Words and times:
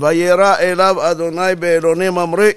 וירא 0.00 0.56
אליו 0.56 1.10
אדוני 1.10 1.54
באלוני 1.58 2.10
ממרא. 2.10 2.50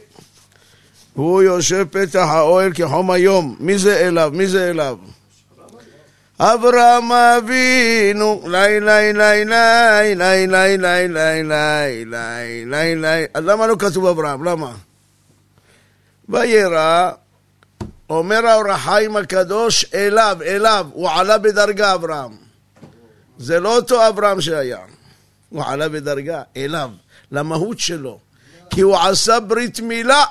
והוא 1.15 1.43
יושב 1.43 1.87
פתח 1.91 2.25
האוהל 2.29 2.73
כחום 2.73 3.11
היום. 3.11 3.55
מי 3.59 3.77
זה 3.77 4.07
אליו? 4.07 4.31
מי 4.33 4.47
זה 4.47 4.69
אליו? 4.69 4.97
אברהם 6.39 7.11
אבינו, 7.11 8.41
לי 8.47 8.79
לי 8.79 9.13
לי 9.13 9.45
לי 9.45 10.05
לי 10.15 10.47
לי 10.47 10.47
לי 10.47 10.77
לי 10.77 11.43
לי 11.43 12.05
לי 12.05 12.65
לי 12.65 12.95
לי 12.95 13.25
אז 13.33 13.45
למה 13.45 13.67
לא 13.67 13.75
כתוב 13.79 14.05
אברהם? 14.05 14.43
למה? 14.43 14.73
וירא, 16.29 17.11
אומר 18.09 18.45
האור 18.47 18.71
החיים 18.71 19.15
הקדוש 19.15 19.85
אליו, 19.93 20.37
אליו, 20.45 20.87
הוא 20.93 21.09
עלה 21.09 21.37
בדרגה 21.37 21.93
אברהם. 21.93 22.31
זה 23.37 23.59
לא 23.59 23.75
אותו 23.75 24.07
אברהם 24.07 24.41
שהיה, 24.41 24.79
הוא 25.49 25.63
עלה 25.65 25.89
בדרגה, 25.89 26.41
אליו, 26.57 26.89
למהות 27.33 27.79
שלו. 27.79 28.19
כי 28.69 28.81
הוא 28.81 28.97
עשה 28.97 29.39
ברית 29.39 29.79
מילה, 29.79 30.23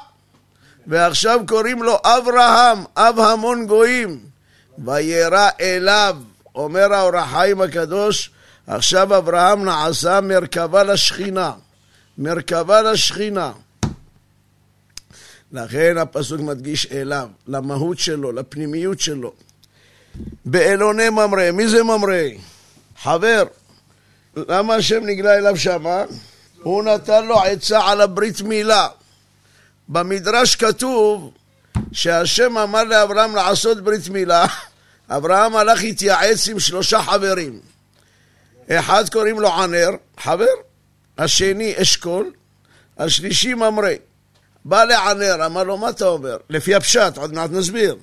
ועכשיו 0.87 1.41
קוראים 1.49 1.83
לו 1.83 1.99
אברהם, 2.05 2.79
אב 2.97 3.21
המון 3.21 3.67
גויים. 3.67 4.21
וירא 4.85 5.49
אליו, 5.61 6.17
אומר 6.55 6.93
האור 6.93 7.17
החיים 7.17 7.61
הקדוש, 7.61 8.31
עכשיו 8.67 9.19
אברהם 9.19 9.65
נעשה 9.65 10.21
מרכבה 10.21 10.83
לשכינה. 10.83 11.53
מרכבה 12.19 12.83
לשכינה. 12.83 13.53
לכן 15.53 15.99
הפסוק 15.99 16.41
מדגיש 16.41 16.87
אליו, 16.93 17.29
למהות 17.47 17.99
שלו, 17.99 18.33
לפנימיות 18.33 19.01
שלו. 19.01 19.33
באלוני 20.45 21.11
ממרא, 21.11 21.51
מי 21.53 21.69
זה 21.69 21.83
ממרא? 21.83 22.23
חבר. 23.03 23.45
למה 24.37 24.75
השם 24.75 25.07
נגלה 25.07 25.39
אליו 25.39 25.57
שמה? 25.57 26.05
הוא 26.63 26.85
נתן 26.85 27.27
לו 27.27 27.41
עצה 27.41 27.81
על 27.91 28.01
הברית 28.01 28.41
מילה. 28.41 28.89
במדרש 29.89 30.57
כתוב 30.57 31.33
שהשם 31.93 32.59
אמר 32.59 32.85
לאברהם 32.85 33.35
לעשות 33.35 33.81
ברית 33.81 34.09
מילה, 34.09 34.47
אברהם 35.17 35.57
הלך 35.57 35.83
להתייעץ 35.83 36.49
עם 36.49 36.61
שלושה 36.61 37.03
חברים. 37.03 37.61
אחד 38.71 39.09
קוראים 39.09 39.41
לו 39.41 39.53
ענר, 39.53 39.91
חבר, 40.21 40.47
השני 41.19 41.75
אשכול, 41.83 42.33
השלישי 42.99 43.55
ממרא. 43.55 43.91
בא 44.65 44.85
לענר, 44.85 45.47
אמר 45.47 45.63
לו, 45.63 45.79
מה 45.79 45.89
אתה 45.89 46.07
אומר? 46.07 46.37
לפי 46.51 46.75
הפשט, 46.75 47.17
עוד 47.17 47.35
מעט 47.35 47.51
נסביר. 47.51 47.97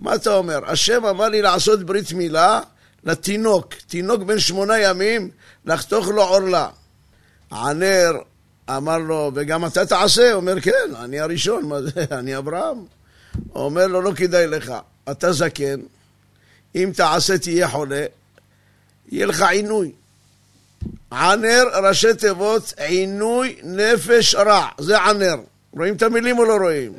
מה 0.00 0.14
אתה 0.14 0.34
אומר? 0.34 0.70
השם 0.70 1.04
אמר 1.04 1.28
לי 1.28 1.42
לעשות 1.42 1.82
ברית 1.82 2.12
מילה 2.12 2.60
לתינוק, 3.04 3.74
תינוק 3.86 4.22
בן 4.22 4.38
שמונה 4.38 4.78
ימים, 4.78 5.30
לחתוך 5.64 6.08
לו 6.08 6.22
עורלה. 6.22 6.68
ענר 7.52 8.12
אמר 8.70 8.98
לו, 8.98 9.30
וגם 9.34 9.66
אתה 9.66 9.86
תעשה? 9.86 10.32
הוא 10.32 10.40
אומר, 10.40 10.60
כן, 10.60 10.94
אני 11.00 11.20
הראשון, 11.20 11.64
מה 11.64 11.82
זה, 11.82 12.04
אני 12.18 12.38
אברהם. 12.38 12.84
הוא 13.52 13.64
אומר 13.64 13.86
לו, 13.86 14.02
לא 14.02 14.12
כדאי 14.16 14.46
לך, 14.46 14.72
אתה 15.10 15.32
זקן, 15.32 15.80
אם 16.74 16.90
תעשה 16.96 17.38
תהיה 17.38 17.68
חולה, 17.68 18.06
יהיה 19.08 19.26
לך 19.26 19.42
עינוי. 19.42 19.92
ענר, 21.12 21.64
ראשי 21.82 22.14
תיבות, 22.14 22.72
עינוי 22.76 23.56
נפש 23.62 24.34
רע, 24.34 24.68
זה 24.78 24.98
ענר. 24.98 25.36
רואים 25.72 25.96
את 25.96 26.02
המילים 26.02 26.38
או 26.38 26.44
לא 26.44 26.56
רואים? 26.56 26.92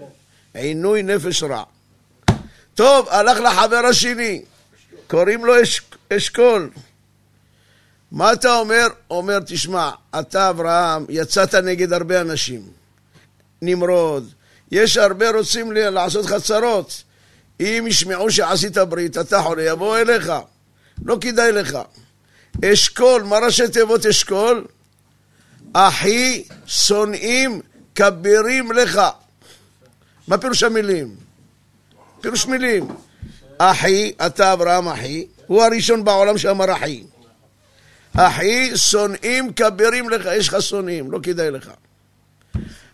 עינוי 0.53 1.03
נפש 1.03 1.43
רע. 1.43 1.63
טוב, 2.75 3.07
הלך 3.09 3.39
לחבר 3.39 3.85
השני, 3.89 4.41
קוראים 5.07 5.45
לו 5.45 5.63
אש, 5.63 5.81
אשכול. 6.13 6.69
מה 8.11 8.33
אתה 8.33 8.55
אומר? 8.55 8.87
אומר, 9.11 9.39
תשמע, 9.45 9.91
אתה 10.19 10.49
אברהם, 10.49 11.05
יצאת 11.09 11.55
נגד 11.55 11.93
הרבה 11.93 12.21
אנשים. 12.21 12.61
נמרוד, 13.61 14.29
יש 14.71 14.97
הרבה 14.97 15.31
רוצים 15.31 15.71
לעשות 15.71 16.25
לך 16.25 16.33
צרות. 16.43 17.03
אם 17.59 17.85
ישמעו 17.87 18.31
שעשית 18.31 18.77
ברית, 18.77 19.17
אתה 19.17 19.41
חולה, 19.41 19.63
יבואו 19.63 19.97
אליך. 19.97 20.33
לא 21.05 21.17
כדאי 21.21 21.51
לך. 21.51 21.77
אשכול, 22.65 23.23
מה 23.23 23.37
ראשי 23.39 23.67
תיבות 23.67 24.05
אשכול? 24.05 24.65
אחי 25.73 26.43
שונאים 26.65 27.61
כבירים 27.95 28.71
לך. 28.71 29.01
מה 30.27 30.37
פירוש 30.37 30.63
המילים? 30.63 31.15
פירוש 32.21 32.45
מילים. 32.45 32.87
אחי, 33.57 34.11
אתה 34.25 34.53
אברהם 34.53 34.87
אחי, 34.87 35.25
הוא 35.47 35.63
הראשון 35.63 36.03
בעולם 36.03 36.37
שאמר 36.37 36.73
אחי. 36.73 37.03
אחי, 38.17 38.77
שונאים 38.77 39.53
כבירים 39.53 40.09
לך, 40.09 40.25
יש 40.25 40.47
לך 40.47 40.61
שונאים, 40.61 41.11
לא 41.11 41.19
כדאי 41.23 41.51
לך. 41.51 41.71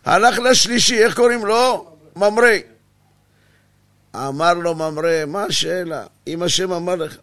הלך 0.04 0.38
לשלישי, 0.38 1.04
איך 1.04 1.16
קוראים 1.16 1.46
לו? 1.46 1.96
ממרא. 2.16 2.56
אמר 4.14 4.54
לו 4.54 4.74
ממרא, 4.74 5.24
מה 5.26 5.44
השאלה? 5.44 6.04
אם 6.26 6.42
השם 6.42 6.72
אמר 6.72 6.94
לך. 6.94 7.16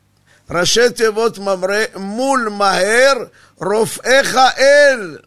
ראשי 0.49 0.89
תיבות 0.95 1.37
ממרא, 1.39 1.83
מול 1.95 2.49
מהר, 2.51 3.13
רופאיך 3.57 4.37
אל. 4.57 5.17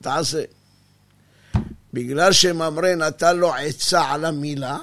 תעשה. 0.00 0.42
בגלל 1.92 2.32
שממרא 2.32 2.94
נתן 2.94 3.36
לו 3.36 3.54
עצה 3.54 4.04
על 4.10 4.24
המילה, 4.24 4.78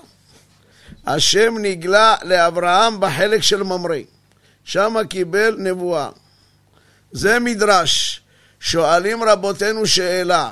השם 1.05 1.55
נגלה 1.61 2.15
לאברהם 2.23 2.99
בחלק 2.99 3.41
של 3.41 3.63
ממרא. 3.63 3.97
שם 4.63 4.95
קיבל 5.09 5.55
נבואה. 5.57 6.09
זה 7.11 7.39
מדרש. 7.39 8.21
שואלים 8.59 9.23
רבותינו 9.23 9.87
שאלה, 9.87 10.51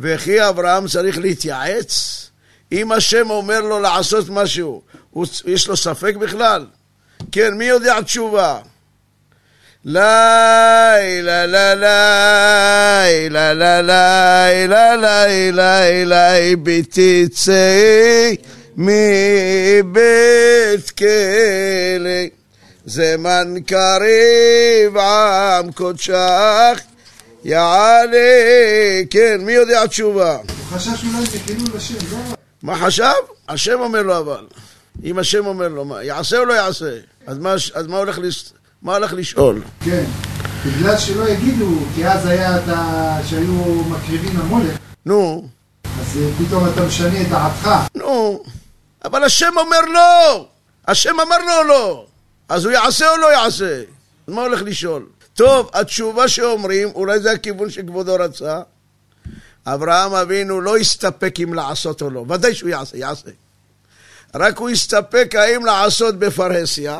וכי 0.00 0.48
אברהם 0.48 0.86
צריך 0.88 1.18
להתייעץ? 1.18 2.24
אם 2.72 2.92
השם 2.92 3.30
אומר 3.30 3.60
לו 3.60 3.80
לעשות 3.80 4.28
משהו, 4.28 4.82
יש 5.46 5.68
לו 5.68 5.76
ספק 5.76 6.16
בכלל? 6.16 6.66
כן, 7.32 7.54
מי 7.54 7.64
יודע 7.64 8.00
תשובה? 8.00 8.58
לילה 9.84 11.46
לילה 11.46 11.74
לילה 13.30 14.96
לילה 14.96 15.54
לילה 15.54 16.56
ביתי 16.56 17.28
צא 17.28 18.32
מבית 18.76 19.90
כלא 20.90 22.37
זמן 22.88 23.54
קריב 23.66 24.96
עם 24.96 25.72
קודשך 25.72 26.80
יעלה 27.44 28.18
כן, 29.10 29.40
מי 29.40 29.52
יודע 29.52 29.86
תשובה? 29.86 30.36
הוא 30.36 30.44
חשש 30.70 31.04
אולי 31.04 31.26
זה 31.26 31.38
כאילו 31.46 31.64
לשם, 31.76 31.94
לא? 32.12 32.18
מה 32.62 32.76
חשב? 32.76 33.12
השם 33.48 33.80
אומר 33.80 34.02
לו 34.02 34.18
אבל. 34.18 34.46
אם 35.04 35.18
השם 35.18 35.46
אומר 35.46 35.68
לו, 35.68 35.84
מה, 35.84 36.02
יעשה 36.02 36.38
או 36.38 36.44
לא 36.44 36.52
יעשה? 36.52 36.90
אז 37.26 37.38
מה, 37.38 37.52
אז 37.74 37.86
מה 37.86 37.98
הולך, 37.98 38.18
לש... 38.22 38.52
מה 38.82 38.94
הולך 38.94 39.12
לשאול? 39.12 39.62
כן, 39.84 40.04
בגלל 40.66 40.98
שלא 40.98 41.28
יגידו, 41.28 41.78
כי 41.94 42.08
אז 42.08 42.26
היה 42.26 42.56
את 42.56 42.68
ה... 42.68 43.18
שהיו 43.28 43.84
מקריבים 43.88 44.38
למולך, 44.38 44.76
נו, 45.06 45.48
אז 45.84 46.18
אה, 46.18 46.46
פתאום 46.46 46.68
אתה 46.68 46.82
משנה 46.82 47.20
את 47.20 47.28
דעתך. 47.28 47.70
נו. 47.94 48.42
אבל 49.04 49.24
השם 49.24 49.52
אומר 49.56 49.80
לא! 49.80 50.46
השם 50.88 51.20
אמר 51.20 51.38
לו 51.38 51.68
לא! 51.68 52.07
אז 52.48 52.64
הוא 52.64 52.72
יעשה 52.72 53.10
או 53.10 53.16
לא 53.16 53.32
יעשה? 53.32 53.82
אז 54.26 54.34
מה 54.34 54.42
הולך 54.42 54.62
לשאול? 54.62 55.06
טוב, 55.34 55.70
התשובה 55.72 56.28
שאומרים, 56.28 56.88
אולי 56.94 57.20
זה 57.20 57.30
הכיוון 57.30 57.70
שכבודו 57.70 58.14
רצה, 58.14 58.60
אברהם 59.66 60.14
אבינו 60.14 60.60
לא 60.60 60.76
הסתפק 60.76 61.34
אם 61.42 61.54
לעשות 61.54 62.02
או 62.02 62.10
לא, 62.10 62.24
ודאי 62.28 62.54
שהוא 62.54 62.70
יעשה, 62.70 62.96
יעשה. 62.96 63.30
רק 64.34 64.58
הוא 64.58 64.68
הסתפק 64.68 65.34
האם 65.34 65.64
לעשות 65.64 66.18
בפרהסיה 66.18 66.98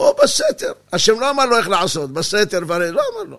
או 0.00 0.16
בסתר. 0.22 0.72
השם 0.92 1.20
לא 1.20 1.30
אמר 1.30 1.46
לו 1.46 1.56
איך 1.56 1.68
לעשות, 1.68 2.12
בסתר, 2.12 2.60
פרהסיה, 2.66 2.90
לא 2.90 3.02
אמר 3.14 3.22
לו. 3.30 3.38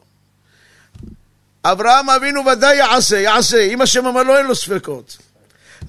אברהם 1.63 2.09
אבינו 2.09 2.45
ודאי 2.45 2.75
יעשה, 2.75 3.17
יעשה. 3.19 3.61
אם 3.61 3.81
השם 3.81 4.05
אמר 4.05 4.23
לו, 4.23 4.37
אין 4.37 4.45
לו 4.45 4.55
ספקות. 4.55 5.17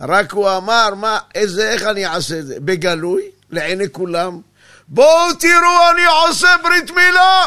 רק 0.01 0.33
הוא 0.33 0.51
אמר, 0.57 0.95
מה, 0.95 1.19
איזה, 1.35 1.71
איך 1.71 1.83
אני 1.83 2.07
אעשה 2.07 2.39
את 2.39 2.47
זה? 2.47 2.61
בגלוי, 2.61 3.23
לעיני 3.51 3.85
כולם. 3.93 4.41
בואו 4.89 5.35
תראו, 5.35 5.91
אני 5.93 6.05
עושה 6.05 6.57
ברית 6.63 6.91
מילה! 6.91 7.47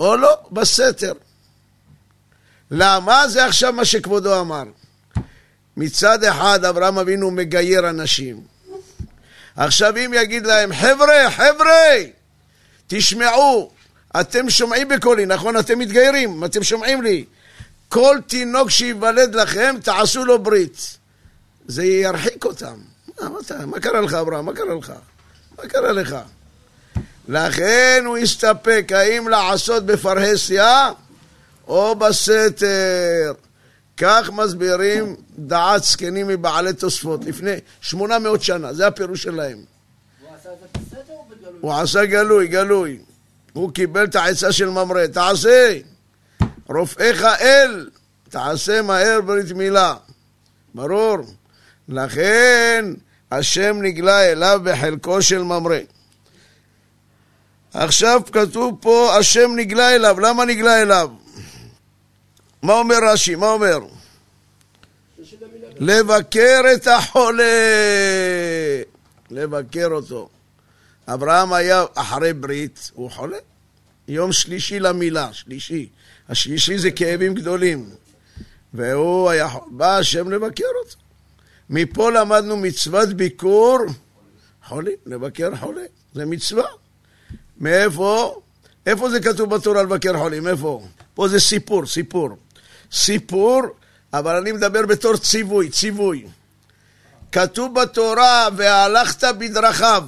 או 0.00 0.16
לא, 0.16 0.38
בסתר. 0.50 1.12
למה? 2.70 3.28
זה 3.28 3.44
עכשיו 3.44 3.72
מה 3.72 3.84
שכבודו 3.84 4.40
אמר. 4.40 4.62
מצד 5.76 6.24
אחד 6.24 6.64
אברהם 6.64 6.98
אבינו 6.98 7.30
מגייר 7.30 7.88
אנשים. 7.90 8.40
עכשיו 9.56 9.96
אם 9.96 10.12
יגיד 10.14 10.46
להם, 10.46 10.72
חבר'ה, 10.74 11.30
חבר'ה, 11.30 11.96
תשמעו, 12.86 13.70
אתם 14.20 14.50
שומעים 14.50 14.88
בקולי, 14.88 15.26
נכון? 15.26 15.56
אתם 15.56 15.78
מתגיירים, 15.78 16.44
אתם 16.44 16.62
שומעים 16.62 17.02
לי. 17.02 17.24
כל 17.88 18.18
תינוק 18.26 18.70
שייוולד 18.70 19.34
לכם, 19.34 19.76
תעשו 19.82 20.24
לו 20.24 20.42
ברית. 20.42 20.96
זה 21.66 21.84
ירחיק 21.84 22.44
אותם. 22.44 22.74
מה, 23.20 23.28
מה, 23.28 23.66
מה 23.66 23.80
קרה 23.80 24.00
לך, 24.00 24.14
אברהם? 24.14 24.44
מה 24.44 24.52
קרה 24.54 24.74
לך? 24.74 24.92
מה 25.62 25.68
קרה 25.68 25.92
לך? 25.92 26.16
לכן 27.28 28.02
הוא 28.06 28.16
הסתפק 28.16 28.92
האם 28.94 29.28
לעשות 29.28 29.86
בפרהסיה 29.86 30.90
או 31.68 31.94
בסתר. 31.94 33.32
כך 33.96 34.30
מסבירים 34.32 35.16
דעת 35.38 35.84
זקנים 35.84 36.28
מבעלי 36.28 36.72
תוספות, 36.72 37.24
לפני 37.24 37.56
800 37.80 38.42
שנה, 38.42 38.72
זה 38.72 38.86
הפירוש 38.86 39.22
שלהם. 39.22 39.58
הוא 40.20 40.28
עשה 40.34 40.48
את 40.52 40.58
זה 40.60 40.66
בסתר 40.80 41.12
או 41.12 41.24
בגלוי? 41.30 41.58
הוא 41.60 41.72
עשה 41.72 42.06
גלוי, 42.06 42.48
גלוי. 42.48 42.98
הוא 43.52 43.72
קיבל 43.72 44.04
את 44.04 44.14
העצה 44.14 44.52
של 44.52 44.68
ממרא, 44.68 45.06
תעשה, 45.06 45.78
רופאיך 46.68 47.24
אל, 47.24 47.90
תעשה 48.28 48.82
מהר 48.82 49.20
ברית 49.20 49.52
מילה. 49.52 49.94
ברור? 50.74 51.18
לכן 51.88 52.84
השם 53.32 53.82
נגלה 53.82 54.32
אליו 54.32 54.60
בחלקו 54.64 55.22
של 55.22 55.42
ממרא. 55.42 55.78
עכשיו 57.74 58.20
כתוב 58.32 58.78
פה 58.80 59.16
השם 59.18 59.50
נגלה 59.56 59.94
אליו, 59.94 60.20
למה 60.20 60.44
נגלה 60.44 60.82
אליו? 60.82 61.10
מה 62.62 62.72
אומר 62.72 62.96
רש"י? 63.12 63.34
מה 63.34 63.50
אומר? 63.50 63.78
לבקר 65.76 66.60
את 66.74 66.86
החולה, 66.86 67.44
לבקר 69.30 69.88
אותו. 69.90 70.28
אברהם 71.08 71.52
היה 71.52 71.84
אחרי 71.94 72.32
ברית, 72.32 72.90
הוא 72.94 73.10
חולה. 73.10 73.38
יום 74.08 74.32
שלישי 74.32 74.80
למילה, 74.80 75.32
שלישי. 75.32 75.88
השלישי 76.28 76.78
זה 76.78 76.90
כאבים 76.90 77.34
גדולים. 77.34 77.90
והוא 78.74 79.30
היה, 79.30 79.48
בא 79.70 79.96
השם 79.96 80.30
לבקר 80.30 80.64
אותו. 80.84 81.01
מפה 81.72 82.10
למדנו 82.10 82.56
מצוות 82.56 83.08
ביקור 83.08 83.78
חולים, 84.64 84.96
לבקר 85.06 85.56
חולה. 85.56 85.82
זה 86.14 86.26
מצווה. 86.26 86.64
מאיפה? 87.60 88.40
איפה 88.86 89.10
זה 89.10 89.20
כתוב 89.20 89.54
בתורה 89.54 89.82
לבקר 89.82 90.18
חולים? 90.18 90.46
איפה? 90.48 90.86
פה 91.14 91.28
זה 91.28 91.40
סיפור, 91.40 91.86
סיפור. 91.86 92.28
סיפור, 92.92 93.62
אבל 94.12 94.36
אני 94.36 94.52
מדבר 94.52 94.86
בתור 94.86 95.16
ציווי, 95.16 95.70
ציווי. 95.70 96.26
כתוב 97.32 97.80
בתורה, 97.80 98.48
והלכת 98.56 99.24
בדרכיו, 99.38 100.04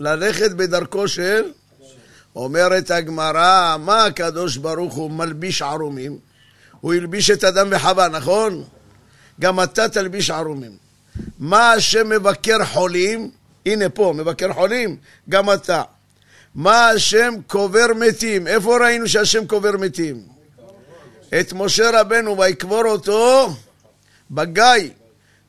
ללכת 0.00 0.50
בדרכו 0.50 1.08
של? 1.08 1.42
אומרת 2.36 2.90
הגמרא, 2.90 3.76
מה 3.80 4.04
הקדוש 4.04 4.56
ברוך 4.56 4.94
הוא 4.94 5.10
מלביש 5.10 5.62
ערומים? 5.62 6.18
הוא 6.80 6.94
הלביש 6.94 7.30
את 7.30 7.44
אדם 7.44 7.68
וחווה, 7.70 8.08
נכון? 8.08 8.64
גם 9.40 9.62
אתה 9.62 9.88
תלביש 9.88 10.30
ערומים. 10.30 10.87
מה 11.38 11.72
השם 11.72 12.08
מבקר 12.08 12.64
חולים? 12.64 13.30
הנה 13.66 13.88
פה, 13.88 14.12
מבקר 14.16 14.52
חולים, 14.52 14.96
גם 15.28 15.52
אתה. 15.52 15.82
מה 16.54 16.88
השם 16.88 17.34
קובר 17.46 17.86
מתים? 17.96 18.46
איפה 18.46 18.78
ראינו 18.78 19.08
שהשם 19.08 19.46
קובר 19.46 19.76
מתים? 19.76 20.22
את 21.40 21.52
משה 21.52 22.00
רבנו 22.00 22.38
ויקבור 22.38 22.84
אותו 22.84 23.54
בגיא. 24.30 24.90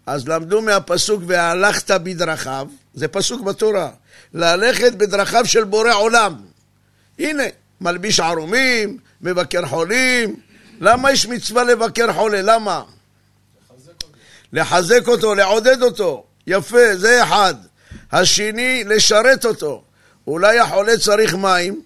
אז 0.05 0.27
למדו 0.27 0.61
מהפסוק 0.61 1.23
והלכת 1.27 1.91
בדרכיו, 1.91 2.67
זה 2.93 3.07
פסוק 3.07 3.41
בתורה, 3.41 3.89
ללכת 4.33 4.93
בדרכיו 4.93 5.45
של 5.45 5.63
בורא 5.63 5.93
עולם. 5.93 6.35
הנה, 7.19 7.43
מלביש 7.81 8.19
ערומים, 8.19 8.97
מבקר 9.21 9.65
חולים. 9.65 10.35
למה 10.81 11.11
יש 11.11 11.25
מצווה 11.25 11.63
לבקר 11.63 12.13
חולה? 12.13 12.41
למה? 12.41 12.83
לחזק 14.53 15.07
אותו, 15.07 15.35
לעודד 15.35 15.81
אותו. 15.81 16.23
יפה, 16.47 16.95
זה 16.95 17.23
אחד. 17.23 17.55
השני, 18.11 18.83
לשרת 18.83 19.45
אותו. 19.45 19.83
אולי 20.27 20.59
החולה 20.59 20.97
צריך 20.97 21.35
מים, 21.35 21.81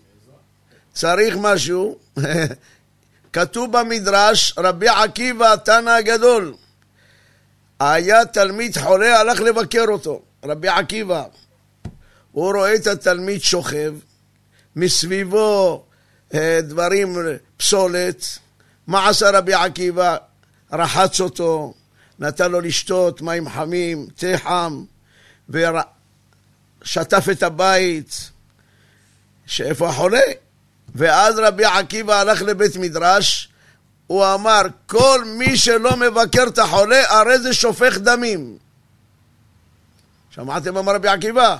צריך 0.94 1.36
משהו. 1.39 1.98
כתוב 3.33 3.77
במדרש, 3.77 4.54
רבי 4.57 4.88
עקיבא, 4.88 5.54
התנא 5.54 5.89
הגדול, 5.89 6.54
היה 7.80 8.25
תלמיד 8.25 8.77
חולה, 8.77 9.19
הלך 9.19 9.39
לבקר 9.39 9.86
אותו, 9.88 10.21
רבי 10.45 10.68
עקיבא. 10.68 11.24
הוא 12.31 12.54
רואה 12.54 12.75
את 12.75 12.88
התלמיד 12.88 13.42
שוכב, 13.42 13.94
מסביבו 14.75 15.86
אה, 16.33 16.60
דברים, 16.63 17.18
פסולת. 17.57 18.25
מה 18.88 19.10
עשה 19.10 19.30
רבי 19.30 19.54
עקיבא? 19.54 20.18
רחץ 20.74 21.21
אותו, 21.21 21.74
נתן 22.19 22.51
לו 22.51 22.62
לשתות 22.62 23.21
מים 23.21 23.50
חמים, 23.50 24.07
תה 24.15 24.27
חם, 24.38 24.83
ושטף 25.50 27.25
את 27.31 27.44
הבית, 27.44 28.31
שאיפה 29.45 29.89
החולה? 29.89 30.21
ואז 30.95 31.39
רבי 31.39 31.65
עקיבא 31.65 32.19
הלך 32.19 32.42
לבית 32.42 32.75
מדרש, 32.75 33.50
הוא 34.07 34.25
אמר, 34.33 34.62
כל 34.86 35.24
מי 35.25 35.57
שלא 35.57 35.98
מבקר 35.98 36.44
את 36.48 36.60
החולה, 36.60 37.04
הרי 37.10 37.39
זה 37.39 37.54
שופך 37.54 37.98
דמים. 37.98 38.57
שמעתם 40.30 40.86
מה 40.86 40.92
רבי 40.92 41.07
עקיבא? 41.07 41.57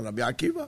רבי 0.00 0.22
עקיבא. 0.22 0.64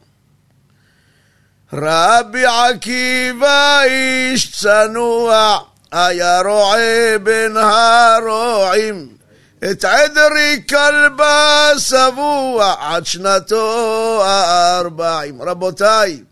רבי 1.72 2.46
עקיבא 2.46 3.82
איש 3.82 4.50
צנוע, 4.60 5.58
היה 5.92 6.40
רועה 6.40 7.18
בין 7.22 7.56
הרועים, 7.56 9.08
את 9.70 9.84
עדרי 9.84 10.62
כלבה 10.68 11.70
שבוע 11.78 12.74
עד 12.78 13.06
שנתו 13.06 14.22
הארבעים. 14.24 15.42
רבותיי, 15.42 16.22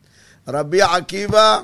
רבי 0.48 0.82
עקיבא 0.82 1.60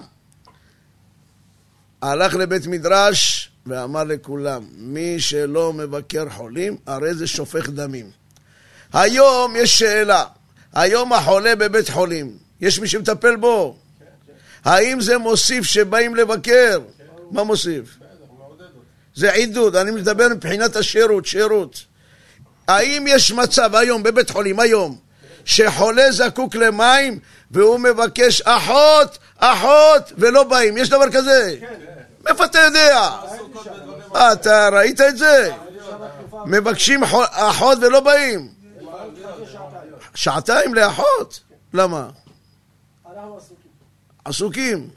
הלך 2.03 2.35
לבית 2.35 2.67
מדרש 2.67 3.51
ואמר 3.67 4.05
לכולם, 4.05 4.65
מי 4.77 5.21
שלא 5.21 5.73
מבקר 5.73 6.29
חולים, 6.31 6.77
הרי 6.87 7.15
זה 7.15 7.27
שופך 7.27 7.69
דמים. 7.69 8.11
היום 8.93 9.57
יש 9.57 9.79
שאלה, 9.79 10.25
היום 10.75 11.13
החולה 11.13 11.57
בבית 11.57 11.91
חולים, 11.91 12.37
יש 12.61 12.79
מי 12.79 12.89
שמטפל 12.89 13.37
בו? 13.37 13.77
האם 14.65 15.01
זה 15.01 15.19
מוסיף 15.19 15.65
שבאים 15.65 16.15
לבקר? 16.15 16.79
מה 17.31 17.45
מוסיף? 17.45 17.97
זה 19.15 19.33
עידוד, 19.33 19.77
אני 19.77 19.91
מדבר 19.91 20.29
מבחינת 20.29 20.77
השירות, 20.77 21.27
שירות. 21.27 21.85
האם 22.69 23.05
יש 23.09 23.33
מצב 23.33 23.75
היום 23.75 24.03
בבית 24.03 24.31
חולים, 24.31 24.61
היום, 24.61 24.99
שחולה 25.45 26.13
זקוק 26.13 26.55
למים 26.55 27.19
והוא 27.51 27.79
מבקש 27.79 28.43
אחות, 28.45 29.19
אחות, 29.39 30.13
ולא 30.19 30.45
באים. 30.45 30.77
יש 30.77 30.89
דבר 30.89 31.11
כזה? 31.13 31.57
מאיפה 32.25 32.45
אתה 32.45 32.59
יודע? 32.59 33.11
אתה 34.33 34.69
ראית 34.69 35.01
את 35.01 35.19
זה? 35.19 35.53
מבקשים 36.47 37.01
אחות 37.31 37.79
ולא 37.83 38.01
באים. 38.01 38.49
שעתיים 40.15 40.75
לאחות? 40.75 41.41
למה? 41.75 42.09
עסוקים. 44.25 44.89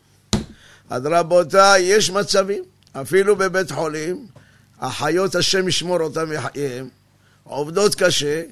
אז 0.89 1.05
רבותיי, 1.05 1.81
יש 1.81 2.10
מצבים, 2.10 2.63
אפילו 2.93 3.36
בבית 3.36 3.72
חולים, 3.72 4.27
החיות 4.79 5.36
השם 5.36 5.67
ישמור 5.67 6.01
אותם 6.01 6.29
מחייהם, 6.29 6.89
עובדות 7.43 7.96
קשה, 7.96 8.43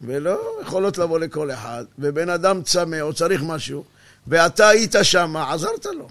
ולא 0.00 0.60
יכולות 0.62 0.98
לבוא 0.98 1.18
לכל 1.18 1.50
אחד, 1.50 1.84
ובן 1.98 2.28
אדם 2.28 2.62
צמא 2.62 3.00
או 3.00 3.12
צריך 3.12 3.42
משהו, 3.42 3.84
ואתה 4.26 4.68
היית 4.68 4.94
שם, 5.02 5.36
עזרת 5.36 5.86
לו. 5.86 6.08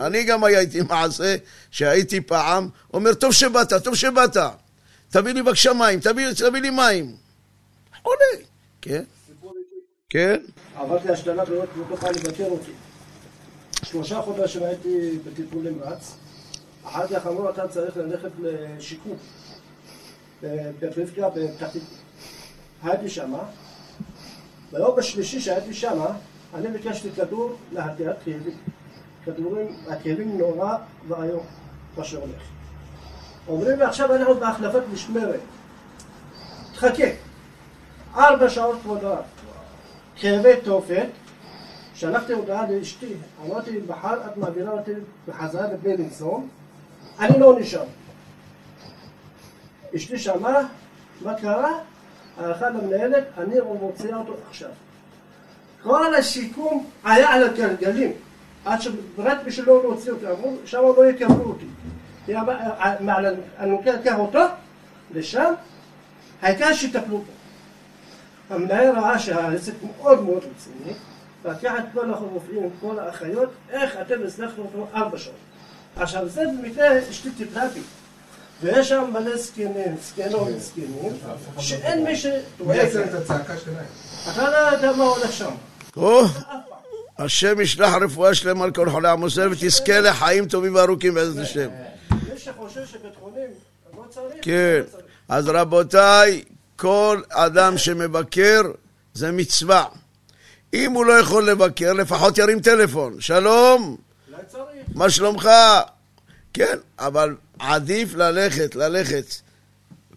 אני 0.00 0.24
גם 0.24 0.44
הייתי 0.44 0.82
מעשה 0.88 1.36
שהייתי 1.70 2.20
פעם, 2.20 2.68
אומר, 2.94 3.14
טוב 3.14 3.32
שבאת, 3.32 3.72
טוב 3.84 3.94
שבאת, 3.94 4.36
תביא 5.10 5.32
לי 5.32 5.42
בבקשה 5.42 5.72
מים, 5.72 6.00
תביא, 6.00 6.32
תביא 6.32 6.60
לי 6.60 6.70
מים. 6.70 7.16
חולה, 8.02 8.44
כן? 8.82 9.02
כן? 10.10 10.40
עברתי 10.76 11.08
השתלת 11.08 11.48
ריאות 11.48 11.68
לא 11.76 11.84
תוכל 11.88 12.10
לבקר 12.10 12.44
אותי. 12.44 12.70
שלושה 13.82 14.22
חודשים 14.22 14.62
הייתי 14.62 15.18
בטיפול 15.26 15.68
נמרץ. 15.68 16.16
אחר 16.84 17.06
כך 17.06 17.26
אמרו, 17.26 17.50
אתה 17.50 17.68
צריך 17.68 17.96
ללכת 17.96 18.30
לשיקום. 18.38 19.16
ברבקה 20.80 21.28
בפתח. 21.28 21.68
הייתי 22.82 23.08
שמה, 23.08 23.42
ביום 24.72 24.98
השלישי 24.98 25.40
שהייתי 25.40 25.74
שמה, 25.74 26.06
אני 26.54 26.68
ביקשתי 26.68 27.10
כדור 27.10 27.56
להטיית 27.72 28.16
כאבים. 28.24 28.56
כדורים, 29.24 29.76
הכאבים 29.88 30.38
נורא 30.38 30.76
ואיום, 31.08 31.44
מה 31.96 32.04
שהולך. 32.04 32.42
אומרים 33.48 33.78
לי 33.78 33.84
עכשיו 33.84 34.14
אנחנו 34.14 34.34
בהחלפת 34.34 34.82
משמרת. 34.92 35.40
תחכה. 36.72 37.04
ארבע 38.16 38.50
שעות 38.50 38.78
כבוד 38.82 39.04
הרב. 39.04 39.24
כאבי 40.16 40.60
תופת, 40.64 41.06
שלחתי 42.00 42.32
הודעה 42.32 42.70
לאשתי, 42.70 43.14
אמרתי, 43.46 43.78
מחר 43.88 44.26
את 44.26 44.36
מעבירה 44.36 44.72
אותי 44.72 44.90
בחזרה 45.28 45.72
לבלינסון, 45.72 46.48
אני 47.18 47.38
לא 47.38 47.58
נשאר. 47.60 47.84
אשתי 49.96 50.18
שמעה, 50.18 50.62
מה 51.20 51.34
קרה? 51.34 51.78
הלכה 52.38 52.70
למנהלת, 52.70 53.24
אני 53.38 53.54
מוציאה 53.80 54.16
אותו 54.16 54.34
עכשיו. 54.48 54.68
כל 55.82 56.14
השיקום 56.14 56.86
היה 57.04 57.28
על 57.28 57.44
הגלגלים, 57.44 58.12
עד 58.64 58.80
שרק 58.80 59.38
לא 59.66 59.82
להוציא 59.82 60.12
אותי, 60.12 60.26
אמרו, 60.26 60.56
שם 60.64 60.78
לא 60.96 61.10
יקבלו 61.10 61.44
אותי. 61.44 61.66
מעל 63.00 63.36
הנוקה 63.58 63.92
לקח 63.92 64.14
אותו 64.18 64.40
לשם, 65.14 65.52
העיקר 66.42 66.72
שיטפלו 66.72 67.18
בו. 67.18 67.32
המנהל 68.50 68.98
ראה 68.98 69.18
שהעסק 69.18 69.72
מאוד 69.82 70.24
מאוד 70.24 70.38
רציני, 70.38 70.92
לקח 71.44 71.72
את 71.78 71.84
כל 71.94 72.10
הרופאים, 72.10 72.64
את 72.64 72.70
כל 72.80 72.98
האחיות, 72.98 73.50
איך 73.70 73.92
אתם 74.00 74.14
הצלחנו 74.26 74.62
אותו 74.62 74.86
ארבע 74.94 75.18
שעות. 75.18 75.34
עכשיו 75.96 76.28
זה 76.28 76.42
במקרה 76.46 77.10
אשתי 77.10 77.30
טיפלה 77.30 77.68
בי, 77.68 77.80
ויש 78.62 78.88
שם 78.88 79.10
מלא 79.12 79.36
זקנים, 79.36 79.96
זקנות 80.02 80.48
זקנים, 80.58 81.12
שאין 81.58 82.04
מי 82.04 82.10
מי 82.10 82.16
שדואג 82.16 82.76
יעשה 82.76 82.98
להם. 83.00 83.08
את 83.08 83.14
הצעקה 83.14 83.56
שלהם? 83.56 83.84
אתה 84.32 84.50
לא 84.50 84.56
יודע 84.56 84.92
מה 84.92 85.04
הולך 85.04 85.32
שם. 85.32 85.54
השם 87.18 87.60
ישלח 87.60 87.94
רפואה 88.00 88.34
שלמה 88.34 88.64
על 88.64 88.70
כל 88.70 88.90
חולי 88.90 89.08
עם 89.08 89.26
ישראל 89.26 89.52
ותזכה 89.52 90.00
לחיים 90.00 90.48
טובים 90.48 90.74
וארוכים 90.74 91.14
בעזרת 91.14 91.44
השם. 91.44 91.68
מי 92.10 92.38
שחושב 92.38 92.86
שבית 92.86 93.12
חולים 93.20 93.50
לא 93.96 94.02
צריך, 94.10 94.34
כן. 94.42 94.80
לא 94.84 94.90
צריך. 94.90 95.04
אז 95.28 95.48
רבותיי, 95.48 96.42
כל 96.76 97.22
אדם 97.30 97.78
שמבקר 97.78 98.62
זה 99.14 99.32
מצווה. 99.32 99.84
אם 100.74 100.92
הוא 100.92 101.06
לא 101.06 101.12
יכול 101.12 101.50
לבקר, 101.50 101.92
לפחות 101.92 102.38
ירים 102.38 102.60
טלפון. 102.60 103.20
שלום. 103.20 103.96
מה 104.94 105.10
שלומך? 105.10 105.50
כן, 106.52 106.78
אבל 106.98 107.36
עדיף 107.58 108.14
ללכת, 108.14 108.74
ללכת. 108.74 109.24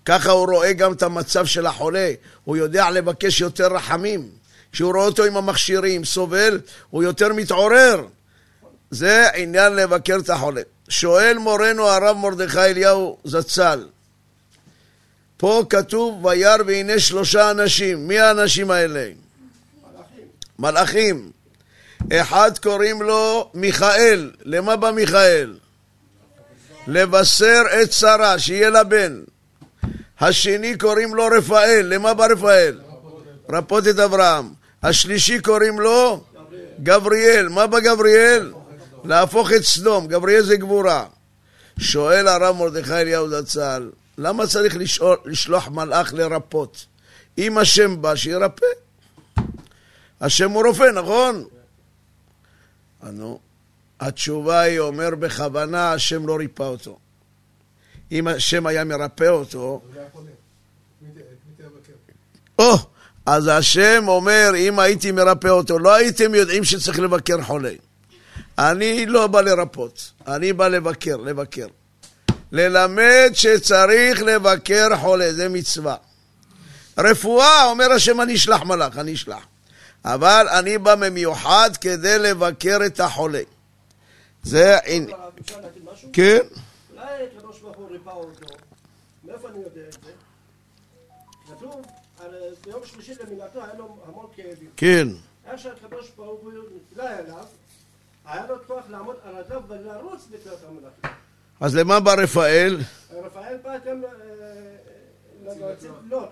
ככה 0.05 0.31
הוא 0.31 0.48
רואה 0.51 0.74
גם 0.74 0.93
את 0.93 1.03
המצב 1.03 1.45
של 1.45 1.65
החולה. 1.65 2.12
הוא 2.43 2.57
יודע 2.57 2.89
לבקש 2.91 3.41
יותר 3.41 3.75
רחמים. 3.75 4.29
כשהוא 4.72 4.93
רואה 4.93 5.05
אותו 5.05 5.24
עם 5.24 5.38
המכשירים, 5.38 6.05
סובל, 6.05 6.62
הוא 6.89 7.03
יותר 7.03 7.33
מתעורר. 7.33 8.05
זה 8.91 9.27
עניין 9.33 9.75
לבקר 9.75 10.17
את 10.24 10.29
החולה. 10.29 10.62
שואל 10.89 11.38
מורנו 11.38 11.88
הרב 11.88 12.17
מרדכי 12.17 12.60
אליהו 12.60 13.17
זצ"ל, 13.24 13.88
פה 15.38 15.63
כתוב 15.69 16.25
וירא 16.25 16.63
והנה 16.67 17.00
שלושה 17.00 17.51
אנשים. 17.51 18.07
מי 18.07 18.19
האנשים 18.19 18.72
האלה? 18.72 19.10
מלאכים. 20.63 21.32
אחד 22.13 22.51
קוראים 22.58 23.01
לו 23.01 23.51
מיכאל. 23.53 24.32
למה 24.43 24.75
בא 24.75 24.91
מיכאל? 24.91 25.58
לבשר 26.88 27.62
את 27.84 27.91
שרה, 27.91 28.39
שיהיה 28.39 28.70
לה 28.70 28.84
בן. 28.84 29.22
השני 30.20 30.77
קוראים 30.77 31.15
לו 31.15 31.27
רפאל. 31.38 31.86
למה 31.89 32.13
בא 32.13 32.25
רפאל? 32.25 32.79
רפות 33.50 33.88
את 33.88 34.00
אברהם. 34.00 34.50
השלישי 34.84 35.41
קוראים 35.41 35.79
לו 35.79 36.24
גבריאל. 36.84 37.50
מה 37.50 37.67
בא 37.67 37.79
גבריאל? 37.79 38.53
להפוך 39.03 39.51
את 39.53 39.63
סדום. 39.63 40.08
גבריאל 40.08 40.43
זה 40.43 40.55
גבורה. 40.55 41.05
שואל 41.79 42.27
הרב 42.27 42.55
מרדכי 42.58 42.93
אליהו 42.93 43.29
זצ"ל, 43.29 43.89
למה 44.17 44.48
צריך 44.48 44.77
לשלוח 45.25 45.67
מלאך 45.67 46.13
לרפות? 46.13 46.86
אם 47.38 47.58
השם 47.58 48.01
בא, 48.01 48.15
שירפא. 48.15 48.65
השם 50.24 50.51
הוא 50.51 50.68
רופא, 50.68 50.84
נכון? 50.84 51.44
נו, 53.03 53.39
התשובה 54.00 54.60
היא, 54.60 54.80
אומר 54.80 55.15
בכוונה, 55.15 55.94
השם 55.94 56.27
לא 56.27 56.36
ריפא 56.36 56.63
אותו. 56.63 56.98
אם 58.12 58.27
השם 58.27 58.65
היה 58.65 58.84
מרפא 58.84 59.27
אותו? 59.27 59.82
או, 62.60 62.74
אז 63.25 63.48
השם 63.48 64.03
אומר, 64.08 64.51
אם 64.56 64.80
הייתי 64.80 65.12
מרפא 65.12 65.48
אותו, 65.48 65.80
לא 65.80 65.94
הייתם 65.94 66.36
יודעים 66.36 66.63
שצריך 66.63 67.00
לבקר 67.00 67.42
חולה. 67.42 67.74
אני 68.58 69.06
לא 69.06 69.27
בא 69.27 69.42
לרפות, 69.42 70.12
אני 70.27 70.53
בא 70.53 70.68
לבקר, 70.68 71.18
לבקר. 71.18 71.68
ללמד 72.51 73.32
שצריך 73.34 74.22
לבקר 74.22 74.98
חולה, 74.98 75.34
זה 75.34 75.50
מצווה. 75.50 75.96
רפואה, 76.98 77.63
אומר 77.63 77.92
השם, 77.92 78.22
אני 78.22 78.36
אשלח 78.36 78.62
מלאך, 78.63 78.98
אני 78.98 79.13
אשלח. 79.13 79.46
אבל 80.05 80.45
אני 80.60 80.77
בא 80.77 80.95
במיוחד 80.95 81.69
כדי 81.81 82.19
לבקר 82.19 82.77
את 82.86 83.00
החולה. 83.00 83.41
זה? 84.43 84.77
כן, 86.13 86.38
אולי 86.91 87.03
הקדוש 87.38 87.60
ברוך 87.60 87.77
הוא 87.77 87.91
ריפא 87.91 88.10
אותו. 88.10 88.45
מאיפה 89.24 89.50
אני 89.50 89.57
יודע 89.63 89.81
את 89.88 89.93
זה? 90.03 90.12
כתוב, 91.48 91.81
על- 92.19 92.36
ביום 92.65 92.81
שלישי 92.86 93.13
למינתו 93.24 93.63
היה 93.63 93.74
לו 93.77 93.98
המון 94.07 94.25
כאבים. 94.36 94.69
כן. 94.77 95.07
איך 95.45 95.60
שהקדוש 95.60 96.10
ברוך 96.17 96.41
הוא 96.41 96.51
נתלה 96.91 97.19
אליו, 97.19 97.45
היה 98.25 98.48
לו 98.48 98.55
כוח 98.67 98.83
לעמוד 98.89 99.15
על 99.24 99.36
רגליו 99.36 99.62
ולרוץ 99.67 100.27
לקראת. 100.31 100.57
אז 101.60 101.75
למה 101.75 102.00
בא 102.00 102.13
רפאל? 102.13 102.77
רפאל 103.12 103.57
בא 103.63 103.77
גם 103.86 104.01
ל- 104.01 104.05
ל- 104.05 104.10
להוציא 104.29 104.41
לא. 105.33 105.33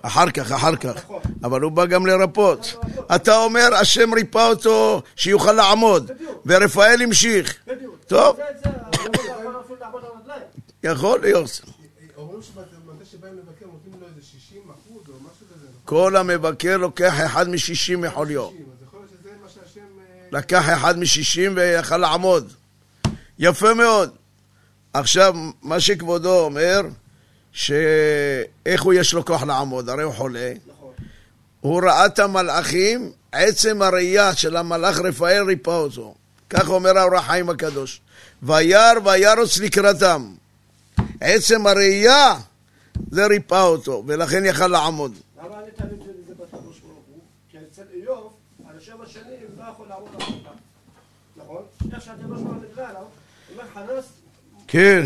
אחר 0.02 0.32
כך, 0.32 0.52
אחר 0.52 0.76
כך. 0.76 1.06
אבל 1.44 1.62
הוא 1.62 1.72
בא 1.72 1.86
גם 1.86 2.06
לרפות. 2.06 2.76
אתה 3.16 3.38
אומר, 3.38 3.76
השם 3.76 4.14
ריפא 4.14 4.48
אותו 4.48 5.02
שיוכל 5.16 5.52
לעמוד. 5.52 6.12
ורפאל 6.46 7.02
המשיך. 7.02 7.60
טוב. 8.08 8.38
לא 10.84 10.90
יכול 10.92 11.20
להיות. 11.22 11.62
אומרים 12.18 12.42
שמתי 12.42 13.06
שבאים 13.12 13.34
לבקר 13.34 13.66
נותנים 13.66 14.02
לו 14.02 14.08
איזה 14.08 14.22
60 14.22 14.62
אחוז 14.62 15.10
או 15.10 15.14
משהו 15.14 15.46
כזה. 15.56 15.68
נכון? 15.68 15.82
כל 15.84 16.16
המבקר 16.16 16.78
לוקח 16.78 17.14
אחד 17.26 17.50
משישים 17.50 18.02
מחוליו. 18.02 18.48
60, 18.50 18.66
אז 18.66 18.88
יכול 18.88 19.00
להיות 19.00 19.10
שזה 19.10 19.30
מה 19.44 19.50
שהשם... 19.50 19.82
אה, 19.82 20.40
לקח 20.40 20.70
אחד 20.74 21.00
משישים 21.00 21.54
ויכל 21.56 21.98
לעמוד. 21.98 22.54
יפה 23.40 23.74
מאוד. 23.74 24.10
עכשיו, 24.94 25.36
מה 25.62 25.80
שכבודו 25.80 26.40
אומר, 26.40 26.82
שאיך 27.52 28.82
הוא 28.84 28.94
יש 28.94 29.14
לו 29.14 29.26
כוח 29.26 29.44
לעמוד? 29.44 29.90
הרי 29.90 30.04
הוא 30.04 30.14
חולה. 30.14 30.54
נכון. 30.68 30.94
הוא 31.62 31.82
ראה 31.84 32.06
את 32.06 32.20
המלאכים, 32.20 33.12
עצם 33.32 33.82
הראייה 33.82 34.36
של 34.36 34.58
המלאך 34.58 35.00
רפאל 35.00 35.44
ריפא 35.44 35.70
אותו. 35.70 36.16
כך 36.50 36.70
אומר 36.70 36.98
האור 36.98 37.16
החיים 37.16 37.50
הקדוש. 37.50 38.02
וירא 38.44 38.94
וירוץ 39.06 39.58
לקראתם. 39.58 40.34
עצם 41.22 41.68
הראייה 41.68 42.36
זה 43.12 43.26
ריפא 43.26 43.62
אותו, 43.64 44.04
ולכן 44.08 44.46
יכל 44.46 44.68
לעמוד. 44.68 45.18
למה 45.38 45.60
אני 45.60 45.72
תמיד 45.72 46.00
זה 46.28 46.34
בקדוש 46.34 46.80
ברוך 46.80 47.04
הוא? 47.08 47.20
כי 47.50 47.58
אצל 47.72 47.82
איוב, 47.94 48.34
על 48.70 48.80
שבע 48.80 49.06
שנים 49.08 49.40
לא 49.58 49.64
יכול 49.72 49.88
לעמוד 49.88 50.10
על. 50.16 50.54
נכון? 51.36 51.64
איך 51.94 52.04
שהקדוש 52.04 52.42
ברוך 52.42 52.54
הוא 52.54 52.64
נגלה 52.72 52.90
עליו, 52.90 53.04
אומר 53.52 53.64
חנס, 53.74 54.06
כן, 54.68 55.06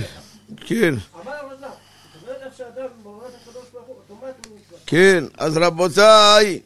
כן, 0.58 0.94
עמד 1.16 1.34
על 1.34 1.46
רגליו. 1.52 1.70
זאת 2.14 2.24
אומרת 2.24 2.42
איך 2.42 2.58
שאדם 2.58 2.88
מעורר 3.04 3.28
את 3.28 3.34
הקדוש 3.42 3.64
ברוך 3.74 3.88
הוא, 3.88 3.96
אוטומטית 3.96 4.46
הוא 4.46 4.58
נמצא. 4.58 4.75
כן. 4.86 5.24
אז 5.38 5.58
רבותיי, 5.58 6.60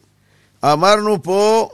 אמרנו 0.64 1.22
פה 1.22 1.70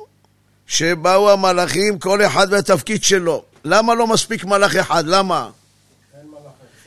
שבאו 0.66 1.30
המלאכים, 1.30 1.98
כל 1.98 2.22
אחד 2.22 2.46
והתפקיד 2.50 3.02
שלו. 3.02 3.44
למה 3.64 3.94
לא 3.94 4.06
מספיק 4.06 4.44
מלאך 4.44 4.76
אחד? 4.76 5.06
למה? 5.06 5.50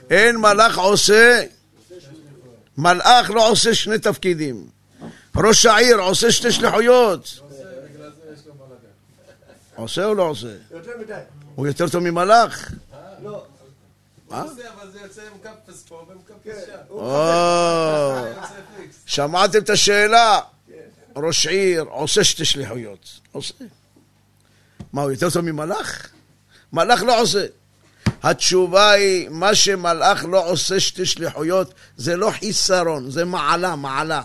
אין 0.10 0.38
מלאך 0.38 0.78
עושה, 0.78 1.42
מלאך 2.78 3.30
לא 3.30 3.50
עושה 3.50 3.76
שני 3.76 4.00
תפקידים. 4.00 4.68
ראש 5.36 5.66
העיר 5.66 5.98
עושה 6.00 6.32
שתי 6.32 6.52
שליחויות. 6.52 7.40
עושה 9.76 10.06
או 10.06 10.14
לא 10.14 10.24
עושה? 10.24 10.48
יותר 10.72 10.92
מדי. 11.00 11.14
הוא 11.56 11.68
יותר 11.68 11.90
טוב 11.90 12.04
ממלאך? 12.04 12.72
לא. 13.24 13.44
מה? 14.30 14.42
עושה, 14.42 14.62
אבל 14.74 14.92
זה 14.92 15.00
יוצא 15.00 15.22
עם 15.22 15.38
קפס 15.42 15.84
פה 15.88 16.06
שם. 16.46 16.72
או, 16.90 16.98
יוצא 18.28 18.48
פיקס. 18.78 18.96
שמעתם 19.06 19.58
את 19.58 19.70
השאלה? 19.70 20.40
ראש 21.16 21.48
עיר 21.48 21.82
עושה 21.82 22.24
שתי 22.24 22.46
שליחויות. 22.46 23.20
עושה. 23.32 23.54
מה, 24.94 25.02
הוא 25.02 25.12
יותר 25.12 25.30
טוב 25.30 25.46
ממלאך? 25.46 26.10
מלאך 26.74 27.04
לא 27.04 27.22
עושה. 27.22 27.46
התשובה 28.24 28.92
היא, 28.92 29.30
מה 29.30 29.56
שמלאך 29.56 30.26
לא 30.26 30.50
עושה 30.50 30.80
שתי 30.80 31.06
שליחויות, 31.06 31.74
זה 31.98 32.18
לא 32.18 32.32
חיסרון, 32.32 33.12
זה 33.12 33.26
מעלה, 33.26 33.76
מעלה. 33.76 34.22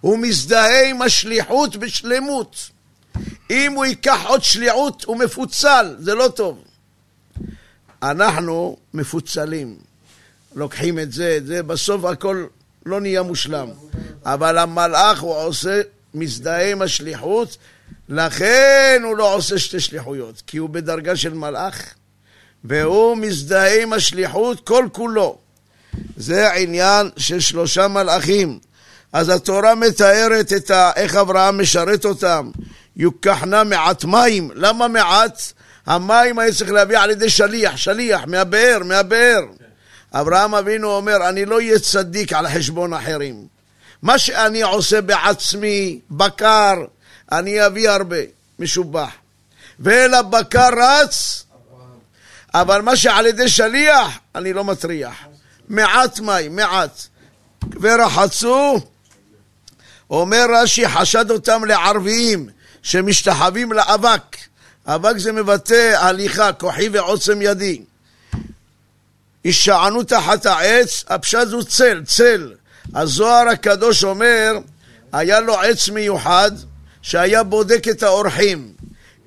הוא 0.00 0.18
מזדהה 0.18 0.88
עם 0.88 1.02
השליחות 1.02 1.76
בשלמות. 1.76 2.70
אם 3.50 3.72
הוא 3.72 3.84
ייקח 3.84 4.20
עוד 4.26 4.42
שליחות, 4.42 5.04
הוא 5.04 5.16
מפוצל, 5.16 5.96
זה 5.98 6.14
לא 6.14 6.28
טוב. 6.28 6.64
אנחנו 8.02 8.76
מפוצלים. 8.94 9.76
לוקחים 10.54 10.98
את 10.98 11.12
זה, 11.12 11.36
את 11.36 11.46
זה, 11.46 11.62
בסוף 11.62 12.04
הכל 12.04 12.44
לא 12.86 13.00
נהיה 13.00 13.22
מושלם. 13.22 13.68
אבל 14.24 14.58
המלאך 14.58 15.20
הוא 15.20 15.34
עושה, 15.34 15.80
מזדהה 16.14 16.70
עם 16.70 16.82
השליחות, 16.82 17.56
לכן 18.08 19.02
הוא 19.04 19.16
לא 19.16 19.34
עושה 19.34 19.58
שתי 19.58 19.80
שליחויות, 19.80 20.42
כי 20.46 20.56
הוא 20.56 20.70
בדרגה 20.70 21.16
של 21.16 21.34
מלאך, 21.34 21.94
והוא 22.64 23.16
מזדהה 23.16 23.82
עם 23.82 23.92
השליחות 23.92 24.66
כל 24.66 24.88
כולו. 24.92 25.38
זה 26.16 26.50
העניין 26.50 27.10
של 27.16 27.40
שלושה 27.40 27.88
מלאכים. 27.88 28.58
אז 29.12 29.28
התורה 29.28 29.74
מתארת 29.74 30.52
את 30.52 30.70
ה... 30.70 30.90
איך 30.96 31.16
אברהם 31.16 31.60
משרת 31.60 32.04
אותם. 32.04 32.50
יוקחנה 32.96 33.64
מעט 33.64 34.04
מים. 34.04 34.50
למה 34.54 34.88
מעט? 34.88 35.52
המים 35.86 36.38
היה 36.38 36.52
צריך 36.52 36.70
להביא 36.70 36.98
על 36.98 37.10
ידי 37.10 37.30
שליח, 37.30 37.76
שליח, 37.76 38.20
מהבאר, 38.26 38.78
מהבאר. 38.84 39.40
אברהם 40.12 40.54
אבינו 40.54 40.88
אומר, 40.90 41.28
אני 41.28 41.44
לא 41.44 41.56
אהיה 41.56 41.78
צדיק 41.78 42.32
על 42.32 42.48
חשבון 42.48 42.92
אחרים. 42.92 43.46
מה 44.02 44.18
שאני 44.18 44.62
עושה 44.62 45.00
בעצמי, 45.00 46.00
בקר, 46.10 46.74
אני 47.32 47.66
אביא 47.66 47.90
הרבה, 47.90 48.16
משובח. 48.58 49.10
ואל 49.78 50.14
הבקר 50.14 50.68
רץ, 50.76 51.44
אבל 52.54 52.82
מה 52.82 52.96
שעל 52.96 53.26
ידי 53.26 53.48
שליח, 53.48 54.18
אני 54.34 54.52
לא 54.52 54.64
מטריח. 54.64 55.14
מעט 55.68 56.20
מים, 56.20 56.56
מעט. 56.56 57.06
ורחצו, 57.80 58.80
אומר 60.10 60.46
רש"י, 60.54 60.88
חשד 60.88 61.30
אותם 61.30 61.64
לערביים 61.64 62.48
שמשתחווים 62.82 63.72
לאבק. 63.72 64.36
אבק 64.86 65.18
זה 65.18 65.32
מבטא 65.32 65.94
הליכה, 65.98 66.52
כוחי 66.52 66.88
ועוצם 66.88 67.42
ידי. 67.42 67.82
הישענו 69.44 70.02
תחת 70.02 70.46
העץ, 70.46 71.04
הפשט 71.08 71.48
הוא 71.52 71.62
צל, 71.62 72.02
צל. 72.06 72.52
הזוהר 72.94 73.48
הקדוש 73.48 74.04
אומר, 74.04 74.52
היה 75.12 75.40
לו 75.40 75.60
עץ 75.60 75.88
מיוחד 75.88 76.50
שהיה 77.02 77.42
בודק 77.42 77.88
את 77.90 78.02
האורחים. 78.02 78.72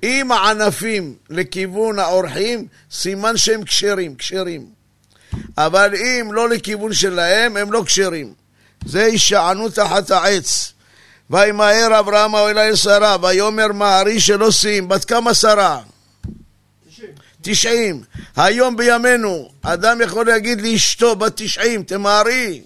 אם 0.02 0.32
הענפים 0.32 1.14
לכיוון 1.30 1.98
האורחים, 1.98 2.66
סימן 2.90 3.36
שהם 3.36 3.64
כשרים, 3.64 4.16
כשרים. 4.16 4.66
אבל 5.58 5.94
אם 5.94 6.32
לא 6.32 6.48
לכיוון 6.48 6.92
שלהם, 6.92 7.56
הם 7.56 7.72
לא 7.72 7.82
כשרים. 7.86 8.34
זה 8.84 9.04
הישענו 9.04 9.68
תחת 9.68 10.10
העץ. 10.10 10.72
וימהר 11.30 11.98
אברהם 11.98 12.36
אלי 12.36 12.76
שרה, 12.76 13.16
ויאמר 13.22 13.72
מהרי 13.72 14.20
שלא 14.20 14.50
שים, 14.50 14.88
בת 14.88 15.04
כמה 15.04 15.34
שרה? 15.34 15.80
תשעים. 17.42 18.02
היום 18.36 18.76
בימינו, 18.76 19.50
אדם 19.62 20.00
יכול 20.00 20.26
להגיד 20.26 20.60
לאשתו 20.60 21.16
בת 21.16 21.32
תשעים, 21.36 21.82
תמהרי. 21.82 22.62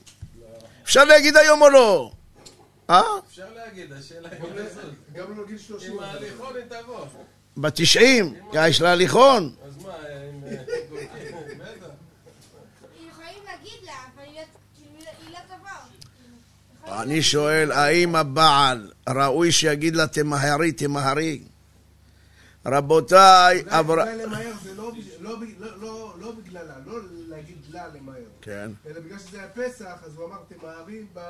אפשר 0.84 1.04
להגיד 1.04 1.36
היום 1.36 1.62
או 1.62 1.68
לא? 1.70 2.10
אה? 2.90 3.02
אפשר 3.30 3.42
להגיד, 3.56 3.92
השאלה 3.92 4.28
היא 4.32 4.40
גם 5.14 5.36
לא 5.38 5.46
גיל 5.46 5.58
30. 5.58 5.92
עם 5.92 5.98
ההליכון 6.00 6.52
היא 6.56 6.64
תבוא. 6.82 7.06
בת 7.56 7.72
תשעים, 7.74 8.34
יש 8.54 8.80
לה 8.80 8.92
הליכון. 8.92 9.54
אז 9.66 9.84
מה, 9.84 9.92
עם... 9.92 10.44
אה, 10.46 10.56
בטח. 11.58 11.86
יכולים 13.10 13.38
להגיד 13.46 13.78
לה, 13.84 13.92
אבל 14.14 14.22
היא 14.24 14.34
לא- 14.34 14.42
כאילו, 14.76 15.10
היא 15.26 15.30
לא 15.34 15.38
תבוא. 15.56 16.79
אני 16.90 17.22
שואל, 17.22 17.72
האם 17.72 18.16
הבעל 18.16 18.90
ראוי 19.08 19.52
שיגיד 19.52 19.96
לה 19.96 20.06
תמהרי, 20.06 20.72
תמהרי? 20.72 21.42
רבותיי, 22.66 23.62
אברה... 23.68 24.02
אולי 24.04 24.16
למהר 24.24 24.52
זה 24.64 24.70
לא 24.74 24.92
לא 25.20 25.36
לא- 25.80 26.14
לא- 26.20 26.32
בגללה, 26.32 26.72
לא 26.86 26.98
להגיד 27.28 27.56
לה 27.70 27.84
למהר. 27.94 28.16
כן. 28.42 28.70
אלא 28.86 29.00
בגלל 29.00 29.18
שזה 29.18 29.38
היה 29.38 29.48
פסח, 29.48 29.94
אז 30.06 30.12
הוא 30.16 30.26
אמר 30.26 30.36
תמהרי 30.48 31.02
ב- 31.14 31.20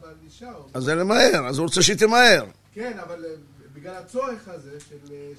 בלישה. 0.00 0.52
או- 0.54 0.66
אז 0.74 0.82
זה 0.84 0.94
למהר, 0.94 1.46
אז 1.48 1.58
הוא 1.58 1.64
רוצה 1.66 1.82
שהיא 1.82 1.96
תמהר. 1.96 2.44
כן, 2.74 2.92
אבל 3.08 3.24
אה, 3.24 3.30
בגלל 3.74 3.94
הצורך 3.94 4.48
הזה 4.48 4.70
אה, 4.70 4.78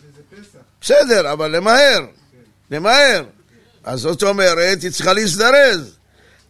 שזה 0.02 0.42
פסח. 0.42 0.60
בסדר, 0.82 1.32
אבל 1.34 1.56
למהר, 1.58 2.06
למהר. 2.72 3.24
אז 3.84 4.00
זאת 4.00 4.24
אומרת, 4.24 4.82
היא 4.82 4.92
צריכה 4.92 5.14
להזדרז. 5.14 5.98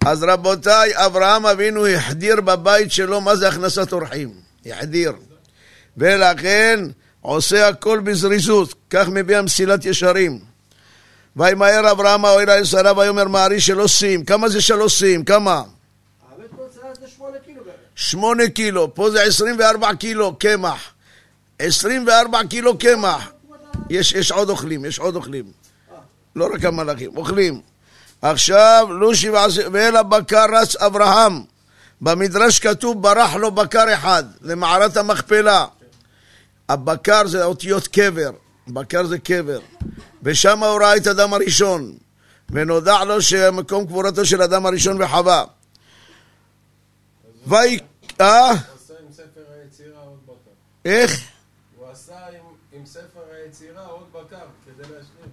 אז 0.06 0.24
רבותיי, 0.24 0.92
אברהם 1.06 1.46
אבינו 1.46 1.88
החדיר 1.88 2.42
בבית 2.42 2.92
שלו 2.92 3.22
מה 3.22 3.36
זה 3.36 3.48
הכנסת 3.48 3.94
אורחים. 3.94 4.34
החדיר. 4.66 5.14
ולכן 5.98 6.80
עושה 7.22 7.68
הכל 7.68 8.00
בזריזות, 8.00 8.74
כך 8.90 9.08
מביא 9.10 9.38
המסילת 9.38 9.86
ישרים. 9.86 10.40
וימהר 11.36 11.92
אברהם 11.92 12.26
האוהל 12.26 12.50
אל 12.50 12.64
שרה 12.64 12.98
ויאמר 12.98 13.28
מערי 13.28 13.60
שלא 13.60 13.88
שים. 13.88 14.26
כמה 14.26 14.50
זה 14.50 14.62
שלוש 14.62 15.00
שים? 15.00 15.24
כמה? 15.24 15.54
האמת 15.54 16.50
תוצאה 16.58 16.90
זה 17.02 17.08
שמונה 17.08 17.38
קילו. 17.46 17.62
שמונה 17.96 18.50
קילו, 18.50 18.96
פה 18.96 19.12
זה 19.12 19.24
עשרים 19.24 19.56
וארבע 19.60 19.96
קילו 19.96 20.36
קמח. 20.36 20.94
עשרים 21.60 22.08
וארבע 22.08 22.40
קילו 22.50 22.78
קמח. 22.78 23.32
יש 23.90 24.32
עוד 24.32 24.50
אוכלים, 24.50 24.86
יש 24.86 25.00
עוד 25.00 25.16
אוכלים. 25.16 25.46
לא 26.36 26.50
רק 26.54 26.66
המלאכים, 26.66 27.18
אוכלים. 27.18 27.73
עכשיו, 28.24 28.88
לושי 28.90 29.30
ועש... 29.30 29.58
ואל 29.72 29.96
הבקר 29.96 30.46
רץ 30.54 30.76
אברהם. 30.76 31.44
במדרש 32.02 32.60
כתוב, 32.60 33.02
ברח 33.02 33.36
לו 33.36 33.52
בקר 33.52 33.94
אחד, 33.94 34.24
למערת 34.42 34.98
המכפלה. 34.98 35.66
הבקר 36.70 37.28
זה 37.28 37.44
אותיות 37.44 37.88
קבר, 37.88 38.32
בקר 38.68 39.06
זה 39.06 39.20
קבר. 39.20 39.60
ושם 40.24 40.64
הוא 40.64 40.82
ראה 40.82 40.98
את 40.98 41.08
אדם 41.08 41.34
הראשון. 41.34 41.94
ונודע 42.50 43.04
לו 43.04 43.22
שמקום 43.22 43.86
קבורתו 43.86 44.26
של 44.26 44.42
אדם 44.42 44.66
הראשון 44.66 45.02
וחווה. 45.02 45.44
ויהי... 47.48 47.80
אה? 48.22 48.52
בקר. 50.26 50.52
איך? 50.86 51.22
הוא 51.78 51.88
עשה 51.92 52.14
עם, 52.14 52.46
עם 52.74 52.86
ספר 52.86 53.22
היצירה 53.32 53.86
עוד 53.86 54.06
בקר, 54.12 54.46
כדי 54.66 54.84
להשלים. 54.84 55.30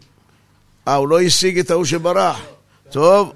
אה, 0.89 0.95
הוא 0.95 1.09
לא 1.09 1.21
השיג 1.21 1.59
את 1.59 1.71
ההוא 1.71 1.85
שברח. 1.85 2.41
טוב, 2.91 3.33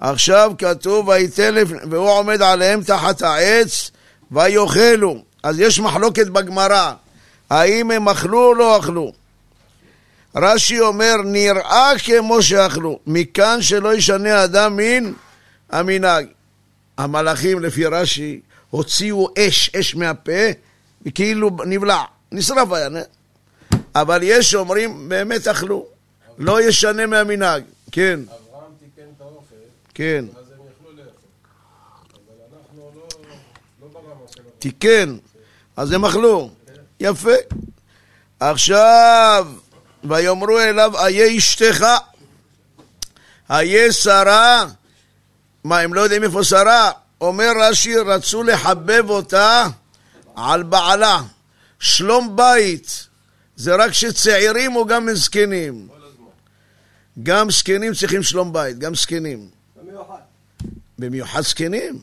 עכשיו 0.00 0.52
כתוב 0.58 1.08
ויתן. 1.08 1.54
והוא 1.90 2.08
עומד 2.08 2.42
עליהם 2.42 2.82
תחת 2.82 3.22
העץ 3.22 3.90
ויאכלו. 4.32 5.22
אז 5.42 5.60
יש 5.60 5.80
מחלוקת 5.80 6.26
בגמרא, 6.26 6.92
האם 7.50 7.90
הם 7.90 8.08
אכלו 8.08 8.46
או 8.46 8.54
לא 8.54 8.78
אכלו. 8.78 9.12
רש"י 10.36 10.80
אומר, 10.80 11.14
נראה 11.24 11.92
כמו 11.98 12.42
שאכלו, 12.42 12.98
מכאן 13.06 13.62
שלא 13.62 13.94
ישנה 13.94 14.44
אדם 14.44 14.76
מן 14.76 15.12
המנהג. 15.70 16.26
המלאכים, 16.98 17.60
לפי 17.60 17.86
רש"י, 17.86 18.40
הוציאו 18.70 19.28
אש, 19.38 19.70
אש 19.80 19.94
מהפה, 19.94 20.42
וכאילו 21.06 21.50
נבלע, 21.66 22.02
נשרף 22.32 22.72
היה. 22.72 22.88
אבל 23.94 24.20
יש 24.22 24.50
שאומרים, 24.50 25.08
באמת 25.08 25.48
אכלו, 25.48 25.86
לא 26.38 26.62
ישנה 26.62 27.06
מהמנהג. 27.06 27.62
כן, 27.92 28.20
אברהם. 29.94 30.28
תיקן, 34.58 35.16
אז 35.76 35.92
הם 35.92 36.04
אכלו. 36.04 36.50
יפה. 37.00 37.30
עכשיו, 38.40 39.46
ויאמרו 40.04 40.58
אליו, 40.58 40.92
איה 40.98 41.36
אשתך, 41.36 41.86
איה 43.50 43.92
שרה, 43.92 44.66
מה, 45.64 45.80
הם 45.80 45.94
לא 45.94 46.00
יודעים 46.00 46.24
איפה 46.24 46.44
שרה? 46.44 46.90
אומר 47.20 47.52
רש"י, 47.60 47.96
רצו 47.96 48.42
לחבב 48.42 49.10
אותה 49.10 49.66
על 50.36 50.62
בעלה. 50.62 51.22
שלום 51.78 52.36
בית, 52.36 53.06
זה 53.56 53.74
רק 53.74 53.92
שצעירים 53.92 54.76
או 54.76 54.86
גם 54.86 55.08
זקנים? 55.14 55.88
גם 57.22 57.50
זקנים 57.50 57.94
צריכים 57.94 58.22
שלום 58.22 58.52
בית, 58.52 58.78
גם 58.78 58.94
זקנים. 58.94 59.59
במיוחד. 60.98 61.40
זקנים. 61.40 61.98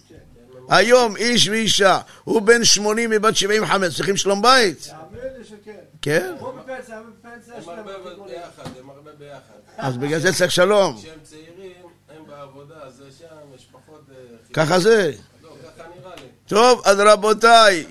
היום 0.70 1.16
איש 1.16 1.48
ואישה, 1.48 2.00
הוא 2.24 2.42
בן 2.42 2.64
80 2.64 3.10
מבת 3.10 3.36
75, 3.36 3.96
צריכים 3.96 4.18
שלום 4.18 4.42
בית? 4.42 4.82
תאמין 4.82 5.34
לי 5.38 5.46
שכן. 5.46 5.72
כן. 6.02 6.36
כמו 6.40 6.52
בפנסיה, 6.52 7.02
בפנסיה 7.02 7.54
הם 7.54 7.62
יש 7.62 7.68
להם 7.68 7.78
הרבה 7.78 8.10
תיקונים. 8.10 8.36
ביחד, 8.36 8.70
הם 8.80 8.90
הרבה 8.90 9.12
ביחד. 9.20 9.54
אז 9.78 9.98
בגלל 9.98 10.20
זה 10.20 10.34
צריך 10.34 10.52
שלום. 10.52 10.98
כשהם 10.98 11.20
צעירים, 11.24 11.74
הם 12.10 12.28
בעבודה, 12.28 12.76
זה 12.98 13.04
שם, 13.20 13.26
יש 13.56 13.68
פחות... 13.72 14.06
אה. 14.12 14.16
ככה 14.54 14.80
זה. 14.80 15.12
לא, 15.44 15.50
ככה 15.78 15.88
נראה 16.00 16.16
לי. 16.16 16.28
טוב, 16.48 16.82
אז 16.86 16.98
רבותיי, 17.00 17.86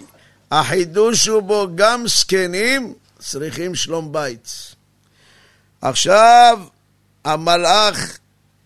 החידוש 0.50 1.26
הוא 1.26 1.40
בו 1.40 1.68
גם 1.74 2.08
זקנים 2.08 2.94
צריכים 3.18 3.74
שלום 3.74 4.12
בית. 4.12 4.74
עכשיו, 5.80 6.60
המלאך 7.24 8.18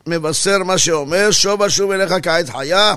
מבשר 0.06 0.58
מה 0.58 0.78
שאומר, 0.78 1.30
שוב 1.30 1.62
אשוב 1.62 1.90
אליך 1.90 2.12
כעת 2.22 2.48
חיה, 2.48 2.94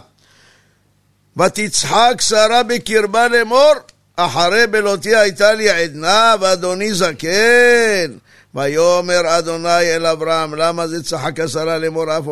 ותצחק 1.38 2.16
שרה 2.20 2.63
בקרבה 2.63 3.28
לאמור, 3.28 3.74
אחרי 4.16 4.68
בלותי 4.68 5.16
הייתה 5.16 5.54
לי 5.54 5.70
עדנה 5.70 6.36
ואדוני 6.39 6.94
זקן. 6.94 8.12
ויאמר 8.56 9.38
אדוני 9.38 9.96
אל 9.96 10.06
אברהם, 10.06 10.56
למה 10.56 10.88
זה 10.88 11.04
צחק 11.04 11.39
השרה 11.39 11.78
לאמור, 11.78 12.18
אף 12.18 12.24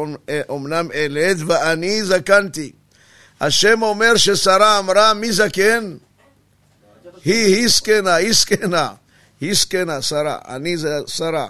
אמנם 0.51 0.87
אלד 0.93 1.37
ואני 1.47 2.03
זקנתי. 2.03 2.71
השם 3.41 3.81
אומר 3.81 4.17
ששרה 4.17 4.79
אמרה, 4.79 5.13
מי 5.13 5.31
זקן? 5.31 5.95
היא, 7.25 7.55
היא 7.55 7.67
זקנה, 7.67 8.15
היא 8.15 8.33
זקנה. 8.33 8.89
היא 9.41 9.53
זקנה, 9.53 10.01
שרה. 10.01 10.37
אני 10.47 10.77
זה 10.77 10.99
שרה. 11.07 11.47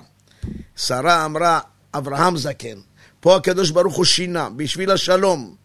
שרה 0.76 1.26
אמרה, 1.26 1.60
אברהם 1.94 2.38
זקן. 2.38 2.78
פה 3.22 3.36
הקדוש 3.36 3.70
ברוך 3.70 3.96
הוא 3.96 4.06
שינה, 4.06 4.50
בשביל 4.50 4.92
השלום. 4.92 5.56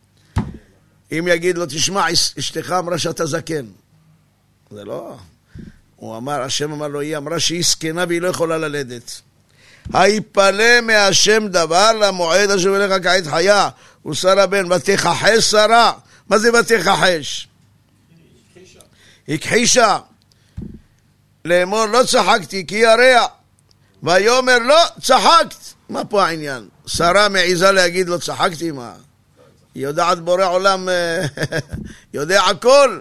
אם 1.13 1.29
יגיד 1.31 1.59
לו, 1.59 1.67
תשמע, 1.67 2.13
אש- 2.13 2.35
אשתך 2.39 2.75
אמרה 2.79 2.99
שאתה 2.99 3.27
זקן. 3.27 3.67
זה 4.71 4.85
לא. 4.85 5.17
הוא 5.97 6.17
אמר, 6.17 6.43
השם 6.43 6.73
אמר 6.73 6.89
לו, 6.89 7.01
היא 7.01 7.17
אמרה 7.17 7.41
שהיא 7.41 7.63
זקנה 7.65 8.05
והיא 8.09 8.21
לא 8.21 8.29
יכולה 8.29 8.59
ללדת. 8.59 9.21
היפלא 9.95 10.81
מהשם 10.81 11.47
דבר 11.49 11.93
למועד 11.93 12.51
אשוב 12.51 12.75
אליך 12.75 13.03
כעת 13.03 13.27
חיה, 13.27 13.69
ושרה 14.07 14.47
בן, 14.47 14.73
ותכחש 14.73 15.45
שרה. 15.51 15.93
מה 16.29 16.39
זה 16.39 16.49
ותכחש? 16.61 17.49
הכחישה. 19.29 19.99
לאמור 21.45 21.87
לא 21.87 22.03
צחקתי 22.05 22.67
כי 22.67 22.75
ירע. 22.77 23.27
ויאמר 24.03 24.59
לא, 24.59 24.83
צחקת. 25.01 25.55
מה 25.89 26.05
פה 26.05 26.25
העניין? 26.27 26.69
שרה 26.87 27.29
מעיזה 27.29 27.71
להגיד 27.73 28.09
לא 28.09 28.19
צחקתי, 28.19 28.71
מה? 28.71 28.93
היא 29.75 29.83
יודעת 29.83 30.21
בורא 30.21 30.45
עולם, 30.45 30.89
אה, 30.89 31.27
יודע 32.15 32.43
הכל. 32.43 33.01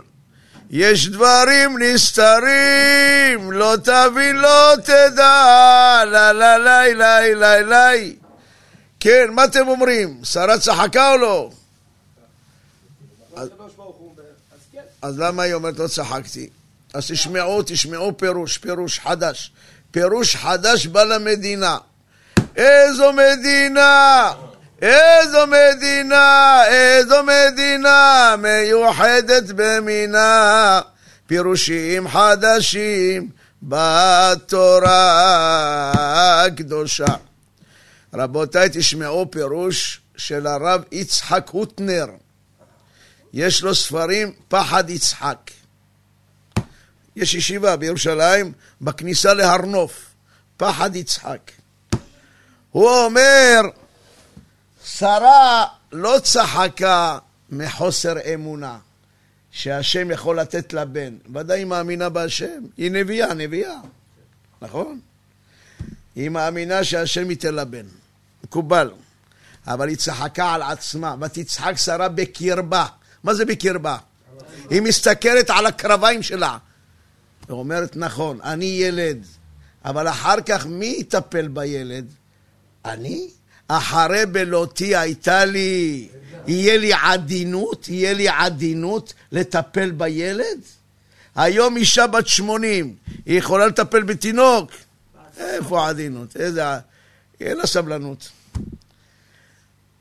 יש 0.69 1.09
דברים 1.09 1.77
נסתרים, 1.79 3.51
לא 3.51 3.75
תבין, 3.83 4.35
לא 4.35 4.73
תדע, 4.83 6.03
לה 6.11 6.33
לה 6.33 6.57
לי 6.57 6.93
לי 6.93 7.35
לי 7.35 7.63
לי. 7.63 8.15
כן, 8.99 9.27
מה 9.31 9.43
אתם 9.43 9.67
אומרים? 9.67 10.19
שרה 10.23 10.59
צחקה 10.59 11.11
או 11.11 11.17
לא? 11.17 11.49
כן. 14.71 14.81
אז 15.01 15.19
למה 15.19 15.43
היא 15.43 15.53
אומרת 15.53 15.79
לא 15.79 15.87
צחקתי? 15.87 16.49
אז 16.93 17.07
תשמעו, 17.07 17.61
תשמעו 17.65 18.17
פירוש, 18.17 18.57
פירוש 18.57 18.99
חדש. 18.99 19.51
פירוש 19.91 20.35
חדש 20.35 20.87
בא 20.87 21.03
למדינה. 21.03 21.77
איזו 22.55 23.13
מדינה! 23.13 24.31
איזו 24.81 25.47
מדינה! 25.47 26.61
איזו 26.67 27.23
מדינה 27.23 28.35
מיוחדת 28.37 29.43
במינה! 29.55 30.81
פירושים 31.27 32.07
חדשים 32.07 33.29
בתורה 33.63 35.11
הקדושה. 36.45 37.05
רבותיי, 38.13 38.69
תשמעו 38.73 39.31
פירוש 39.31 40.01
של 40.17 40.47
הרב 40.47 40.83
יצחק 40.91 41.49
הוטנר. 41.51 42.05
יש 43.33 43.63
לו 43.63 43.75
ספרים 43.75 44.33
פחד 44.47 44.89
יצחק. 44.89 45.51
יש 47.15 47.33
ישיבה 47.33 47.75
בירושלים 47.75 48.51
בכניסה 48.81 49.33
להר 49.33 49.61
נוף, 49.61 50.05
פחד 50.57 50.95
יצחק. 50.95 51.51
הוא 52.75 52.89
אומר, 52.89 53.61
שרה 54.85 55.65
לא 55.91 56.15
צחקה 56.23 57.17
מחוסר 57.49 58.13
אמונה, 58.33 58.77
שהשם 59.51 60.11
יכול 60.11 60.39
לתת 60.39 60.73
לה 60.73 60.85
בן. 60.85 61.17
ודאי 61.33 61.59
היא 61.59 61.65
מאמינה 61.65 62.09
בהשם, 62.09 62.63
היא 62.77 62.91
נביאה, 62.91 63.33
נביאה, 63.33 63.75
נכון? 64.61 64.99
היא 66.15 66.29
מאמינה 66.29 66.83
שהשם 66.83 67.29
ייתן 67.29 67.53
לה 67.53 67.65
בן, 67.65 67.85
מקובל. 68.43 68.91
אבל 69.67 69.89
היא 69.89 69.97
צחקה 69.97 70.53
על 70.53 70.61
עצמה, 70.61 71.15
ותצחק 71.21 71.73
שרה 71.77 72.09
בקרבה. 72.09 72.85
מה 73.23 73.33
זה 73.33 73.45
בקרבה? 73.45 73.97
היא 74.69 74.81
מסתכלת 74.81 75.49
על 75.49 75.65
הקרביים 75.65 76.23
שלה. 76.23 76.57
ואומרת, 77.49 77.95
נכון, 77.95 78.39
אני 78.43 78.65
ילד, 78.65 79.25
אבל 79.85 80.07
אחר 80.07 80.41
כך 80.41 80.65
מי 80.65 80.95
יטפל 80.99 81.47
בילד? 81.47 82.05
אני? 82.85 83.27
אחרי 83.67 84.25
בלותי 84.25 84.95
הייתה 84.95 85.45
לי, 85.45 86.07
יהיה 86.47 86.77
לי 86.77 86.93
עדינות, 86.93 87.89
יהיה 87.89 88.13
לי 88.13 88.29
עדינות 88.29 89.13
לטפל 89.31 89.91
בילד? 89.91 90.59
היום 91.35 91.77
אישה 91.77 92.07
בת 92.07 92.27
שמונים, 92.27 92.95
היא 93.25 93.37
יכולה 93.37 93.67
לטפל 93.67 94.03
בתינוק? 94.03 94.71
איפה 95.37 95.89
עדינות? 95.89 96.35
איזה... 96.37 96.63
אין 97.41 97.57
לה 97.57 97.67
סבלנות. 97.67 98.29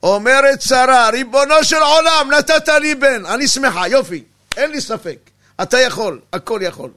אומרת 0.03 0.63
שרה, 0.63 1.11
ריבונו 1.11 1.65
של 1.65 1.77
עולם, 1.77 2.31
נתת 2.39 2.69
לי 2.69 2.95
בן, 2.95 3.27
אני 3.27 3.49
שמחה, 3.49 3.89
יופי, 3.89 4.25
אין 4.57 4.71
לי 4.71 4.81
ספק. 4.81 5.19
אתה 5.63 5.81
יכול, 5.81 6.21
הכל 6.33 6.61
יכול. 6.63 6.91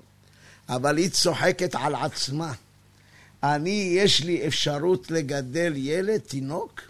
אבל 0.70 0.98
היא 0.98 1.10
צוחקת 1.10 1.76
על 1.76 1.96
עצמה. 1.96 2.54
אני, 3.44 3.94
יש 3.96 4.24
לי 4.24 4.48
אפשרות 4.48 5.12
לגדל 5.12 5.74
ילד, 5.76 6.18
תינוק? 6.18 6.82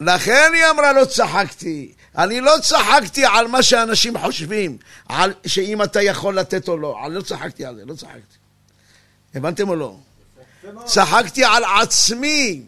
לכן 0.00 0.50
היא 0.54 0.64
אמרה, 0.70 0.92
לא 0.92 1.04
צחקתי. 1.04 1.92
אני 2.18 2.40
לא 2.40 2.52
צחקתי 2.62 3.24
על 3.24 3.46
מה 3.46 3.62
שאנשים 3.62 4.18
חושבים, 4.18 4.78
על 5.08 5.34
שאם 5.46 5.82
אתה 5.82 6.02
יכול 6.02 6.38
לתת 6.38 6.68
או 6.68 6.76
לא. 6.76 6.98
אני 7.06 7.14
לא 7.14 7.22
צחקתי 7.22 7.64
על 7.64 7.76
זה, 7.76 7.84
לא 7.84 7.94
צחקתי. 7.94 8.36
הבנתם 9.34 9.68
או 9.68 9.76
לא? 9.76 9.96
צחקתי 10.84 11.44
על 11.44 11.64
עצמי. 11.64 12.62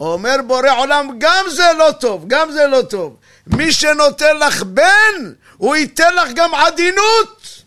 אומר 0.00 0.36
בורא 0.46 0.70
עולם, 0.78 1.10
גם 1.18 1.46
זה 1.50 1.72
לא 1.78 1.92
טוב, 2.00 2.24
גם 2.26 2.52
זה 2.52 2.66
לא 2.66 2.82
טוב. 2.82 3.16
מי 3.46 3.72
שנותן 3.72 4.36
לך 4.36 4.62
בן, 4.62 5.32
הוא 5.56 5.76
ייתן 5.76 6.14
לך 6.14 6.32
גם 6.34 6.54
עדינות. 6.54 7.62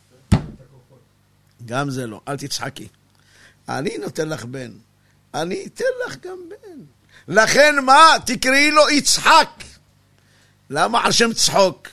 גם 1.65 1.89
זה 1.89 2.07
לא, 2.07 2.21
אל 2.27 2.37
תצחקי. 2.37 2.87
אני 3.69 3.97
נותן 3.97 4.29
לך 4.29 4.45
בן, 4.45 4.71
אני 5.33 5.65
אתן 5.65 5.85
לך 6.07 6.17
גם 6.21 6.37
בן. 6.49 6.79
לכן 7.27 7.75
מה? 7.83 8.15
תקראי 8.25 8.71
לו 8.71 8.89
יצחק. 8.89 9.49
למה 10.69 11.05
על 11.05 11.11
שם 11.11 11.33
צחוק? 11.33 11.87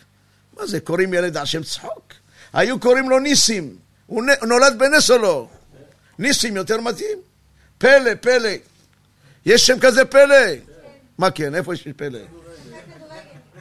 מה 0.56 0.66
זה, 0.66 0.80
קוראים 0.80 1.14
ילד 1.14 1.36
על 1.36 1.46
שם 1.46 1.62
צחוק? 1.62 2.12
היו 2.52 2.80
קוראים 2.80 3.10
לו 3.10 3.18
ניסים. 3.18 3.76
הוא 4.06 4.24
נולד 4.42 4.78
בנס 4.78 5.10
או 5.10 5.18
לא? 5.18 5.48
ניסים 6.18 6.56
יותר 6.56 6.80
מתאים? 6.80 7.18
פלא, 7.78 8.10
פלא. 8.20 8.50
יש 9.46 9.66
שם 9.66 9.80
כזה 9.80 10.04
פלא? 10.04 10.36
מה 11.18 11.30
כן? 11.30 11.54
איפה 11.54 11.74
יש 11.74 11.88
פלא? 11.96 12.18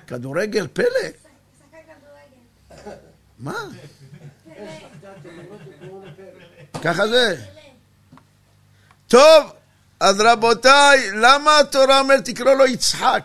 כדורגל, 0.08 0.68
פלא? 0.74 0.86
מה? 3.40 3.66
ככה 6.84 7.08
זה. 7.08 7.46
טוב, 9.12 9.52
אז 10.00 10.20
רבותיי, 10.20 11.12
למה 11.12 11.60
התורה 11.60 12.00
אומרת 12.00 12.26
תקרא 12.26 12.54
לו 12.54 12.66
יצחק? 12.66 13.24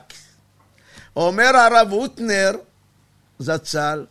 אומר 1.17 1.57
הרב 1.57 1.91
הוטנר, 1.91 2.53
זצ"ל, 3.39 4.05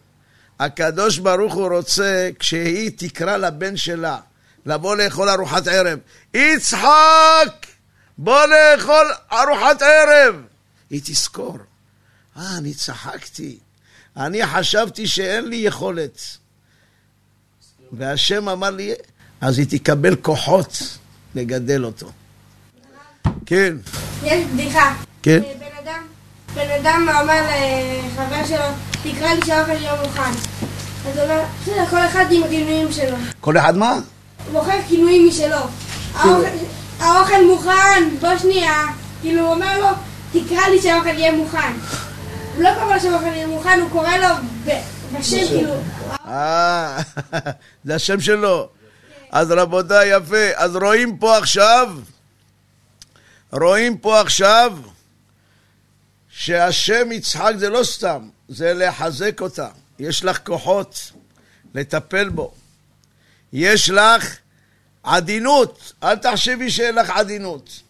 הקדוש 0.60 1.18
ברוך 1.18 1.54
הוא 1.54 1.68
רוצה, 1.78 2.30
כשהיא 2.40 2.92
תקרא 2.98 3.38
לבן 3.38 3.78
שלה 3.78 4.18
לבוא 4.66 4.96
לאכול 4.96 5.30
ארוחת 5.30 5.68
ערב, 5.68 6.00
יצחק! 6.34 7.68
בוא 8.18 8.46
לאכול 8.46 9.14
ארוחת 9.32 9.82
ערב! 9.82 10.36
היא 10.90 11.02
תזכור, 11.04 11.58
אה, 12.38 12.58
אני 12.58 12.74
צחקתי, 12.74 13.60
אני 14.18 14.48
חשבתי 14.48 15.08
שאין 15.08 15.48
לי 15.48 15.56
יכולת. 15.56 16.22
והשם 17.92 18.50
אמר 18.50 18.70
לי, 18.70 18.94
אז 19.42 19.58
היא 19.58 19.80
תקבל 19.80 20.16
כוחות 20.16 20.98
לגדל 21.36 21.86
אותו. 21.86 22.08
כן, 23.46 23.74
יש 24.24 24.44
בדיחה. 24.54 24.94
כן. 25.22 25.42
אה, 25.44 25.54
בן 25.60 25.90
אדם, 25.90 26.02
בן 26.56 26.70
אדם 26.82 27.08
אומר 27.22 27.42
לחבר 28.14 28.46
שלו, 28.48 28.66
תקרא 29.04 29.34
לי 29.34 29.46
שהאוכל 29.46 29.72
יהיה 29.72 29.94
מוכן. 30.04 30.22
אז 31.10 31.18
הוא 31.18 31.24
אומר, 31.24 31.42
בסדר, 31.62 31.86
כל 31.90 32.06
אחד 32.06 32.26
עם 32.32 32.44
הכינויים 32.44 32.92
שלו. 32.92 33.16
כל 33.42 33.58
אחד 33.58 33.78
מה? 33.78 33.92
הוא 33.94 34.02
בוחר 34.54 34.78
כינויים 34.88 35.28
משלו. 35.28 35.58
האוכל- 36.16 36.46
האוכל 37.00 37.46
מוכן, 37.52 38.04
בוא 38.22 38.38
שנייה. 38.38 38.84
כאילו, 39.22 39.42
הוא 39.42 39.54
אומר 39.54 39.80
לו, 39.80 39.88
תקרא 40.32 40.68
לי 40.68 40.82
שהאוכל 40.82 41.08
יהיה 41.10 41.32
מוכן. 41.32 41.74
הוא 42.56 42.64
לא 42.64 42.70
קורא 42.80 42.96
לו 42.96 43.02
שהאוכל 43.02 43.26
יהיה 43.26 43.48
מוכן, 43.48 43.80
הוא 43.82 43.90
קורא 43.90 44.18
לו 44.18 44.28
ב- 44.66 44.72
בשם, 45.20 45.48
כאילו. 45.48 45.74
אה, 46.28 46.98
זה 47.86 47.96
השם 47.96 48.20
שלו. 48.22 48.68
אז 49.36 49.52
רבותיי, 49.52 50.18
יפה. 50.18 50.50
אז 50.56 50.76
רואים 50.76 51.18
פה 51.18 51.38
עכשיו, 51.38 51.96
רואים 53.52 53.98
פה 53.98 54.22
עכשיו, 54.22 54.78
שהשם 56.30 57.12
יצחק 57.12 57.54
זה 57.58 57.70
לא 57.70 57.84
סתם, 57.84 58.30
זה 58.48 58.74
לחזק 58.74 59.42
אותה. 59.42 59.68
יש 60.00 60.24
לך 60.24 60.40
כוחות 60.46 61.12
לטפל 61.74 62.30
בו. 62.30 62.54
יש 63.54 63.90
לך 63.90 64.38
עדינות, 65.04 65.94
אל 66.04 66.16
תחשבי 66.16 66.72
שאין 66.72 66.96
לך 66.96 67.10
עדינות. 67.10 67.82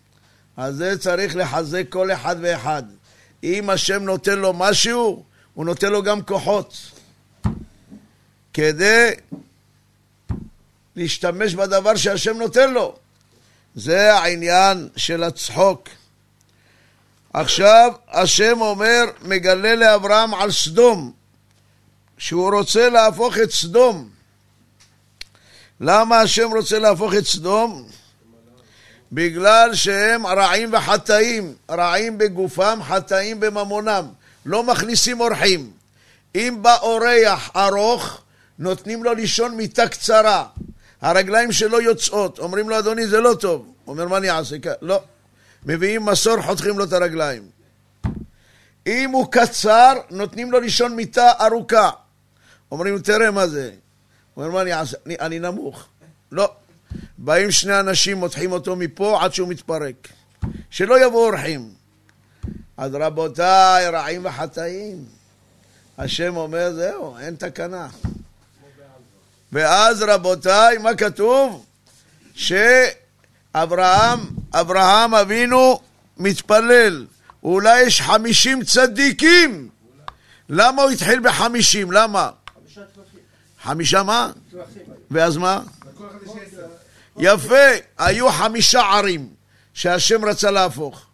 אז 0.57 0.75
זה 0.75 0.97
צריך 0.97 1.35
לחזק 1.35 1.83
כל 1.89 2.11
אחד 2.11 2.35
ואחד. 2.41 2.83
אם 3.43 3.69
השם 3.69 4.03
נותן 4.03 4.39
לו 4.39 4.53
משהו, 4.53 5.23
הוא 5.53 5.65
נותן 5.65 5.91
לו 5.91 6.03
גם 6.03 6.21
כוחות. 6.21 6.91
כדי 8.53 9.11
להשתמש 10.95 11.53
בדבר 11.53 11.95
שהשם 11.95 12.37
נותן 12.37 12.73
לו. 12.73 12.95
זה 13.75 14.13
העניין 14.13 14.89
של 14.95 15.23
הצחוק. 15.23 15.89
עכשיו 17.33 17.91
השם 18.11 18.61
אומר, 18.61 19.03
מגלה 19.21 19.75
לאברהם 19.75 20.33
על 20.33 20.51
סדום, 20.51 21.11
שהוא 22.17 22.51
רוצה 22.51 22.89
להפוך 22.89 23.37
את 23.37 23.51
סדום. 23.51 24.09
למה 25.81 26.19
השם 26.19 26.49
רוצה 26.55 26.79
להפוך 26.79 27.13
את 27.13 27.25
סדום? 27.25 27.87
בגלל 29.11 29.75
שהם 29.75 30.27
רעים 30.27 30.73
וחטאים, 30.73 31.53
רעים 31.71 32.17
בגופם, 32.17 32.79
חטאים 32.83 33.39
בממונם. 33.39 34.05
לא 34.45 34.63
מכניסים 34.63 35.19
אורחים. 35.19 35.71
אם 36.35 36.57
בא 36.61 36.77
אורח 36.81 37.49
ארוך, 37.55 38.21
נותנים 38.59 39.03
לו 39.03 39.13
לישון 39.13 39.57
מיטה 39.57 39.87
קצרה. 39.87 40.45
הרגליים 41.01 41.51
שלו 41.51 41.81
יוצאות. 41.81 42.39
אומרים 42.39 42.69
לו, 42.69 42.79
אדוני, 42.79 43.07
זה 43.07 43.19
לא 43.21 43.33
טוב. 43.39 43.73
אומר, 43.87 44.07
מה 44.07 44.17
אני 44.17 44.29
אעשה? 44.29 44.55
לא. 44.81 45.01
מביאים 45.65 46.05
מסור, 46.05 46.41
חותכים 46.41 46.77
לו 46.77 46.83
את 46.83 46.93
הרגליים. 46.93 47.43
אם 48.87 49.09
הוא 49.11 49.31
קצר, 49.31 49.93
נותנים 50.09 50.51
לו 50.51 50.59
לישון 50.59 50.95
מיטה 50.95 51.31
ארוכה. 51.41 51.89
אומרים, 52.71 52.99
תראה 52.99 53.31
מה 53.31 53.47
זה. 53.47 53.71
אומר, 54.37 54.49
מה 54.49 54.61
אני 54.61 54.73
אעשה? 54.73 54.97
אני, 55.05 55.15
אני 55.19 55.39
נמוך. 55.39 55.87
לא. 56.31 56.51
באים 57.17 57.51
שני 57.51 57.79
אנשים, 57.79 58.17
מותחים 58.17 58.51
אותו 58.51 58.75
מפה 58.75 59.23
עד 59.23 59.33
שהוא 59.33 59.49
מתפרק. 59.49 60.07
שלא 60.69 61.05
יבואו 61.05 61.25
אורחים. 61.25 61.69
אז 62.77 62.95
רבותיי, 62.95 63.89
רעים 63.89 64.25
וחטאים. 64.25 65.05
השם 65.97 66.37
אומר, 66.37 66.73
זהו, 66.73 67.17
אין 67.17 67.35
תקנה. 67.35 67.87
ואז 69.55 70.01
רבותיי, 70.01 70.77
מה 70.77 70.95
כתוב? 70.95 71.65
שאברהם, 72.35 74.19
אברהם 74.53 75.15
אבינו 75.15 75.79
מתפלל. 76.17 77.05
אולי 77.43 77.81
יש 77.81 78.01
חמישים 78.01 78.63
צדיקים. 78.63 79.69
למה 80.49 80.81
הוא 80.81 80.91
התחיל 80.91 81.19
בחמישים? 81.19 81.91
למה? 81.91 82.29
חמישה 83.63 84.03
מה? 84.03 84.31
ואז 85.11 85.37
מה? 85.37 85.61
יפה, 87.17 87.65
היו 87.97 88.31
חמישה 88.31 88.81
ערים 88.81 89.29
שהשם 89.73 90.25
רצה 90.25 90.51
להפוך. 90.51 91.05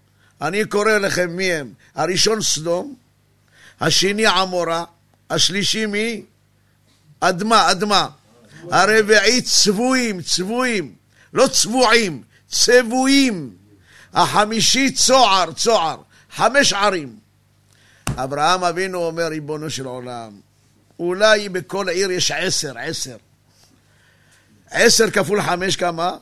אני 0.41 0.65
קורא 0.65 0.91
לכם 0.91 1.29
מי 1.29 1.53
הם. 1.53 1.73
הראשון 1.95 2.41
סדום, 2.41 2.95
השני 3.81 4.25
עמורה, 4.25 4.83
השלישי 5.29 5.85
מי? 5.85 6.23
אדמה, 7.19 7.71
אדמה. 7.71 8.07
הרביעי 8.71 9.41
צבועים, 9.41 10.21
צבועים. 10.21 10.95
לא 11.33 11.47
צבועים, 11.47 12.23
צבועים. 12.47 13.55
החמישי 14.13 14.91
צוער, 14.91 15.51
צוער. 15.51 15.97
חמש 16.35 16.73
ערים. 16.73 17.15
אברהם 18.15 18.63
אבינו 18.63 19.05
אומר, 19.05 19.27
ריבונו 19.27 19.69
של 19.69 19.85
עולם, 19.85 20.31
אולי 20.99 21.49
בכל 21.49 21.89
עיר 21.89 22.11
יש 22.11 22.31
עשר, 22.31 22.73
עשר. 22.77 23.17
עשר 24.71 25.11
כפול 25.11 25.41
חמש 25.41 25.75
כמה? 25.75 26.17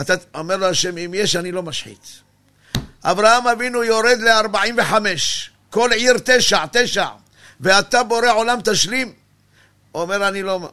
אתה 0.00 0.14
אומר 0.34 0.56
לו 0.56 0.66
השם, 0.66 0.98
אם 0.98 1.14
יש, 1.14 1.36
אני 1.36 1.52
לא 1.52 1.62
משחית. 1.62 2.20
אברהם 3.02 3.46
אבינו 3.46 3.84
יורד 3.84 4.18
ל-45, 4.18 4.94
כל 5.70 5.92
עיר 5.92 6.14
תשע, 6.24 6.64
תשע, 6.72 7.06
ואתה 7.60 8.02
בורא 8.02 8.32
עולם 8.32 8.58
תשלים? 8.64 9.12
אומר, 9.94 10.28
אני 10.28 10.42
לא... 10.42 10.72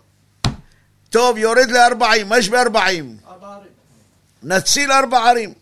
טוב, 1.18 1.38
יורד 1.38 1.70
ל-40, 1.70 2.24
מה 2.26 2.38
יש 2.38 2.50
ב-40? 2.50 2.58
ארבע 2.58 3.48
ערים. 3.48 3.72
נציל 4.44 4.92
ארבע 4.92 5.30
ערים. 5.30 5.54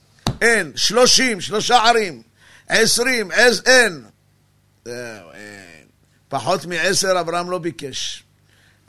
אין. 0.41 0.72
שלושים, 0.76 1.41
שלושה 1.41 1.78
ערים. 1.78 2.22
עשרים, 2.68 3.32
עז, 3.32 3.62
אין. 3.65 4.04
אין. 4.86 5.88
פחות 6.30 6.65
מעשר 6.65 7.20
אברהם 7.20 7.50
לא 7.50 7.58
ביקש. 7.58 8.24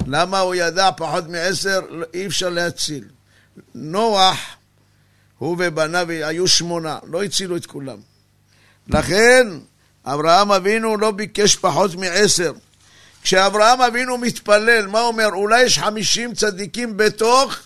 למה 0.06 0.38
הוא 0.38 0.54
ידע 0.54 0.90
פחות 0.96 1.28
מעשר? 1.28 1.80
אי 2.14 2.26
אפשר 2.26 2.48
להציל. 2.48 3.04
נוח, 3.74 4.38
הוא 5.38 5.56
ובניו 5.58 6.10
היו 6.10 6.48
שמונה, 6.48 6.98
לא 7.06 7.22
הצילו 7.22 7.56
את 7.56 7.66
כולם. 7.66 7.98
לכן, 8.88 9.46
אברהם 10.04 10.52
אבינו 10.52 10.96
לא 10.96 11.10
ביקש 11.10 11.56
פחות 11.56 11.94
מעשר. 11.94 12.52
כשאברהם 13.26 13.80
אבינו 13.82 14.18
מתפלל, 14.18 14.86
מה 14.86 15.00
אומר? 15.00 15.26
אולי 15.26 15.62
יש 15.62 15.78
חמישים 15.78 16.34
צדיקים 16.34 16.96
בתוך, 16.96 17.56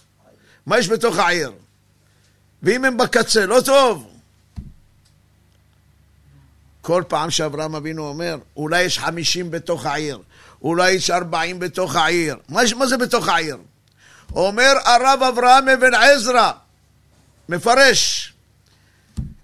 מה 0.67 0.79
יש 0.79 0.89
בתוך 0.89 1.19
העיר? 1.19 1.53
ואם 2.63 2.85
הם 2.85 2.97
בקצה, 2.97 3.47
לא 3.47 3.61
טוב. 3.65 4.11
כל 6.81 7.03
פעם 7.09 7.31
שאברהם 7.31 7.75
אבינו 7.75 8.09
אומר, 8.09 8.39
אולי 8.57 8.83
יש 8.83 8.99
חמישים 8.99 9.51
בתוך 9.51 9.87
העיר, 9.87 10.19
אולי 10.63 10.91
יש 10.91 11.11
ארבעים 11.11 11.59
בתוך 11.59 11.97
העיר. 11.97 12.37
מה, 12.49 12.61
מה 12.77 12.87
זה 12.87 12.97
בתוך 12.97 13.29
העיר? 13.29 13.57
אומר 14.35 14.73
הרב 14.85 15.23
אברהם 15.23 15.69
אבן 15.69 15.95
עזרא, 15.95 16.53
מפרש, 17.49 18.33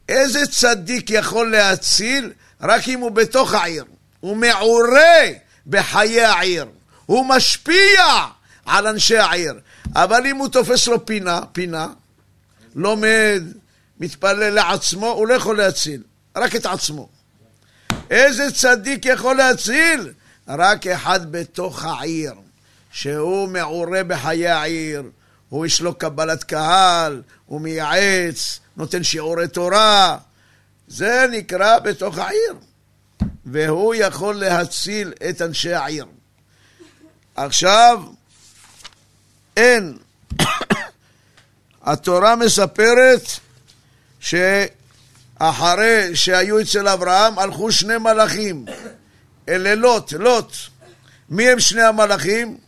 איזה 0.08 0.46
צדיק 0.46 1.10
יכול 1.10 1.50
להציל 1.50 2.32
רק 2.60 2.88
אם 2.88 3.00
הוא 3.00 3.10
בתוך 3.10 3.54
העיר? 3.54 3.84
הוא 4.20 4.36
מעורה 4.36 5.45
בחיי 5.66 6.24
העיר, 6.24 6.66
הוא 7.06 7.26
משפיע 7.26 8.04
על 8.66 8.86
אנשי 8.86 9.18
העיר. 9.18 9.54
אבל 9.94 10.26
אם 10.26 10.36
הוא 10.36 10.48
תופס 10.48 10.86
לו 10.86 11.06
פינה, 11.06 11.40
פינה, 11.52 11.88
לומד, 12.74 13.42
מתפלל 14.00 14.50
לעצמו, 14.50 15.06
הוא 15.06 15.26
לא 15.26 15.34
יכול 15.34 15.56
להציל, 15.56 16.02
רק 16.36 16.56
את 16.56 16.66
עצמו. 16.66 17.08
איזה 18.10 18.52
צדיק 18.52 19.06
יכול 19.06 19.36
להציל? 19.36 20.12
רק 20.48 20.86
אחד 20.86 21.32
בתוך 21.32 21.84
העיר, 21.84 22.32
שהוא 22.90 23.48
מעורה 23.48 24.04
בחיי 24.04 24.48
העיר, 24.48 25.02
הוא 25.48 25.66
יש 25.66 25.80
לו 25.80 25.94
קבלת 25.94 26.44
קהל, 26.44 27.22
הוא 27.46 27.60
מייעץ, 27.60 28.60
נותן 28.76 29.02
שיעורי 29.02 29.48
תורה, 29.48 30.18
זה 30.88 31.26
נקרא 31.32 31.78
בתוך 31.78 32.18
העיר, 32.18 32.54
והוא 33.46 33.94
יכול 33.94 34.34
להציל 34.34 35.12
את 35.30 35.42
אנשי 35.42 35.72
העיר. 35.72 36.06
עכשיו, 37.36 38.02
אין. 39.56 39.98
התורה 41.82 42.36
מספרת 42.36 43.22
שאחרי 44.20 46.16
שהיו 46.16 46.60
אצל 46.60 46.88
אברהם 46.88 47.38
הלכו 47.38 47.72
שני 47.72 47.98
מלאכים, 47.98 48.64
אלה 49.48 49.74
לוט, 49.74 50.12
לוט. 50.12 50.52
מי 51.28 51.48
הם 51.48 51.60
שני 51.60 51.82
המלאכים? 51.82 52.58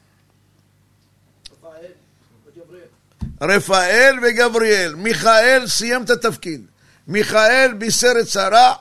רפאל 3.42 4.18
וגבריאל. 4.22 4.94
מיכאל 4.94 5.66
סיים 5.66 6.02
את 6.02 6.10
התפקיד. 6.10 6.66
מיכאל 7.08 7.74
בישר 7.78 8.12
את 8.20 8.28
שרה. 8.28 8.74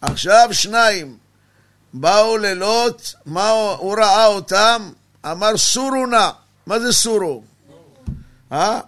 עכשיו 0.00 0.48
שניים 0.52 1.16
באו 1.94 2.36
ללוט, 2.36 3.02
מה 3.26 3.48
הוא, 3.50 3.96
ראה 3.98 4.26
אותם, 4.26 4.90
אמר 5.24 5.56
סורו 5.56 6.06
נא. 6.06 6.30
מה 6.66 6.80
זה 6.80 6.92
סורו? 6.92 7.42
אה? 8.52 8.80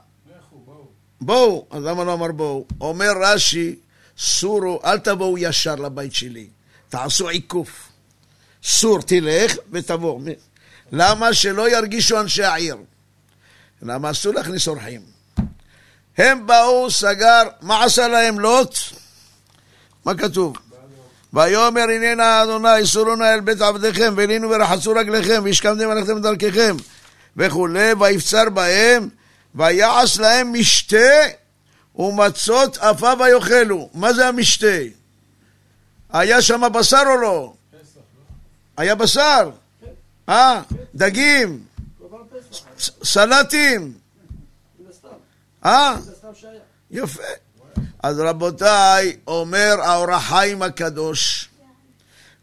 בואו. 1.21 1.67
אז 1.71 1.83
למה 1.83 2.05
לא 2.05 2.13
אמר 2.13 2.33
בואו? 2.33 2.67
אומר 2.81 3.13
רש"י, 3.23 3.77
סורו, 4.19 4.81
אל 4.85 4.99
תבואו 4.99 5.39
ישר 5.39 5.75
לבית 5.75 6.15
שלי, 6.15 6.47
תעשו 6.89 7.29
עיקוף. 7.29 7.89
סור, 8.63 9.01
תלך 9.01 9.57
ותבוא. 9.73 10.21
למה? 10.93 11.35
שלא 11.35 11.71
ירגישו 11.71 12.21
אנשי 12.21 12.45
העיר. 12.45 12.77
למה 13.83 14.11
אסור 14.11 14.35
להכניס 14.35 14.69
אורחים? 14.69 15.01
הם 16.19 16.47
באו, 16.47 16.91
סגר, 16.91 17.43
מה 17.61 17.85
עשה 17.85 18.09
להם 18.09 18.41
לוט? 18.41 18.77
מה 20.05 20.15
כתוב? 20.15 20.57
ויאמר 21.33 21.83
הננה 21.83 22.43
אדוני 22.43 22.87
סורו 22.87 23.17
נא 23.17 23.25
אל 23.25 23.41
בית 23.41 23.61
עבדיכם 23.61 24.15
ולינו 24.17 24.51
ורחצו 24.51 24.93
רגליכם 24.93 25.43
והשכמתם 25.45 25.91
הלכתם 25.91 26.21
בדרככם 26.21 26.77
וכולי 27.37 27.93
ויפצר 28.01 28.51
בהם 28.51 29.09
ויעש 29.55 30.19
להם 30.19 30.53
משתה 30.53 31.27
ומצות 31.97 32.77
עפה 32.77 33.13
ויאכלו 33.19 33.89
מה 33.95 34.13
זה 34.13 34.29
המשתה? 34.29 34.77
היה 36.13 36.43
שם 36.43 36.63
בשר 36.73 37.03
או 37.07 37.17
לא? 37.17 37.55
היה 38.77 38.95
בשר? 38.95 39.51
אה? 40.29 40.63
דגים? 40.95 41.65
סלטים? 43.03 43.93
אה? 45.65 45.97
יפה. 46.91 47.23
אז 48.03 48.19
רבותיי, 48.21 49.17
אומר 49.27 49.77
האור 49.83 50.13
החיים 50.13 50.63
הקדוש, 50.63 51.49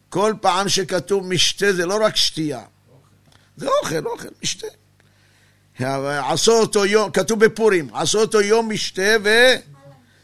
כל 0.09 0.33
פעם 0.41 0.69
שכתוב 0.69 1.27
משתה 1.27 1.73
זה 1.73 1.85
לא 1.85 1.97
רק 2.01 2.15
שתייה. 2.15 2.61
זה 3.57 3.67
אוכל, 3.81 4.05
אוכל, 4.05 4.27
משתה. 4.43 4.67
עשו 5.79 6.51
אותו 6.51 6.85
יום, 6.85 7.11
כתוב 7.11 7.45
בפורים, 7.45 7.95
עשו 7.95 8.21
אותו 8.21 8.41
יום 8.41 8.69
משתה 8.69 9.15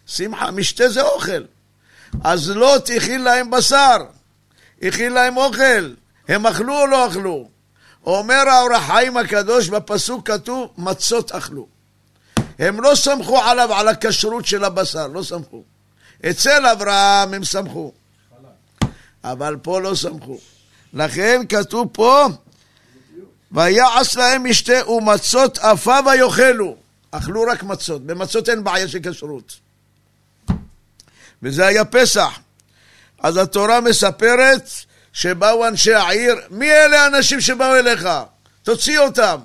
ושמחה, 0.07 0.51
משתה 0.51 0.89
זה 0.89 1.01
אוכל. 1.01 1.43
אז 2.23 2.49
לוט 2.49 2.89
הכין 2.97 3.23
להם 3.23 3.51
בשר, 3.51 3.97
הכין 4.81 5.13
להם 5.13 5.37
אוכל, 5.37 5.93
הם 6.27 6.47
אכלו 6.47 6.81
או 6.81 6.87
לא 6.87 7.07
אכלו? 7.07 7.49
אומר 8.05 8.49
האור 8.49 8.73
החיים 8.73 9.17
הקדוש, 9.17 9.69
בפסוק 9.69 10.27
כתוב 10.27 10.73
מצות 10.77 11.31
אכלו. 11.31 11.67
הם 12.61 12.81
לא 12.81 12.95
סמכו 12.95 13.37
עליו, 13.37 13.73
על 13.73 13.87
הכשרות 13.87 14.45
של 14.45 14.63
הבשר, 14.63 15.07
לא 15.07 15.23
סמכו. 15.23 15.63
אצל 16.29 16.65
אברהם 16.65 17.33
הם 17.33 17.43
סמכו. 17.43 17.93
אבל 19.23 19.57
פה 19.61 19.81
לא 19.81 19.95
סמכו. 19.95 20.37
לכן 20.93 21.41
כתוב 21.49 21.87
פה, 21.91 22.27
ויעש 23.51 24.17
להם 24.17 24.49
משתה 24.49 24.91
ומצות 24.91 25.57
עפה 25.57 25.99
ויאכלו. 26.05 26.75
אכלו 27.11 27.41
רק 27.41 27.63
מצות, 27.63 28.05
במצות 28.05 28.49
אין 28.49 28.63
בעיה 28.63 28.87
של 28.87 28.99
כשרות. 29.03 29.59
וזה 31.43 31.65
היה 31.65 31.85
פסח. 31.85 32.39
אז 33.19 33.37
התורה 33.37 33.81
מספרת 33.81 34.69
שבאו 35.13 35.67
אנשי 35.67 35.93
העיר, 35.93 36.35
מי 36.49 36.71
אלה 36.71 37.03
האנשים 37.03 37.41
שבאו 37.41 37.75
אליך? 37.75 38.09
תוציא 38.63 38.99
אותם. 38.99 39.39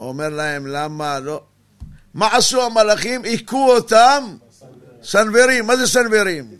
אומר 0.00 0.28
להם, 0.28 0.66
למה 0.66 1.20
לא? 1.20 1.42
מה 2.14 2.36
עשו 2.36 2.62
המלאכים? 2.62 3.24
היכו 3.24 3.70
אותם 3.70 4.36
סנוורים. 5.02 5.66
מה 5.66 5.76
זה 5.76 5.86
סנוורים? 5.86 6.58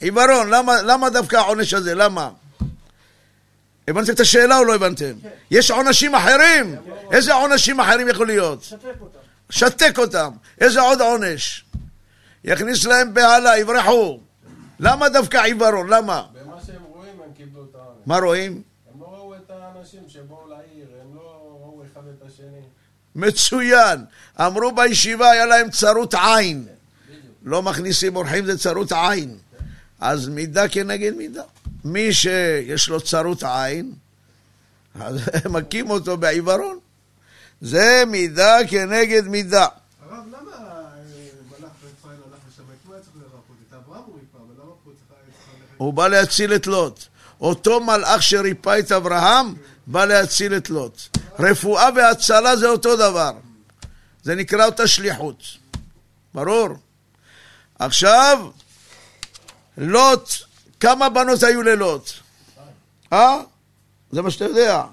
עיוורון. 0.00 0.50
למה, 0.50 0.82
למה 0.82 1.10
דווקא 1.10 1.36
העונש 1.36 1.74
הזה? 1.74 1.94
למה? 1.94 2.30
הבנתם 3.88 4.12
את 4.12 4.20
השאלה 4.20 4.58
או 4.58 4.64
לא 4.64 4.74
הבנתם? 4.74 5.12
יש 5.50 5.70
עונשים 5.70 6.14
אחרים? 6.14 6.76
איזה 7.12 7.34
עונשים 7.34 7.80
אחרים 7.80 8.08
יכול 8.08 8.26
להיות? 8.26 8.62
שתק 8.62 8.84
אותם. 9.00 9.18
שתק 9.50 9.98
אותם. 9.98 10.30
איזה 10.60 10.80
עוד 10.80 11.00
עונש? 11.00 11.64
יכניס 12.44 12.84
להם 12.84 13.14
בהלה, 13.14 13.58
יברחו. 13.58 14.20
למה 14.80 15.08
דווקא 15.08 15.36
עיוורון? 15.36 15.88
למה? 15.88 16.22
במה 16.32 16.56
שהם 16.66 16.82
רואים 16.88 17.12
הם 17.24 17.32
קיבלו 17.36 17.64
את 17.70 17.74
העונש. 17.74 17.98
מה 18.06 18.18
רואים? 18.18 18.62
הם 18.94 19.00
לא 19.00 19.06
ראו 19.06 19.34
את 19.34 19.50
האנשים 19.50 20.00
שבאו 20.08 20.48
לעיר, 20.48 20.86
הם 21.02 21.14
לא 21.14 21.20
ראו 21.20 21.82
אחד 21.92 22.02
את 22.08 22.26
השני. 22.26 22.60
מצוין. 23.14 24.04
אמרו 24.40 24.72
בישיבה, 24.72 25.30
היה 25.30 25.46
להם 25.46 25.70
צרות 25.70 26.14
עין. 26.14 26.66
לא 27.44 27.62
מכניסים 27.62 28.16
אורחים, 28.16 28.46
זה 28.46 28.58
צרות 28.58 28.92
עין. 28.92 29.36
אז 30.00 30.28
מידה 30.28 30.68
כנגד 30.68 31.14
מידה. 31.14 31.42
מי 31.84 32.12
שיש 32.12 32.88
לו 32.88 33.00
צרות 33.00 33.42
עין, 33.42 33.92
אז 35.00 35.20
מכים 35.54 35.90
אותו 35.90 36.16
בעיוורון. 36.16 36.78
זה 37.60 38.02
מידה 38.06 38.56
כנגד 38.68 39.28
מידה. 39.28 39.66
הרב, 40.02 40.24
למה 40.28 40.52
אה, 40.52 40.88
מלאך 41.58 41.70
ישראל 41.98 42.16
הלך 42.26 42.40
לשם? 42.48 42.62
את 42.62 42.88
מי 42.88 42.94
היה 42.94 43.02
צריך 43.02 43.16
לרפות? 43.16 43.56
את 43.68 43.74
אברהם 43.74 44.02
הוא 44.06 44.14
ריפא, 44.14 44.36
אבל 44.36 44.62
למה 44.62 44.72
פה 44.84 44.90
צריך 44.90 45.10
היה 45.10 45.32
צריך 45.32 45.48
ללכת? 45.60 45.74
הוא 45.76 45.92
בא 45.92 46.08
להציל 46.08 46.54
את 46.54 46.66
לוט. 46.66 47.04
אותו 47.40 47.80
מלאך 47.80 48.22
שריפא 48.22 48.78
את 48.78 48.92
אברהם, 48.92 49.54
בא 49.86 50.04
להציל 50.04 50.56
את 50.56 50.70
לוט. 50.70 51.02
רפואה 51.38 51.88
והצלה 51.96 52.56
זה 52.56 52.68
אותו 52.68 52.96
דבר. 52.96 53.32
זה 54.26 54.34
נקרא 54.34 54.66
אותה 54.66 54.86
שליחות. 54.86 55.42
ברור? 56.34 56.68
עכשיו, 57.78 58.50
לוט, 59.78 60.30
כמה 60.80 61.08
בנות 61.08 61.42
היו 61.42 61.62
ללוט? 61.62 62.10
אה? 63.12 63.36
זה 64.10 64.22
מה 64.22 64.30
שאתה 64.30 64.44
יודע. 64.44 64.84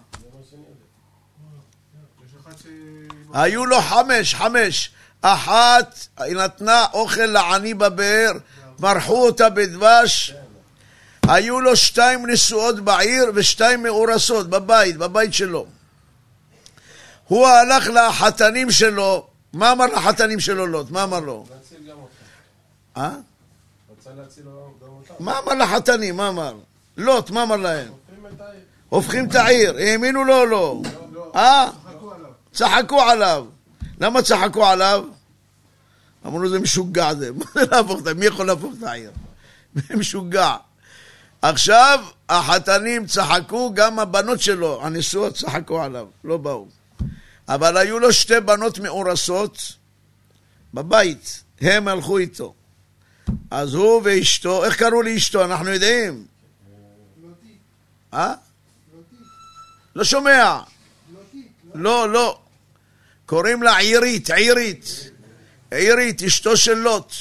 היו 3.34 3.66
לו 3.66 3.82
חמש, 3.82 4.36
חמש. 4.36 4.92
אחת 5.22 6.08
היא 6.18 6.36
נתנה 6.36 6.86
אוכל 6.94 7.26
לעני 7.26 7.74
בבאר, 7.74 8.32
מרחו 8.80 9.26
אותה 9.26 9.50
בדבש. 9.50 10.34
היו 11.28 11.62
לו 11.62 11.76
שתיים 11.76 12.30
נשואות 12.30 12.80
בעיר 12.80 13.32
ושתיים 13.36 13.84
מאורסות 13.84 14.50
בבית, 14.50 14.98
בבית 14.98 15.34
שלו. 15.34 15.68
הוא 17.28 17.48
הלך 17.48 17.88
לחתנים 17.88 18.72
שלו, 18.72 19.28
מה 19.54 19.72
אמר 19.72 19.86
לחתנים 19.86 20.40
שלו 20.40 20.68
לוט? 20.68 20.92
מה 20.92 21.04
אמר 21.04 21.20
לו? 21.20 21.46
להציל 21.50 21.90
גם 21.90 21.98
אותך. 21.98 22.14
אה? 22.98 23.16
רצה 23.92 24.10
להציל 24.18 24.44
גם 24.44 24.90
אותך. 24.90 25.12
מה 25.20 25.40
אמר 25.40 25.54
לחתנים? 25.54 26.18
מה 26.18 26.28
אמר? 26.28 26.56
לוט, 26.98 27.30
מה 27.30 27.44
אמר 27.44 27.56
להם? 27.56 27.92
הופכים 28.90 29.28
את 29.28 29.36
העיר. 29.36 29.78
האמינו 29.78 30.24
לו 30.24 30.40
או 30.40 30.46
לא? 30.46 30.82
לא, 31.14 31.32
אה? 31.36 31.70
צחקו 32.54 33.02
עליו. 33.02 33.46
למה 34.00 34.22
צחקו 34.22 34.66
עליו? 34.66 35.04
אמרו 36.26 36.50
זה 36.50 36.60
משוגע 36.60 37.14
זה, 37.14 37.32
מה 37.32 37.46
זה 37.54 37.66
להפוך 37.72 38.02
את 38.02 38.08
העיר? 38.08 38.20
מי 38.20 38.26
יכול 38.26 38.48
להפוך 38.48 38.74
את 38.80 38.84
העיר? 38.84 39.12
משוגע. 40.00 40.56
עכשיו 41.42 42.00
החתנים 42.30 43.06
צחקו, 43.06 43.72
גם 43.74 44.00
הבנות 44.00 44.42
שלו, 44.42 44.86
הנשואות 44.86 45.36
צחקו 45.36 45.82
עליו, 45.82 46.08
לא 46.24 46.38
באו. 46.38 46.68
אבל 47.48 47.78
היו 47.78 48.00
לו 48.00 48.14
שתי 48.14 48.40
בנות 48.40 48.80
מאורסות 48.80 49.74
בבית, 50.74 51.44
הם 51.62 51.88
הלכו 51.88 52.18
איתו. 52.18 52.54
אז 53.52 53.74
הוא 53.74 54.02
ואשתו, 54.04 54.66
איך 54.66 54.76
קראו 54.76 55.02
לאשתו? 55.02 55.46
אנחנו 55.46 55.70
יודעים. 55.70 56.26
אה? 58.14 58.34
לא 59.96 60.04
שומע. 60.04 60.60
לא, 61.74 62.10
לא. 62.10 62.40
קוראים 63.26 63.64
לה 63.64 63.78
עירית, 63.78 64.30
עירית. 64.30 65.10
עירית, 65.72 66.24
אשתו 66.24 66.58
של 66.58 66.74
לוט. 66.74 67.14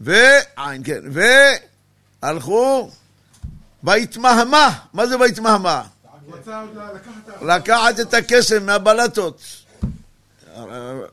ועין, 0.00 0.82
כן. 0.84 1.00
והלכו, 2.22 2.90
ויתמהמה. 3.84 4.78
מה 4.92 5.06
זה 5.06 5.18
ויתמהמה? 5.18 5.82
הוא 6.26 6.36
רצה 6.36 6.60
עוד 6.60 6.70
לקחת 6.94 7.12
את 7.24 7.42
ה... 7.42 7.56
לקחת 7.56 8.00
את 8.00 8.14
הכסף 8.14 8.58
מהבלטות. 8.62 9.42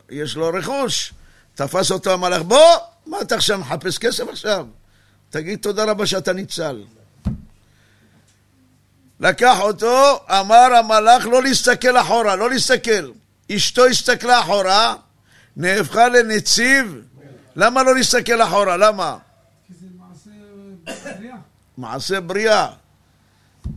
יש 0.09 0.35
לו 0.35 0.49
רכוש. 0.53 1.13
תפס 1.55 1.91
אותו 1.91 2.13
המלאך, 2.13 2.41
בוא! 2.41 2.77
מה 3.05 3.21
אתה 3.21 3.35
עכשיו 3.35 3.59
מחפש 3.59 3.97
כסף 3.97 4.27
עכשיו? 4.29 4.65
תגיד 5.29 5.59
תודה 5.59 5.83
רבה 5.83 6.05
שאתה 6.05 6.33
ניצל. 6.33 6.83
לקח 9.19 9.59
אותו, 9.59 10.19
אמר 10.29 10.75
המלאך 10.75 11.25
לא 11.25 11.43
להסתכל 11.43 11.97
אחורה, 11.97 12.35
לא 12.35 12.49
להסתכל. 12.49 13.11
אשתו 13.51 13.85
הסתכלה 13.85 14.39
אחורה, 14.39 14.95
נהפכה 15.57 16.09
לנציב. 16.09 17.01
למה 17.55 17.83
לא 17.83 17.95
להסתכל 17.95 18.41
אחורה? 18.41 18.77
למה? 18.77 19.17
כי 19.67 19.73
זה 19.81 19.87
מעשה 19.99 20.29
בריאה. 21.17 21.35
מעשה 21.77 22.19
בריאה. 22.19 22.67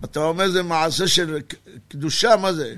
אתה 0.04 0.20
אומר 0.20 0.50
זה 0.50 0.62
מעשה 0.62 1.08
של 1.08 1.40
קדושה, 1.88 2.36
מה 2.36 2.52
זה? 2.52 2.74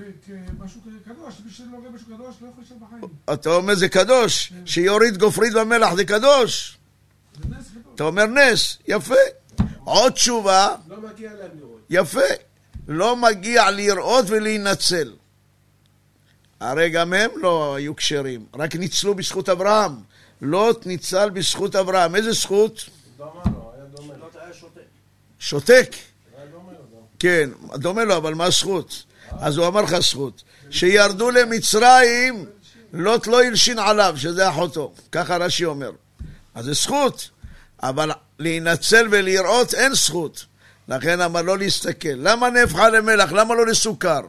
משהו 0.58 0.80
קדוש, 1.04 1.34
מי 1.44 1.50
שלא 1.50 1.66
רואה 1.76 1.90
משהו 1.90 2.06
קדוש 2.06 2.36
לא 2.42 2.48
יכול 2.48 2.50
להישאר 2.58 2.76
בחיים. 2.76 3.02
אתה 3.32 3.50
אומר 3.50 3.74
זה 3.74 3.88
קדוש, 3.88 4.52
שיוריד 4.64 5.16
גופרית 5.16 5.52
במלח 5.54 5.94
זה 5.94 6.04
קדוש. 6.04 6.78
אתה 7.94 8.04
אומר 8.04 8.26
נס, 8.26 8.78
יפה. 8.88 9.14
עוד 9.84 10.12
תשובה, 10.12 10.76
לא 10.88 10.96
מגיע 11.00 11.32
להם 11.32 11.50
לראות. 11.58 11.80
יפה. 11.90 12.20
לא 12.88 13.16
מגיע 13.16 13.70
לראות 13.70 14.24
ולהינצל. 14.28 15.12
הרי 16.60 16.90
גם 16.90 17.12
הם 17.12 17.30
לא 17.36 17.74
היו 17.74 17.96
כשרים, 17.96 18.46
רק 18.54 18.76
ניצלו 18.76 19.14
בזכות 19.14 19.48
אברהם. 19.48 19.92
לוט 20.40 20.86
ניצל 20.86 21.30
בזכות 21.30 21.76
אברהם. 21.76 22.16
איזה 22.16 22.32
זכות? 22.32 22.84
דומה 23.16 23.30
לו, 23.44 23.72
היה 23.74 23.84
דומה 23.84 24.14
לו. 24.14 24.28
לא 24.34 24.40
היה 24.40 24.54
שותה. 24.54 24.80
שותק. 25.38 25.90
כן, 27.18 27.50
דומה 27.74 28.04
לו, 28.04 28.16
אבל 28.16 28.34
מה 28.34 28.44
הזכות? 28.44 29.04
אז 29.30 29.56
הוא 29.56 29.66
אמר 29.66 29.82
לך 29.82 29.98
זכות. 29.98 30.42
שירדו 30.70 31.30
למצרים, 31.30 32.46
לוט 32.92 33.26
לא 33.26 33.42
הלשין 33.42 33.78
עליו, 33.78 34.14
שזה 34.16 34.48
אחותו. 34.48 34.92
ככה 35.12 35.36
רש"י 35.36 35.64
אומר. 35.64 35.90
אז 36.54 36.64
זה 36.64 36.72
זכות, 36.72 37.30
אבל 37.82 38.10
להינצל 38.38 39.08
ולראות 39.10 39.74
אין 39.74 39.94
זכות. 39.94 40.44
לכן 40.88 41.20
אמר 41.20 41.42
לא 41.42 41.58
להסתכל. 41.58 42.08
למה 42.16 42.50
נהפכה 42.50 42.88
למלח? 42.88 43.32
למה 43.32 43.54
לא 43.54 43.66
לסוכר? 43.66 44.20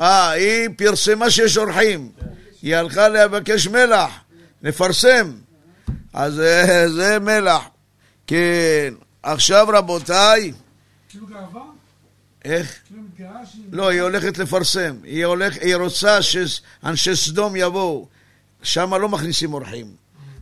אה, 0.00 0.30
היא 0.30 0.68
פרסמה 0.76 1.30
שיש 1.30 1.58
אורחים. 1.58 2.12
היא 2.62 2.76
הלכה 2.76 3.08
לבקש 3.08 3.66
מלח, 3.66 4.10
לפרסם. 4.62 5.32
אז 6.12 6.40
אה, 6.40 6.88
זה 6.88 7.18
מלח. 7.18 7.62
כן. 8.26 8.94
עכשיו 9.22 9.66
רבותיי, 9.72 10.52
כאילו 11.08 11.26
גאווה? 11.26 11.62
איך? 12.44 12.78
כאילו. 12.88 13.02
לא, 13.72 13.88
היא 13.88 14.00
הולכת 14.00 14.38
לפרסם. 14.38 14.96
היא, 15.04 15.24
הולך, 15.24 15.54
היא 15.60 15.76
רוצה 15.76 16.18
שאנשי 16.22 17.16
סדום 17.16 17.56
יבואו. 17.56 18.06
שם 18.62 18.94
לא 18.94 19.08
מכניסים 19.08 19.54
אורחים. 19.54 19.86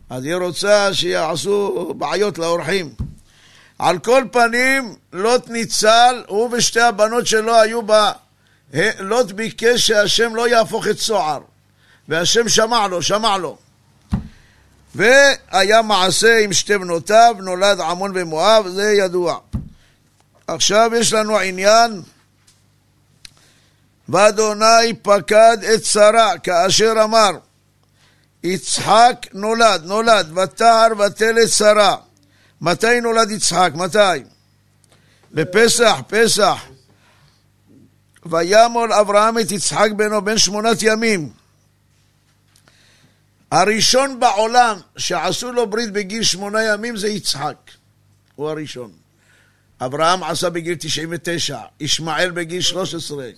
אז 0.09 0.23
היא 0.25 0.35
רוצה 0.35 0.93
שיעשו 0.93 1.93
בעיות 1.97 2.37
לאורחים. 2.37 2.93
על 3.79 3.99
כל 3.99 4.23
פנים, 4.31 4.95
לוט 5.13 5.49
ניצל, 5.49 6.23
הוא 6.27 6.49
ושתי 6.51 6.81
הבנות 6.81 7.27
שלו 7.27 7.55
היו 7.55 7.81
בה. 7.81 8.11
ה- 8.73 9.01
לוט 9.01 9.31
ביקש 9.31 9.87
שהשם 9.87 10.35
לא 10.35 10.47
יהפוך 10.47 10.87
את 10.87 10.97
צוער. 10.97 11.39
והשם 12.07 12.49
שמע 12.49 12.87
לו, 12.87 13.01
שמע 13.01 13.37
לו. 13.37 13.57
והיה 14.95 15.81
מעשה 15.81 16.39
עם 16.39 16.53
שתי 16.53 16.77
בנותיו, 16.77 17.35
נולד 17.39 17.79
עמון 17.79 18.11
ומואב, 18.15 18.67
זה 18.67 18.93
ידוע. 18.97 19.37
עכשיו 20.47 20.91
יש 20.95 21.13
לנו 21.13 21.39
עניין 21.39 22.01
ואדוני 24.09 24.93
פקד 25.01 25.57
את 25.73 25.85
שרה 25.85 26.37
כאשר 26.37 26.93
אמר 27.03 27.31
יצחק 28.43 29.25
נולד, 29.33 29.81
נולד, 29.85 30.37
ותער 30.37 30.87
ותלת 30.99 31.49
שרה. 31.49 31.95
מתי 32.61 33.01
נולד 33.01 33.31
יצחק? 33.31 33.71
מתי? 33.75 34.23
בפסח, 35.31 36.01
פסח. 36.07 36.57
וימול 38.25 38.93
אברהם 38.93 39.39
את 39.39 39.51
יצחק 39.51 39.89
בנו 39.95 40.21
בן 40.21 40.37
שמונת 40.37 40.77
ימים. 40.81 41.29
הראשון 43.51 44.19
בעולם 44.19 44.77
שעשו 44.97 45.51
לו 45.51 45.67
ברית 45.67 45.91
בגיל 45.91 46.23
שמונה 46.23 46.63
ימים 46.63 46.97
זה 46.97 47.07
יצחק. 47.07 47.57
הוא 48.35 48.49
הראשון. 48.49 48.91
אברהם 49.81 50.23
עשה 50.23 50.49
בגיל 50.49 50.75
99, 50.79 51.59
ישמעאל 51.79 52.31
בגיל 52.31 52.61
13. 52.61 53.29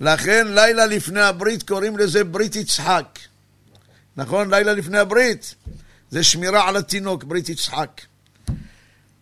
לכן 0.00 0.46
לילה 0.46 0.86
לפני 0.86 1.20
הברית 1.20 1.62
קוראים 1.62 1.98
לזה 1.98 2.24
ברית 2.24 2.56
יצחק. 2.56 3.18
נכון? 4.16 4.54
לילה 4.54 4.72
לפני 4.72 4.98
הברית. 4.98 5.54
זה 6.10 6.24
שמירה 6.24 6.68
על 6.68 6.76
התינוק, 6.76 7.24
ברית 7.24 7.48
יצחק. 7.48 8.00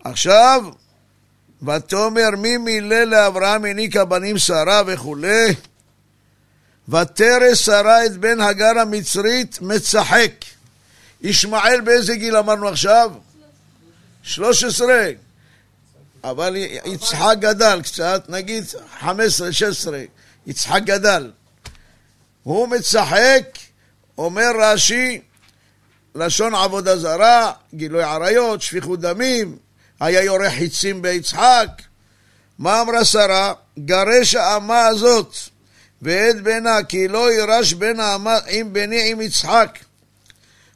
עכשיו, 0.05 0.65
ותאמר 1.63 2.31
מי 2.39 2.57
מילא 2.57 3.05
לאברהם 3.05 3.65
הניקה 3.65 4.05
בנים 4.05 4.39
שרה 4.39 4.83
וכולי, 4.87 5.55
ותרס 6.89 7.59
שרה 7.59 8.07
את 8.07 8.17
בן 8.17 8.41
הגר 8.41 8.79
המצרית 8.81 9.59
מצחק. 9.61 10.33
ישמעאל 11.21 11.81
באיזה 11.81 12.15
גיל 12.15 12.37
אמרנו 12.37 12.69
עכשיו? 12.69 13.13
13. 14.23 15.11
אבל 16.25 16.57
יצחק 16.85 17.37
גדל 17.39 17.81
קצת, 17.83 18.25
נגיד 18.29 18.65
15, 19.01 19.53
16. 19.53 20.03
יצחק 20.47 20.83
גדל. 20.85 21.31
הוא 22.43 22.69
מצחק, 22.69 23.43
אומר 24.19 24.51
רש"י, 24.61 25.21
לשון 26.15 26.55
עבודה 26.55 26.99
זרה, 26.99 27.53
גילוי 27.75 28.03
עריות, 28.03 28.63
שפיכות 28.63 29.01
דמים, 29.01 29.59
היה 30.01 30.23
יורה 30.23 30.51
חיצים 30.51 31.03
ביצחק. 31.03 31.69
מה 32.59 32.81
אמרה 32.81 33.05
שרה? 33.05 33.53
גרש 33.79 34.35
האמה 34.35 34.87
הזאת 34.87 35.37
ואת 36.03 36.43
בנה, 36.43 36.83
כי 36.89 37.09
לא 37.09 37.33
יירש 37.33 37.73
בן 37.73 38.01
האמה 38.01 38.35
עם 38.49 38.73
בני 38.73 39.11
עם 39.11 39.21
יצחק. 39.21 39.79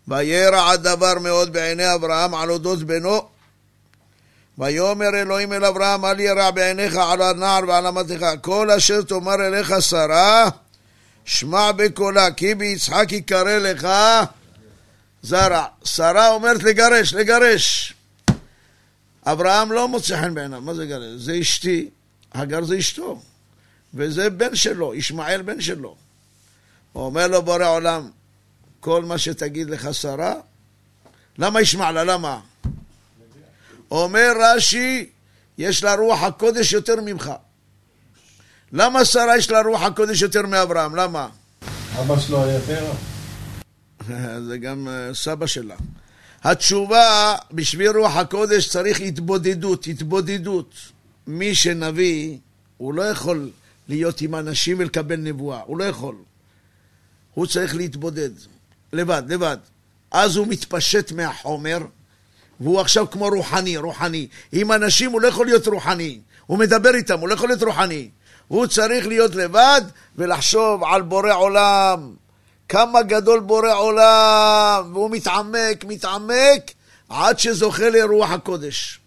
וירע 0.08 0.70
הדבר 0.70 1.18
מאוד 1.18 1.52
בעיני 1.52 1.94
אברהם 1.94 2.34
על 2.34 2.50
אודות 2.50 2.82
בנו. 2.82 3.28
ויאמר 4.58 5.08
אלוהים 5.08 5.52
אל 5.52 5.64
אברהם, 5.64 6.04
אל 6.04 6.20
ירע 6.20 6.50
בעיניך 6.50 6.96
על 6.96 7.22
הנער 7.22 7.60
ועל 7.68 7.86
אמתך, 7.86 8.26
כל 8.40 8.70
אשר 8.70 9.02
תאמר 9.02 9.46
אליך 9.46 9.72
שרה, 9.80 10.48
שמע 11.24 11.72
בקולה, 11.72 12.30
כי 12.30 12.54
ביצחק 12.54 13.12
יקרא 13.12 13.58
לך 13.58 13.88
זרע. 15.22 15.64
שרה 15.84 16.28
אומרת 16.28 16.62
לגרש, 16.62 17.14
לגרש. 17.14 17.94
אברהם 19.26 19.72
לא 19.72 19.88
מוצא 19.88 20.16
חן 20.20 20.34
בעיניו, 20.34 20.60
מה 20.60 20.74
זה 20.74 20.86
גרש? 20.86 21.20
זה 21.20 21.38
אשתי, 21.40 21.88
הגר 22.34 22.64
זה 22.64 22.78
אשתו, 22.78 23.22
וזה 23.95 24.30
בן 24.30 24.55
שלו, 24.55 24.95
ישמעאל 24.95 25.43
בן 25.43 25.61
שלו. 25.61 25.97
הוא 26.93 27.05
אומר 27.05 27.26
לו 27.26 27.43
בורא 27.43 27.68
עולם, 27.68 28.11
כל 28.80 29.05
מה 29.05 29.18
שתגיד 29.18 29.70
לך 29.70 29.88
שרה, 29.93 30.34
למה 31.38 31.61
ישמע 31.61 31.93
לה? 31.93 32.05
למה? 32.05 32.41
אומר 33.91 34.32
רש"י, 34.41 35.09
יש 35.59 35.84
לה 35.84 35.95
רוח 35.95 36.22
הקודש 36.22 36.72
יותר 36.72 37.01
ממך. 37.01 37.30
למה 38.72 39.05
שרה 39.05 39.36
יש 39.36 39.51
לה 39.51 39.61
רוח 39.61 39.82
הקודש 39.82 40.22
יותר 40.22 40.43
מאברהם? 40.43 40.97
למה? 40.97 41.28
אבא 42.01 42.20
שלו 42.20 42.45
היה 42.45 42.55
יותר? 42.55 42.93
זה 44.49 44.59
גם 44.59 44.88
אה, 44.88 45.14
סבא 45.14 45.47
שלה. 45.47 45.74
התשובה, 46.43 47.34
בשביל 47.53 47.88
רוח 47.88 48.16
הקודש 48.16 48.68
צריך 48.68 49.01
התבודדות, 49.01 49.86
התבודדות. 49.86 50.74
מי 51.26 51.55
שנביא, 51.55 52.38
הוא 52.76 52.95
לא 52.95 53.03
יכול 53.03 53.51
להיות 53.91 54.20
עם 54.20 54.34
אנשים 54.34 54.76
ולקבל 54.78 55.16
נבואה, 55.16 55.61
הוא 55.66 55.78
לא 55.78 55.84
יכול. 55.84 56.14
הוא 57.34 57.47
צריך 57.47 57.74
להתבודד, 57.76 58.30
לבד, 58.93 59.22
לבד. 59.28 59.57
אז 60.11 60.36
הוא 60.36 60.47
מתפשט 60.47 61.12
מהחומר, 61.12 61.78
והוא 62.61 62.80
עכשיו 62.80 63.11
כמו 63.11 63.28
רוחני, 63.28 63.76
רוחני. 63.76 64.26
עם 64.53 64.72
אנשים 64.72 65.12
הוא 65.12 65.20
לא 65.20 65.28
יכול 65.28 65.47
להיות 65.47 65.66
רוחני, 65.66 66.18
הוא 66.47 66.59
מדבר 66.59 66.95
איתם, 66.95 67.18
הוא 67.18 67.28
לא 67.28 67.34
יכול 67.34 67.49
להיות 67.49 67.62
רוחני. 67.62 68.09
הוא 68.49 68.66
צריך 68.66 69.07
להיות 69.07 69.34
לבד 69.34 69.80
ולחשוב 70.16 70.84
על 70.84 71.03
בורא 71.03 71.34
עולם, 71.34 72.14
כמה 72.68 73.03
גדול 73.03 73.41
בורא 73.41 73.74
עולם, 73.74 74.91
והוא 74.93 75.11
מתעמק, 75.11 75.84
מתעמק, 75.84 76.70
עד 77.09 77.38
שזוכה 77.38 77.91
לרוח 77.91 78.30
הקודש. 78.30 79.01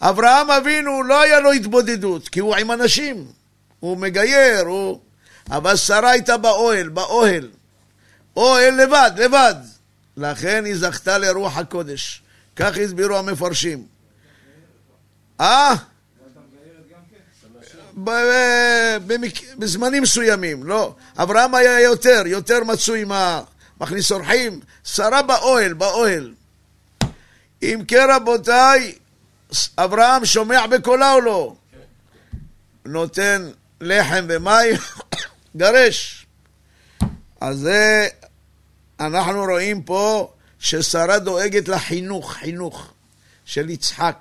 אברהם 0.00 0.50
אבינו 0.50 1.02
לא 1.02 1.20
היה 1.20 1.40
לו 1.40 1.52
התבודדות, 1.52 2.28
כי 2.28 2.40
הוא 2.40 2.56
עם 2.56 2.72
אנשים, 2.72 3.26
הוא 3.82 3.96
מגייר, 3.96 4.60
הוא... 4.60 5.00
אבל 5.50 5.76
שרה 5.76 6.10
הייתה 6.10 6.36
באוהל, 6.36 6.88
באוהל. 6.88 7.50
אוהל 8.36 8.82
לבד, 8.82 9.10
לבד. 9.16 9.54
לכן 10.16 10.64
היא 10.64 10.76
זכתה 10.76 11.18
לרוח 11.18 11.58
הקודש. 11.58 12.22
כך 12.56 12.78
הסבירו 12.78 13.16
המפרשים. 13.16 13.86
אה? 15.40 15.74
בזמנים 19.58 20.02
מסוימים, 20.02 20.64
לא. 20.64 20.94
אברהם 21.16 21.54
היה 21.54 21.80
יותר, 21.80 22.22
יותר 22.26 22.64
מצוי 22.64 23.02
עם 23.02 23.12
מכניס 23.80 24.12
אורחים. 24.12 24.60
שרה 24.84 25.22
באוהל, 25.22 25.72
באוהל. 25.72 26.34
אם 27.62 27.80
כן 27.88 28.06
רבותיי, 28.10 28.94
אברהם 29.78 30.24
שומע 30.24 30.66
בקולה 30.66 31.12
או 31.12 31.20
לא? 31.20 31.54
נותן 32.84 33.50
לחם 33.82 34.24
ומים, 34.28 34.76
גרש. 35.56 36.26
אז 37.40 37.58
זה, 37.58 38.08
אנחנו 39.00 39.44
רואים 39.44 39.82
פה 39.82 40.32
ששרה 40.58 41.18
דואגת 41.18 41.68
לחינוך, 41.68 42.32
חינוך 42.32 42.92
של 43.44 43.70
יצחק. 43.70 44.16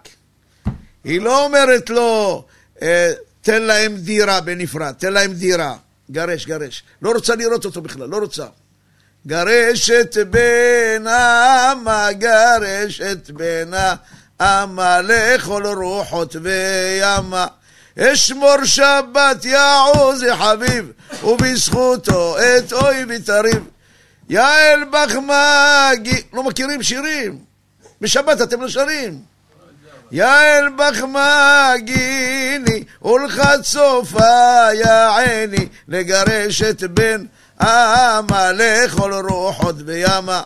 היא 1.03 1.22
לא 1.22 1.45
אומרת 1.45 1.89
לו, 1.89 2.45
אה, 2.82 3.12
תן 3.41 3.62
להם 3.62 3.95
דירה 3.95 4.41
בנפרד, 4.41 4.93
תן 4.97 5.14
להם 5.14 5.34
דירה. 5.34 5.76
גרש, 6.12 6.45
גרש. 6.45 6.84
לא 7.01 7.12
רוצה 7.12 7.36
לראות 7.36 7.66
אותו 7.66 7.82
בכלל, 7.82 8.09
לא 8.09 8.18
רוצה. 8.18 8.45
גרשת 9.28 10.18
בן 10.30 11.07
אמה, 11.07 12.07
גרשת 12.12 13.30
בן 13.30 13.72
אמה, 14.41 15.01
לכל 15.01 15.64
רוחות 15.66 16.36
וימה. 16.41 17.47
אשמור 17.99 18.65
שבת 18.65 19.45
יעוז 19.45 20.25
חביב, 20.37 20.91
ובזכותו 21.23 22.37
את 22.39 22.73
אויבי 22.73 23.19
תריב. 23.19 23.63
יעל 24.29 24.83
בחמגי, 24.91 26.21
לא 26.33 26.43
מכירים 26.43 26.83
שירים? 26.83 27.39
בשבת 28.01 28.41
אתם 28.41 28.61
לא 28.61 28.69
שרים. 28.69 29.19
יעל 30.11 30.69
בחמגיני, 30.75 31.63
ולחצופה 33.01 34.73
יעני, 34.73 35.67
לגרש 35.87 36.61
את 36.61 36.83
בן 36.83 37.25
אמה 37.61 38.51
לכל 38.51 39.13
רוחות 39.13 39.75
וימה, 39.85 40.41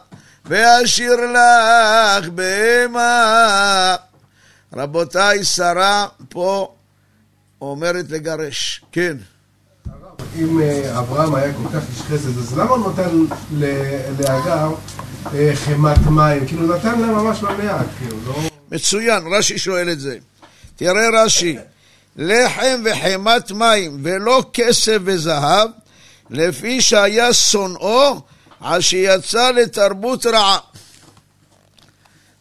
ואשיר 0.45 1.15
לך 1.15 2.29
בהמה. 2.29 3.95
רבותיי, 4.73 5.43
שרה 5.43 6.07
פה 6.29 6.74
אומרת 7.65 8.05
לגרש, 8.09 8.81
כן. 8.91 9.17
אם 10.39 10.61
אה, 10.61 10.99
אברהם 10.99 11.35
היה 11.35 11.53
כל 11.53 11.69
כך 11.73 11.83
איש 11.89 12.01
חסד, 12.01 12.37
אז 12.37 12.57
למה 12.57 12.69
הוא 12.69 12.77
נותן 12.77 13.09
ל- 13.51 13.99
להגר 14.19 14.71
אה, 15.33 15.51
חמת 15.55 15.97
מים? 16.07 16.47
כאילו 16.47 16.75
נתן 16.77 16.99
להם 16.99 17.11
ממש 17.15 17.39
במעט, 17.41 17.85
כאילו, 17.99 18.17
לא... 18.27 18.35
מצוין, 18.71 19.23
רש"י 19.33 19.57
שואל 19.57 19.89
את 19.91 19.99
זה. 19.99 20.17
תראה 20.75 21.23
רש"י, 21.23 21.57
לחם 22.15 22.83
וחמת 22.85 23.51
מים 23.51 23.99
ולא 24.03 24.43
כסף 24.53 24.97
וזהב, 25.03 25.69
לפי 26.29 26.81
שהיה 26.81 27.33
שונאו, 27.33 28.21
על 28.61 28.81
שיצא 28.81 29.51
לתרבות 29.51 30.25
רעה. 30.25 30.57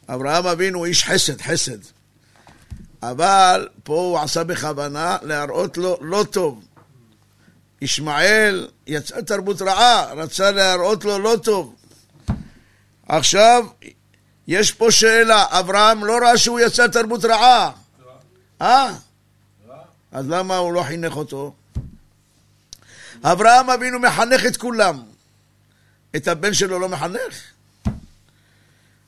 אברהם 0.08 0.46
אבינו 0.46 0.84
איש 0.84 1.04
חסד, 1.04 1.40
חסד. 1.40 1.93
אבל 3.10 3.68
פה 3.82 3.94
הוא 3.94 4.18
עשה 4.18 4.44
בכוונה 4.44 5.16
להראות 5.22 5.76
לו 5.76 5.98
לא 6.00 6.24
טוב. 6.30 6.64
ישמעאל 7.80 8.68
יצא 8.86 9.20
תרבות 9.20 9.62
רעה, 9.62 10.12
רצה 10.12 10.50
להראות 10.50 11.04
לו 11.04 11.18
לא 11.18 11.36
טוב. 11.42 11.74
עכשיו, 13.08 13.66
יש 14.48 14.72
פה 14.72 14.90
שאלה, 14.90 15.44
אברהם 15.50 16.04
לא 16.04 16.18
ראה 16.22 16.38
שהוא 16.38 16.60
יצא 16.60 16.86
תרבות 16.86 17.24
רעה? 17.24 17.70
אה? 18.62 18.94
אז 20.12 20.28
למה 20.28 20.56
הוא 20.56 20.72
לא 20.72 20.82
חינך 20.82 21.16
אותו? 21.16 21.54
אברהם 23.22 23.70
אבינו 23.70 23.98
מחנך 23.98 24.46
את 24.46 24.56
כולם. 24.56 25.02
את 26.16 26.28
הבן 26.28 26.54
שלו 26.54 26.78
לא 26.78 26.88
מחנך? 26.88 27.42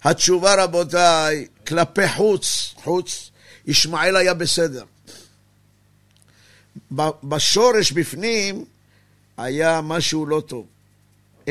התשובה, 0.05 0.65
רבותיי, 0.65 1.47
כלפי 1.67 2.09
חוץ, 2.09 2.75
חוץ, 2.85 3.31
ישמעאל 3.67 4.17
היה 4.17 4.35
בסדר. 4.35 4.85
בשורש 7.23 7.93
בפנים 7.93 8.65
היה 9.37 9.81
משהו 9.81 10.27
לא 10.27 10.43
טוב. 10.47 10.67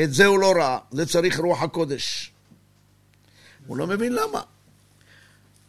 את 0.02 0.14
זה 0.14 0.26
הוא 0.26 0.38
לא 0.38 0.52
ראה, 0.56 0.78
זה 0.92 1.06
צריך 1.06 1.40
רוח 1.40 1.62
הקודש. 1.62 2.30
הוא 3.66 3.76
לא 3.76 3.86
מבין 3.86 4.12
למה. 4.12 4.40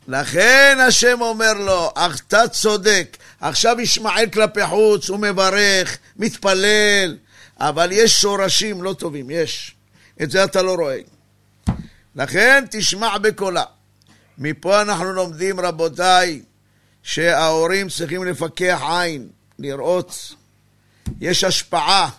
לכן 0.07 0.77
השם 0.87 1.21
אומר 1.21 1.53
לו, 1.53 1.91
אך 1.95 2.21
אתה 2.27 2.47
צודק, 2.47 3.17
עכשיו 3.39 3.81
ישמעאל 3.81 4.29
כלפי 4.29 4.67
חוץ, 4.67 5.09
הוא 5.09 5.19
מברך, 5.19 5.97
מתפלל, 6.17 7.17
אבל 7.59 7.89
יש 7.91 8.21
שורשים 8.21 8.83
לא 8.83 8.93
טובים, 8.93 9.29
יש. 9.29 9.75
את 10.21 10.31
זה 10.31 10.43
אתה 10.43 10.61
לא 10.61 10.75
רואה. 10.75 10.97
לכן 12.15 12.65
תשמע 12.71 13.17
בקולה. 13.17 13.63
מפה 14.37 14.81
אנחנו 14.81 15.13
לומדים, 15.13 15.59
רבותיי, 15.59 16.41
שההורים 17.03 17.89
צריכים 17.89 18.23
לפקח 18.23 18.81
עין, 18.89 19.29
לראות. 19.59 20.33
יש 21.21 21.43
השפעה 21.43 22.09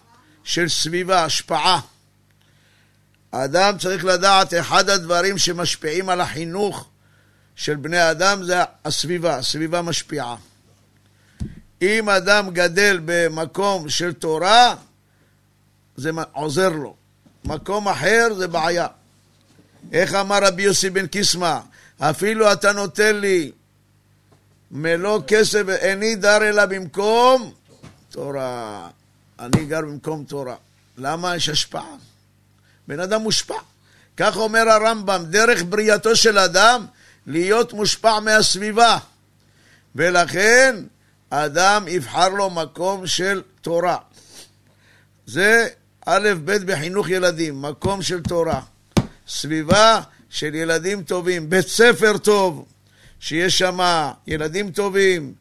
של 0.45 0.69
סביבה, 0.69 1.25
השפעה. 1.25 1.81
האדם 3.33 3.79
צריך 3.79 4.05
לדעת, 4.05 4.55
אחד 4.55 4.89
הדברים 4.89 5.39
שמשפיעים 5.39 6.09
על 6.09 6.21
החינוך 6.21 6.89
של 7.57 7.75
בני 7.75 8.11
אדם 8.11 8.43
זה 8.43 8.57
הסביבה, 8.85 9.37
הסביבה 9.37 9.83
משפיעה. 9.83 10.37
אם 11.83 12.09
אדם 12.09 12.51
גדל 12.51 13.01
במקום 13.05 13.89
של 13.89 14.13
תורה, 14.13 14.75
זה 15.97 16.11
עוזר 16.33 16.69
לו. 16.69 16.97
מקום 17.45 17.89
אחר 17.89 18.29
זה 18.37 18.49
בעיה. 18.49 18.87
איך 19.93 20.15
אמר 20.15 20.39
רבי 20.43 20.63
יוסי 20.63 20.91
בן 20.91 21.07
קיסמא? 21.07 21.59
אפילו 22.01 22.53
אתה 22.53 22.73
נותן 22.73 23.17
לי 23.17 23.53
מלוא 24.71 25.21
כסף 25.27 25.63
ואיני 25.67 26.17
דר 26.17 26.49
אלא 26.49 26.67
במקום 26.67 27.53
תורה. 28.11 28.89
אני 29.39 29.65
גר 29.65 29.81
במקום 29.81 30.25
תורה. 30.25 30.55
למה 30.99 31.37
יש 31.37 31.49
השפעה? 31.49 31.97
בן 32.89 33.01
אדם 33.01 33.23
מושפע. 33.23 33.59
כך 34.17 34.37
אומר 34.37 34.69
הרמב"ם, 34.69 35.25
דרך 35.31 35.63
בריאתו 35.69 36.17
של 36.17 36.39
אדם 36.39 36.87
להיות 37.27 37.73
מושפע 37.73 38.21
מהסביבה. 38.21 38.99
ולכן 39.95 40.77
אדם 41.31 41.89
יבחר 41.89 42.29
לו 42.29 42.51
מקום 42.51 43.07
של 43.07 43.43
תורה. 43.61 43.97
זה 45.27 45.69
א', 46.07 46.29
ב' 46.45 46.73
בחינוך 46.73 47.09
ילדים, 47.09 47.63
מקום 47.63 48.03
של 48.03 48.23
תורה. 48.23 48.61
סביבה 49.29 50.01
של 50.31 50.55
ילדים 50.55 51.03
טובים, 51.03 51.51
בית 51.51 51.69
ספר 51.69 52.19
טוב, 52.19 52.65
שיש 53.21 53.59
שם 53.59 53.79
ילדים 54.27 54.71
טובים, 54.71 55.35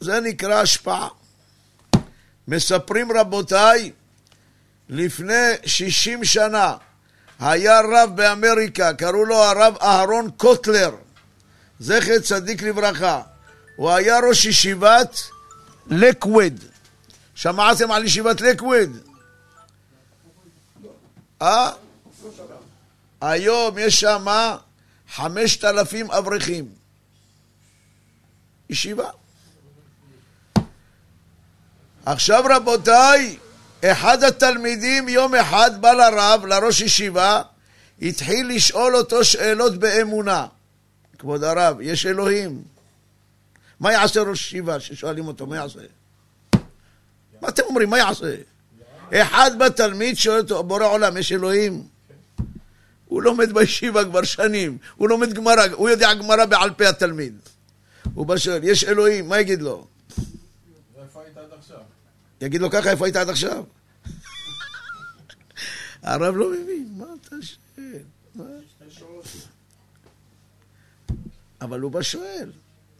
זה 0.00 0.20
נקרא 0.20 0.54
השפעה. 0.54 1.08
מספרים 2.48 3.12
רבותיי, 3.12 3.92
לפני 4.88 5.50
שישים 5.66 6.24
שנה 6.24 6.76
היה 7.40 7.80
רב 7.80 8.10
באמריקה, 8.14 8.94
קראו 8.94 9.24
לו 9.24 9.36
הרב 9.36 9.76
אהרון 9.82 10.30
קוטלר, 10.36 10.90
זכר 11.80 12.18
צדיק 12.18 12.62
לברכה. 12.62 13.22
הוא 13.76 13.90
היה 13.90 14.18
ראש 14.18 14.44
ישיבת 14.44 15.20
לקווד. 15.86 16.60
שמעתם 17.34 17.90
על 17.90 18.04
ישיבת 18.04 18.40
לקווד? 18.40 18.98
אה? 21.42 21.70
היום 23.30 23.78
יש 23.78 24.00
שם 24.00 24.26
חמשת 25.14 25.64
אלפים 25.64 26.10
אברכים. 26.10 26.68
ישיבה. 28.70 29.10
עכשיו 32.06 32.44
רבותיי, 32.50 33.38
אחד 33.84 34.24
התלמידים 34.24 35.08
יום 35.08 35.34
אחד 35.34 35.80
בא 35.80 35.92
לרב, 35.92 36.46
לראש 36.46 36.80
ישיבה, 36.80 37.42
התחיל 38.02 38.48
לשאול 38.48 38.96
אותו 38.96 39.24
שאלות 39.24 39.78
באמונה. 39.78 40.46
כבוד 41.18 41.44
הרב, 41.44 41.80
יש 41.80 42.06
אלוהים. 42.06 42.62
מה 43.80 43.92
יעשה 43.92 44.20
ראש 44.20 44.40
ישיבה 44.40 44.80
ששואלים 44.80 45.26
אותו, 45.26 45.46
מה 45.46 45.56
יעשה? 45.56 45.80
מה 47.40 47.48
אתם 47.48 47.62
אומרים, 47.62 47.90
מה 47.90 47.98
יעשה? 47.98 48.34
אחד 49.14 49.50
בתלמיד 49.58 50.16
שואל 50.16 50.40
אותו, 50.40 50.62
בורא 50.62 50.86
עולם, 50.86 51.16
יש 51.16 51.32
אלוהים? 51.32 51.93
הוא 53.04 53.22
לומד 53.22 53.52
בישיבה 53.52 54.04
כבר 54.04 54.22
שנים, 54.22 54.78
הוא 54.96 55.08
לומד 55.08 55.32
גמרא, 55.32 55.62
הוא 55.72 55.88
יודע 55.88 56.14
גמרא 56.14 56.44
בעל 56.44 56.70
פה 56.70 56.88
התלמיד. 56.88 57.34
הוא 58.14 58.26
בא 58.26 58.36
שואל, 58.36 58.64
יש 58.64 58.84
אלוהים, 58.84 59.28
מה 59.28 59.40
יגיד 59.40 59.62
לו? 59.62 59.86
יגיד 62.40 62.60
לו 62.60 62.70
ככה, 62.70 62.90
איפה 62.90 63.06
היית 63.06 63.16
עד 63.16 63.28
עכשיו? 63.28 63.64
הרב 66.02 66.36
לא 66.36 66.50
מבין, 66.50 66.94
מה 66.96 67.06
אתה 67.20 67.36
שואל? 67.42 68.02
אבל 71.60 71.80
הוא 71.80 71.90
בא 71.90 72.02
שואל, 72.02 72.52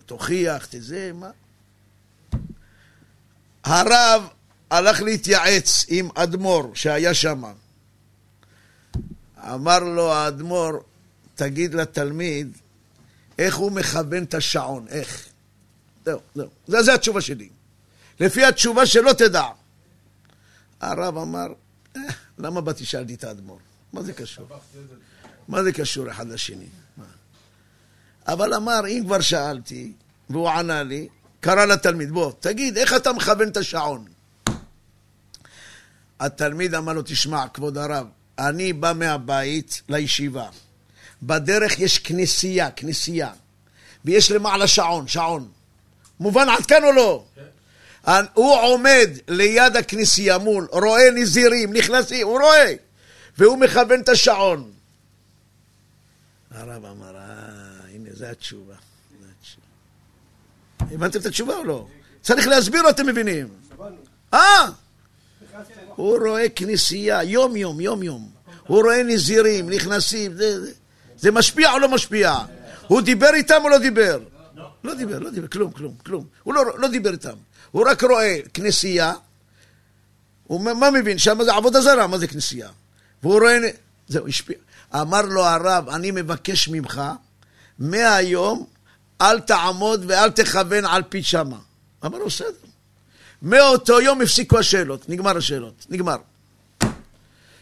תוכיח, 0.07 0.66
תזה, 0.66 1.11
מה? 1.14 1.30
הרב 3.64 4.28
הלך 4.70 5.02
להתייעץ 5.02 5.86
עם 5.88 6.09
אדמו"ר 6.14 6.74
שהיה 6.74 7.14
שם. 7.14 7.44
אמר 9.45 9.78
לו 9.78 10.12
האדמו"ר, 10.12 10.72
תגיד 11.34 11.74
לתלמיד 11.74 12.59
איך 13.38 13.57
הוא 13.57 13.72
מכוון 13.72 14.24
את 14.24 14.34
השעון, 14.34 14.86
איך. 14.88 15.28
זהו, 16.05 16.20
זהו. 16.34 16.49
זה, 16.66 16.82
זה 16.82 16.95
התשובה 16.95 17.20
שלי. 17.20 17.49
לפי 18.20 18.45
התשובה 18.45 18.86
שלו 18.86 19.14
תדע. 19.14 19.49
הרב 20.80 21.18
אמר, 21.18 21.47
אה, 21.97 22.03
למה 22.38 22.61
באתי 22.61 22.84
שאלתי 22.84 23.14
את 23.14 23.24
האדמו"ר? 23.24 23.59
מה 23.92 24.03
זה 24.03 24.12
קשור? 24.12 24.49
מה 25.49 25.62
זה 25.62 25.72
קשור 25.72 26.11
אחד 26.11 26.28
לשני? 26.28 26.68
אבל 28.28 28.55
אמר, 28.55 28.80
אם 28.88 29.03
כבר 29.05 29.20
שאלתי, 29.20 29.92
והוא 30.30 30.49
ענה 30.49 30.82
לי, 30.82 31.09
קרא 31.40 31.64
לתלמיד, 31.64 32.11
בוא, 32.11 32.32
תגיד, 32.40 32.78
איך 32.78 32.95
אתה 32.95 33.12
מכוון 33.12 33.49
את 33.49 33.57
השעון? 33.57 34.05
התלמיד 36.20 36.74
אמר 36.74 36.92
לו, 36.92 37.03
תשמע, 37.03 37.49
כבוד 37.49 37.78
הרב, 37.78 38.07
אני 38.39 38.72
בא 38.72 38.93
מהבית 38.97 39.82
לישיבה. 39.89 40.49
בדרך 41.22 41.80
יש 41.80 41.99
כנסייה, 41.99 42.70
כנסייה. 42.70 43.30
ויש 44.05 44.30
למעלה 44.30 44.66
שעון, 44.66 45.09
שעון. 45.09 45.49
מובן 46.20 46.49
עד 46.49 46.66
כאן 46.66 46.85
או 46.85 46.93
לא? 46.93 47.24
כן. 47.35 48.24
הוא 48.35 48.57
עומד 48.57 49.09
ליד 49.28 49.76
הכנסייה 49.76 50.39
מול, 50.39 50.68
רואה 50.72 51.11
נזירים, 51.14 51.72
נכנסים, 51.72 52.26
הוא 52.26 52.41
רואה. 52.41 52.74
והוא 53.39 53.59
מכוון 53.59 54.01
את 54.01 54.09
השעון. 54.09 54.72
הרב 56.51 56.85
אמר, 56.85 57.16
אה, 57.16 57.22
הנה, 57.95 58.09
זו 58.12 58.26
התשובה. 58.26 58.74
הבנתם 60.80 61.20
את 61.20 61.26
התשובה 61.26 61.57
או 61.57 61.64
לא? 61.64 61.87
צריך 62.22 62.47
להסביר 62.47 62.91
אתם 62.91 63.07
מבינים? 63.07 63.49
אה! 64.35 64.66
הוא 65.97 66.18
רואה 66.28 66.49
כנסייה 66.49 67.22
יום-יום, 67.22 67.80
יום-יום. 67.80 68.30
הוא 68.66 68.82
רואה 68.82 69.03
נזירים, 69.03 69.70
נכנסים, 69.70 70.34
זה, 70.34 70.61
זה. 70.61 70.72
זה 71.16 71.30
משפיע 71.30 71.72
או 71.72 71.78
לא 71.78 71.88
משפיע? 71.88 72.34
הוא 72.86 73.01
דיבר 73.01 73.30
איתם 73.34 73.61
או 73.64 73.68
לא 73.68 73.78
דיבר? 73.78 74.18
לא 74.84 74.95
דיבר, 74.95 75.18
לא 75.18 75.30
דיבר, 75.30 75.47
כלום, 75.47 75.70
כלום, 75.72 75.95
כלום. 76.07 76.24
הוא 76.42 76.55
לא, 76.55 76.62
לא 76.78 76.88
דיבר 76.88 77.12
איתם. 77.12 77.36
הוא 77.70 77.84
רק 77.90 78.05
רואה 78.05 78.38
כנסייה, 78.55 79.12
הוא 80.45 80.61
מה 80.61 80.90
מבין? 80.90 81.18
שם 81.18 81.45
זה 81.45 81.55
עבודה 81.55 81.80
זרה, 81.80 82.07
מה 82.07 82.18
זה 82.18 82.26
כנסייה? 82.26 82.68
והוא 83.22 83.40
רואה... 83.40 83.59
זהו, 84.09 84.28
השפיע. 84.28 84.57
אמר 84.95 85.22
לו 85.22 85.45
הרב, 85.45 85.88
אני 85.88 86.11
מבקש 86.11 86.68
ממך, 86.68 87.03
מהיום 87.78 88.66
אל 89.20 89.40
תעמוד 89.40 90.05
ואל 90.07 90.30
תכוון 90.30 90.84
על 90.84 91.03
פי 91.09 91.22
שמה. 91.22 91.59
אמר 92.05 92.18
לו, 92.18 92.26
בסדר. 92.26 92.49
מאותו 93.45 94.01
יום 94.01 94.22
הפסיקו 94.22 94.59
השאלות, 94.59 95.09
נגמר 95.09 95.36
השאלות, 95.36 95.86
נגמר. 95.90 96.16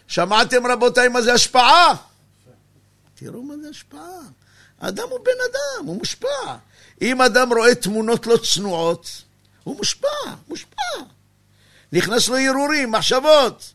שמעתם 0.07 0.67
רבותיי 0.67 1.07
מה 1.07 1.21
זה 1.21 1.33
השפעה? 1.33 1.95
תראו 3.15 3.43
מה 3.43 3.53
זה 3.61 3.69
השפעה. 3.69 4.19
אדם 4.79 5.03
הוא 5.09 5.19
בן 5.19 5.31
אדם, 5.51 5.85
הוא 5.85 5.97
מושפע. 5.97 6.55
אם 7.01 7.21
אדם 7.21 7.53
רואה 7.53 7.75
תמונות 7.75 8.27
לא 8.27 8.37
צנועות, 8.37 9.21
הוא 9.63 9.77
מושפע, 9.77 10.07
מושפע. 10.47 10.99
נכנס 11.93 12.27
לו 12.27 12.37
הרהורים, 12.37 12.91
מחשבות. 12.91 13.73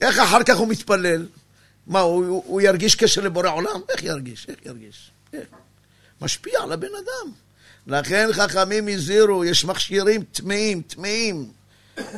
איך 0.00 0.18
אחר 0.18 0.42
כך 0.42 0.56
הוא 0.56 0.68
מתפלל? 0.68 1.26
מה, 1.86 2.00
הוא, 2.00 2.26
הוא, 2.26 2.44
הוא 2.46 2.60
ירגיש 2.60 2.94
קשר 2.94 3.20
לבורא 3.20 3.48
עולם? 3.48 3.80
איך 3.88 4.02
ירגיש? 4.02 4.46
איך 4.48 4.58
ירגיש? 4.64 5.10
איך? 5.32 5.46
משפיע 6.20 6.62
על 6.62 6.72
הבן 6.72 6.94
אדם. 6.94 7.32
לכן 7.88 8.28
חכמים 8.32 8.88
הזהירו, 8.88 9.44
יש 9.44 9.64
מכשירים 9.64 10.22
טמאים, 10.22 10.82
טמאים. 10.82 11.50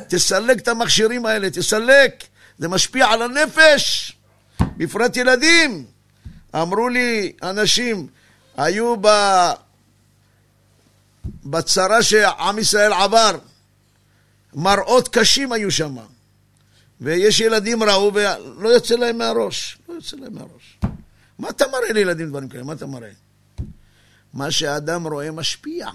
תסלק 0.07 0.59
את 0.59 0.67
המכשירים 0.67 1.25
האלה, 1.25 1.49
תסלק. 1.49 2.23
זה 2.57 2.67
משפיע 2.67 3.07
על 3.07 3.21
הנפש, 3.21 4.13
בפרט 4.77 5.17
ילדים. 5.17 5.85
אמרו 6.55 6.89
לי 6.89 7.31
אנשים, 7.43 8.07
היו 8.57 8.95
ב... 9.01 9.07
בצרה 11.45 12.03
שעם 12.03 12.59
ישראל 12.59 12.93
עבר, 12.93 13.37
מראות 14.53 15.07
קשים 15.07 15.51
היו 15.51 15.71
שם. 15.71 15.97
ויש 17.01 17.39
ילדים 17.39 17.83
ראו 17.83 18.11
ולא 18.13 18.69
יוצא 18.69 18.95
להם 18.95 19.17
מהראש. 19.17 19.77
לא 19.89 19.93
יוצא 19.93 20.17
להם 20.17 20.33
מהראש. 20.33 20.79
מה 21.39 21.49
אתה 21.49 21.65
מראה 21.67 21.93
לילדים 21.93 22.29
דברים 22.29 22.49
כאלה? 22.49 22.63
מה 22.63 22.73
אתה 22.73 22.85
מראה? 22.85 23.09
מה 24.33 24.51
שאדם 24.51 25.07
רואה 25.07 25.31
משפיע. 25.31 25.87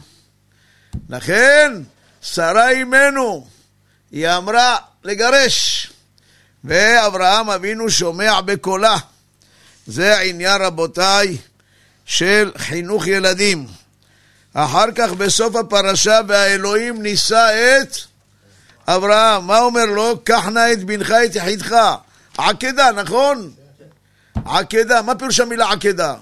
לכן, 1.09 1.73
שרה 2.23 2.71
אימנו, 2.71 3.47
היא 4.11 4.29
אמרה 4.29 4.77
לגרש, 5.05 5.91
ואברהם 6.65 7.51
אבינו 7.51 7.91
שומע 7.91 8.41
בקולה. 8.41 8.97
זה 9.87 10.19
העניין, 10.19 10.63
רבותיי, 10.63 11.37
של 12.05 12.53
חינוך 12.57 13.07
ילדים. 13.07 13.67
אחר 14.55 14.93
כך 14.95 15.13
בסוף 15.13 15.57
הפרשה, 15.57 16.21
והאלוהים 16.29 17.03
נישא 17.03 17.79
את 17.83 17.97
אברהם. 18.87 19.47
מה 19.47 19.59
אומר 19.61 19.85
לו? 19.85 20.21
קח 20.25 20.47
נא 20.47 20.73
את 20.73 20.85
בנך 20.85 21.11
את 21.11 21.35
יחידך. 21.35 21.77
עקדה, 22.39 22.93
נכון? 22.93 23.53
עקדה, 24.45 25.03
מה 25.03 25.15
פירוש 25.15 25.41
המילה 25.41 25.73
עקדה? 25.73 26.15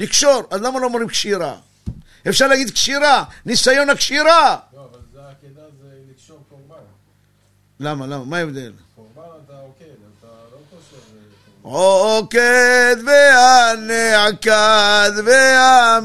לקשור. 0.00 0.42
אז 0.50 0.62
למה 0.62 0.80
לא 0.80 0.86
אומרים 0.86 1.08
קשירה? 1.08 1.56
אפשר 2.28 2.46
להגיד 2.46 2.70
קשירה, 2.70 3.24
ניסיון 3.46 3.90
הקשירה. 3.90 4.56
לא, 4.74 4.88
אבל 4.90 5.00
זה 5.12 5.20
העקדה 5.20 5.62
זה 5.82 5.88
לקשור 6.10 6.38
קורבן. 6.48 6.84
למה, 7.80 8.06
למה, 8.06 8.24
מה 8.24 8.36
ההבדל? 8.36 8.72
קורבן 8.96 9.22
אתה 9.46 9.52
עוקד, 9.52 9.84
אתה 10.18 10.26
לא 10.52 10.58
קושר... 10.70 10.96
אה, 11.66 11.70
עוקד 12.16 12.96
והנעקד 13.06 15.10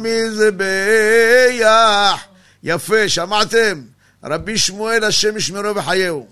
והמזבח. 0.02 0.66
יפה, 2.64 3.10
שמעתם? 3.10 3.82
רבי 4.24 4.58
שמואל 4.58 5.04
השם 5.04 5.38
ישמרו 5.38 5.76
וחייהו. 5.76 6.28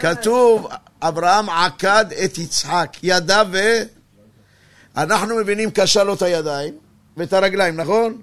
כתוב, 0.00 0.68
אברהם 1.02 1.50
עקד 1.50 2.04
את 2.24 2.38
יצחק, 2.38 2.96
ידיו 3.02 3.46
ו... 3.52 3.58
אנחנו 4.96 5.36
מבינים 5.36 5.70
קשה 5.70 6.04
לו 6.04 6.14
את 6.14 6.22
הידיים 6.22 6.87
ואת 7.18 7.32
הרגליים, 7.32 7.76
נכון? 7.76 8.20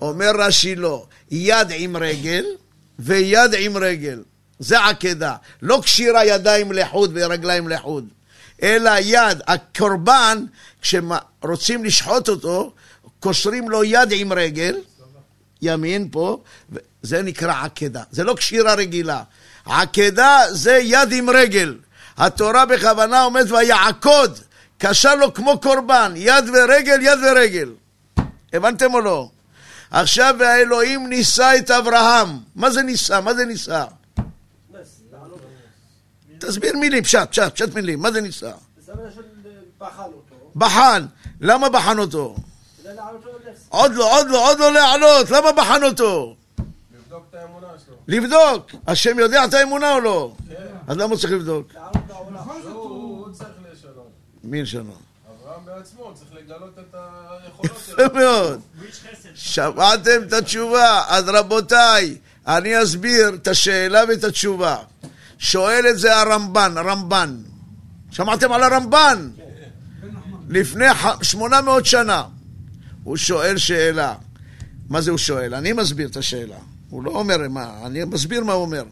אומר 0.00 0.30
רש"י 0.38 0.74
לא, 0.74 1.06
יד 1.30 1.68
עם 1.70 1.96
רגל 1.96 2.44
ויד 2.98 3.54
עם 3.58 3.76
רגל. 3.76 4.22
זה 4.58 4.84
עקדה. 4.84 5.36
לא 5.62 5.80
קשירה 5.82 6.24
ידיים 6.24 6.72
לחוד 6.72 7.10
ורגליים 7.14 7.68
לחוד. 7.68 8.08
אלא 8.62 8.90
יד, 9.00 9.38
הקורבן, 9.46 10.44
כשרוצים 10.82 11.84
לשחוט 11.84 12.28
אותו, 12.28 12.72
קושרים 13.20 13.70
לו 13.70 13.84
יד 13.84 14.08
עם 14.12 14.32
רגל, 14.32 14.76
ימין 15.62 16.08
פה, 16.10 16.42
זה 17.02 17.22
נקרא 17.22 17.64
עקדה. 17.64 18.02
זה 18.10 18.24
לא 18.24 18.34
קשירה 18.34 18.74
רגילה. 18.74 19.22
עקדה 19.66 20.40
זה 20.50 20.78
יד 20.82 21.12
עם 21.12 21.30
רגל. 21.30 21.76
התורה 22.16 22.66
בכוונה 22.66 23.24
אומרת 23.24 23.50
ויעקוד, 23.50 24.38
קשר 24.78 25.14
לו 25.14 25.34
כמו 25.34 25.60
קורבן, 25.60 26.12
יד 26.16 26.44
ורגל, 26.48 26.98
יד 27.00 27.18
ורגל. 27.24 27.68
הבנתם 28.52 28.94
או 28.94 29.00
לא? 29.00 29.30
עכשיו 29.90 30.34
והאלוהים 30.38 31.06
נישא 31.06 31.52
את 31.58 31.70
אברהם. 31.70 32.28
מה 32.56 32.70
זה 32.70 32.82
נישא? 32.82 33.20
מה 33.24 33.34
זה 33.34 33.44
נישא? 33.44 33.84
תסביר 36.38 36.76
מילים, 36.76 37.04
פשט, 37.04 37.30
פשט, 37.30 37.54
פשט 37.54 37.74
מילים. 37.74 38.00
מה 38.00 38.12
זה 38.12 38.20
נישא? 38.20 38.52
בחן. 40.56 41.06
למה 41.40 41.68
בחן 41.68 41.98
אותו? 41.98 42.36
עוד 43.68 43.94
לא, 43.94 44.18
עוד 44.18 44.28
לא, 44.28 44.50
עוד 44.50 44.58
לא 44.58 44.72
לעלות. 44.72 45.30
למה 45.30 45.52
בחן 45.52 45.82
אותו? 45.82 46.36
לבדוק 46.94 47.24
את 47.30 47.34
האמונה 47.34 47.66
שלו. 47.86 47.96
לבדוק. 48.08 48.70
השם 48.86 49.18
יודע 49.18 49.44
את 49.44 49.54
האמונה 49.54 49.94
או 49.94 50.00
לא? 50.00 50.32
אז 50.86 50.96
למה 50.96 51.10
הוא 51.10 51.16
צריך 51.16 51.32
לבדוק? 51.32 51.72
מי 54.44 54.58
ישנו? 54.58 55.09
בעצמו 55.76 56.12
צריך 56.14 56.30
לגלות 56.34 56.78
את 56.78 56.94
היכולות 56.94 57.76
יפה 57.76 57.92
שלו. 57.96 58.14
מאוד. 58.14 58.60
שמעתם 59.34 60.22
את 60.28 60.32
התשובה? 60.32 61.02
אז 61.08 61.24
רבותיי, 61.28 62.16
אני 62.46 62.82
אסביר 62.82 63.28
את 63.34 63.48
השאלה 63.48 64.02
ואת 64.08 64.24
התשובה. 64.24 64.76
שואל 65.38 65.86
את 65.90 65.98
זה 65.98 66.16
הרמב"ן, 66.16 66.74
רמב"ן. 66.76 67.36
שמעתם 68.10 68.52
על 68.52 68.62
הרמב"ן? 68.62 69.30
לפני 70.48 70.94
ח- 70.94 71.22
800 71.22 71.86
שנה. 71.86 72.24
הוא 73.04 73.16
שואל 73.16 73.58
שאלה. 73.58 74.14
מה 74.88 75.00
זה 75.00 75.10
הוא 75.10 75.18
שואל? 75.18 75.54
אני 75.54 75.72
מסביר 75.72 76.08
את 76.08 76.16
השאלה. 76.16 76.56
הוא 76.90 77.04
לא 77.04 77.10
אומר 77.10 77.36
מה, 77.50 77.70
אני 77.86 78.04
מסביר 78.04 78.44
מה 78.44 78.52
הוא 78.52 78.62
אומר. 78.62 78.84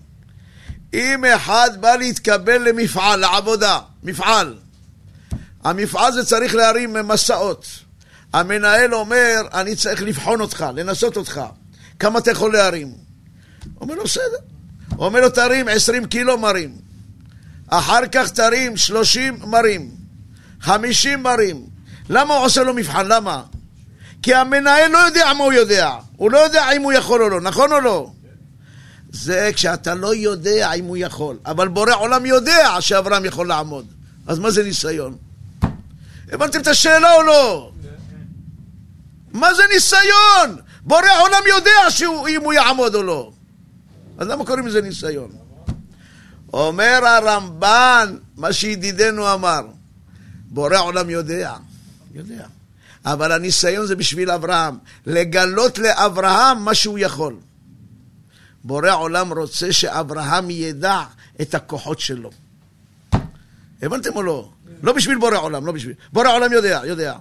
אם 0.95 1.25
אחד 1.25 1.71
בא 1.81 1.97
להתקבל 1.97 2.69
למפעל, 2.69 3.21
לעבודה, 3.21 3.79
מפעל, 4.03 4.55
המפעל 5.65 6.13
זה 6.13 6.25
צריך 6.25 6.55
להרים 6.55 6.97
מסעות. 7.05 7.67
המנהל 8.33 8.95
אומר, 8.95 9.41
אני 9.55 9.77
צריך 9.77 10.03
לבחון 10.03 10.41
אותך, 10.41 10.67
לנסות 10.75 11.17
אותך. 11.17 11.41
כמה 11.99 12.19
אתה 12.19 12.31
יכול 12.31 12.53
להרים? 12.53 12.95
אומר 13.81 13.95
לו, 13.95 14.05
בסדר. 14.05 14.37
אומר 14.99 15.21
לו, 15.21 15.29
תרים 15.29 15.69
20 15.69 16.05
קילו 16.07 16.39
מרים. 16.39 16.77
אחר 17.69 18.07
כך 18.13 18.31
תרים 18.31 18.77
30 18.77 19.39
מרים. 19.47 19.91
50 20.61 21.23
מרים. 21.23 21.67
למה 22.09 22.35
הוא 22.35 22.45
עושה 22.45 22.63
לו 22.63 22.75
מבחן? 22.75 23.07
למה? 23.07 23.43
כי 24.23 24.35
המנהל 24.35 24.91
לא 24.91 24.99
יודע 24.99 25.33
מה 25.39 25.45
הוא 25.45 25.53
יודע. 25.53 25.91
הוא 26.17 26.31
לא 26.31 26.39
יודע 26.39 26.73
אם 26.77 26.83
הוא 26.83 26.93
יכול 26.93 27.23
או 27.23 27.29
לא, 27.29 27.41
נכון 27.41 27.73
או 27.73 27.81
לא? 27.81 28.11
זה 29.13 29.51
כשאתה 29.55 29.95
לא 29.95 30.15
יודע 30.15 30.73
אם 30.73 30.85
הוא 30.85 30.97
יכול. 30.97 31.37
אבל 31.47 31.69
בורא 31.69 31.95
עולם 31.95 32.27
יודע 32.27 32.77
שאברהם 32.81 33.25
יכול 33.25 33.49
לעמוד. 33.49 33.87
אז 34.27 34.39
מה 34.39 34.51
זה 34.51 34.63
ניסיון? 34.63 35.17
הבנתם 36.33 36.61
את 36.61 36.67
השאלה 36.67 37.15
או 37.15 37.23
לא? 37.23 37.73
מה 39.33 39.55
זה 39.55 39.63
ניסיון? 39.75 40.61
בורא 40.83 41.21
עולם 41.21 41.43
יודע 41.49 41.91
שהוא, 41.91 42.29
אם 42.29 42.41
הוא 42.45 42.53
יעמוד 42.53 42.95
או 42.95 43.03
לא. 43.03 43.33
אז 44.19 44.29
למה 44.29 44.47
קוראים 44.47 44.67
לזה 44.67 44.83
ניסיון? 44.83 45.31
אומר 46.53 47.01
הרמב"ן, 47.05 48.17
מה 48.37 48.53
שידידנו 48.53 49.35
אמר, 49.35 49.61
בורא 50.49 50.79
עולם 50.79 51.11
יודע, 51.11 51.55
יודע. 52.15 52.47
אבל 53.05 53.33
הניסיון 53.33 53.87
זה 53.87 53.97
בשביל 53.97 54.31
אברהם, 54.31 54.79
לגלות 55.07 55.79
לאברהם 55.79 56.65
מה 56.65 56.75
שהוא 56.75 56.99
יכול. 56.99 57.37
בורא 58.65 58.91
עולם 58.95 59.33
רוצה 59.33 59.73
שאברהם 59.73 60.51
ידע 60.51 61.03
את 61.41 61.55
הכוחות 61.55 62.01
שלו. 62.01 62.31
הבנתם 63.83 64.17
או 64.17 64.23
לא? 64.23 64.51
לא 64.83 64.93
בשביל 64.93 65.19
בורא 65.19 65.37
עולם, 65.37 65.67
לא 65.67 65.73
בשביל... 65.73 65.95
בורא 66.13 66.29
עולם 66.33 66.53
יודע, 66.53 66.81
יודע. 66.85 67.15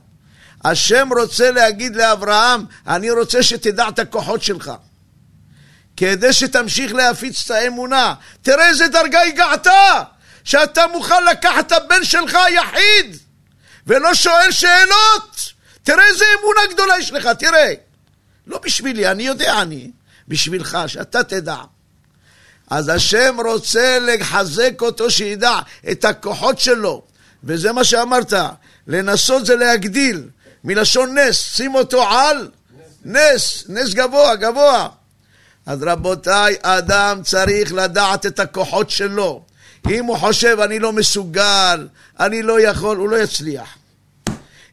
השם 0.65 1.09
רוצה 1.19 1.51
להגיד 1.51 1.95
לאברהם, 1.95 2.65
אני 2.87 3.11
רוצה 3.11 3.43
שתדע 3.43 3.87
את 3.89 3.99
הכוחות 3.99 4.43
שלך. 4.43 4.71
כדי 5.97 6.33
שתמשיך 6.33 6.93
להפיץ 6.93 7.43
את 7.45 7.51
האמונה. 7.51 8.13
תראה 8.41 8.69
איזה 8.69 8.87
דרגה 8.87 9.21
הגעת! 9.21 9.67
שאתה 10.43 10.87
מוכן 10.87 11.25
לקחת 11.31 11.67
את 11.67 11.71
הבן 11.71 12.03
שלך 12.03 12.37
היחיד 12.45 13.17
ולא 13.87 14.13
שואל 14.13 14.51
שאלות! 14.51 15.53
תראה 15.83 16.03
איזה 16.07 16.25
אמונה 16.39 16.73
גדולה 16.73 16.97
יש 16.99 17.11
לך, 17.11 17.27
תראה. 17.39 17.73
לא 18.47 18.59
בשבילי, 18.63 19.11
אני 19.11 19.23
יודע 19.23 19.61
אני. 19.61 19.91
בשבילך, 20.27 20.77
שאתה 20.87 21.23
תדע. 21.23 21.57
אז 22.69 22.89
השם 22.89 23.37
רוצה 23.45 23.99
לחזק 23.99 24.81
אותו, 24.81 25.11
שידע 25.11 25.59
את 25.91 26.05
הכוחות 26.05 26.59
שלו. 26.59 27.03
וזה 27.43 27.71
מה 27.71 27.83
שאמרת, 27.83 28.33
לנסות 28.87 29.45
זה 29.45 29.55
להגדיל, 29.55 30.23
מלשון 30.63 31.17
נס, 31.17 31.55
שים 31.55 31.75
אותו 31.75 32.03
על 32.03 32.49
נס, 33.05 33.63
נס 33.69 33.93
גבוה, 33.93 34.35
גבוה. 34.35 34.89
אז 35.65 35.83
רבותיי, 35.83 36.55
אדם 36.61 37.21
צריך 37.23 37.73
לדעת 37.73 38.25
את 38.25 38.39
הכוחות 38.39 38.89
שלו. 38.89 39.43
אם 39.89 40.05
הוא 40.05 40.17
חושב, 40.17 40.57
אני 40.59 40.79
לא 40.79 40.93
מסוגל, 40.93 41.87
אני 42.19 42.43
לא 42.43 42.61
יכול, 42.61 42.97
הוא 42.97 43.09
לא 43.09 43.15
יצליח. 43.15 43.77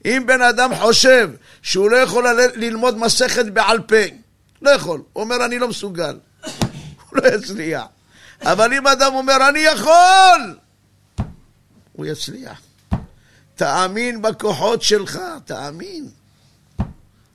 אם 0.04 0.22
בן 0.26 0.42
אדם 0.42 0.74
חושב 0.74 1.30
שהוא 1.62 1.90
לא 1.90 1.96
יכול 1.96 2.26
ללמוד 2.54 2.98
מסכת 2.98 3.46
בעל 3.46 3.80
פה, 3.80 3.96
לא 4.62 4.70
יכול, 4.70 5.02
הוא 5.12 5.22
אומר, 5.22 5.44
אני 5.44 5.58
לא 5.58 5.68
מסוגל, 5.68 6.16
הוא 7.10 7.18
לא 7.22 7.28
יצליח. 7.28 7.84
אבל 8.42 8.72
אם 8.72 8.86
אדם 8.86 9.14
אומר, 9.14 9.48
אני 9.48 9.58
יכול, 9.58 10.56
הוא 11.96 12.06
יצליח. 12.06 12.60
תאמין 13.54 14.22
בכוחות 14.22 14.82
שלך, 14.82 15.18
תאמין. 15.44 16.08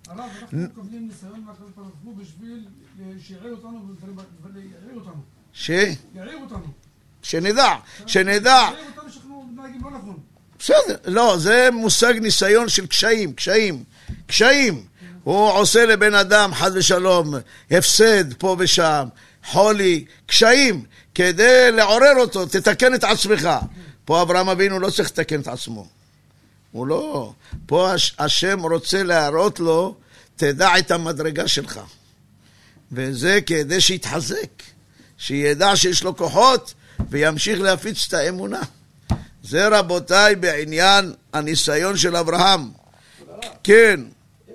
הרב, 0.08 0.20
אנחנו 0.42 0.58
מקבלים 0.58 1.08
ניסיון 1.08 1.44
מהקדוש 1.46 1.70
ברוך 1.76 1.90
הוא 2.04 2.16
בשביל 2.18 2.66
שיעיר 3.28 3.52
אותנו 3.52 3.82
ולייעל 4.44 4.96
אותנו. 4.96 5.22
ש... 5.54 5.70
יעיר 5.70 6.38
אותנו. 6.42 6.68
שנדע, 7.24 7.76
שנדע. 8.06 8.50
יעיר 8.52 8.88
אותנו 8.98 9.12
שאנחנו 9.12 9.50
מתנהגים 9.52 9.82
לא 9.84 9.92
נכון. 9.92 10.18
בסדר, 10.60 10.96
לא, 11.06 11.38
זה 11.38 11.70
מושג 11.72 12.14
ניסיון 12.22 12.70
של 12.70 12.88
קשיים, 12.88 13.34
קשיים, 13.34 13.84
קשיים. 14.28 14.86
הוא 15.24 15.50
עושה 15.50 15.86
לבן 15.86 16.16
אדם, 16.16 16.54
חס 16.54 16.72
ושלום, 16.74 17.34
הפסד 17.72 18.34
פה 18.34 18.56
ושם, 18.60 19.08
חולי, 19.46 20.06
קשיים, 20.26 20.84
כדי 21.16 21.72
לעורר 21.72 22.16
אותו, 22.18 22.46
תתקן 22.46 22.94
את 22.94 23.04
עצמך. 23.04 23.50
פה 24.10 24.22
אברהם 24.22 24.50
אבינו 24.50 24.80
לא 24.80 24.90
צריך 24.90 25.10
לתקן 25.12 25.42
את 25.42 25.48
עצמו. 25.48 25.88
הוא 26.72 26.88
לא. 26.88 27.34
פה 27.66 27.94
הש- 27.94 28.16
השם 28.20 28.60
רוצה 28.62 29.04
להראות 29.04 29.60
לו, 29.60 29.96
תדע 30.36 30.80
את 30.80 30.92
המדרגה 30.92 31.48
שלך. 31.48 31.80
וזה 32.92 33.40
כדי 33.46 33.82
שיתחזק, 33.82 34.64
שידע 35.18 35.76
שיש 35.76 36.04
לו 36.04 36.18
כוחות 36.18 36.74
וימשיך 37.10 37.60
להפיץ 37.62 38.06
את 38.08 38.14
האמונה. 38.14 38.62
זה 39.44 39.68
רבותיי 39.68 40.36
בעניין 40.36 41.14
הניסיון 41.34 41.98
של 41.98 42.16
אברהם. 42.16 42.62
כן, 43.64 44.00
אם 44.50 44.54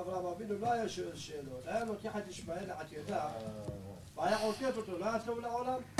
אברהם 0.00 0.26
אבינו 0.36 0.54
לא 0.60 0.72
היה 0.72 0.88
שואל 0.88 1.06
שאלות, 1.14 1.62
היה 1.66 1.84
לוקח 1.84 2.10
את 2.18 2.30
ישמעאל 2.30 2.64
לעתידה, 2.68 3.20
והיה 4.16 4.36
עוקף 4.38 4.76
אותו, 4.76 4.98
לא 4.98 5.04
היה 5.04 5.18
טוב 5.18 5.38
לעולם? 5.40 5.95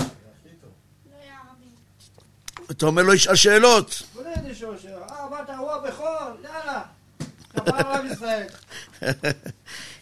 אתה 2.71 2.85
אומר 2.85 3.03
לו 3.03 3.13
ישאל 3.13 3.35
שאלות. 3.35 4.03
לא 4.15 4.21
ידע 4.21 4.49
לשאול 4.49 4.75
שאלות. 4.81 5.11
אה. 5.11 6.81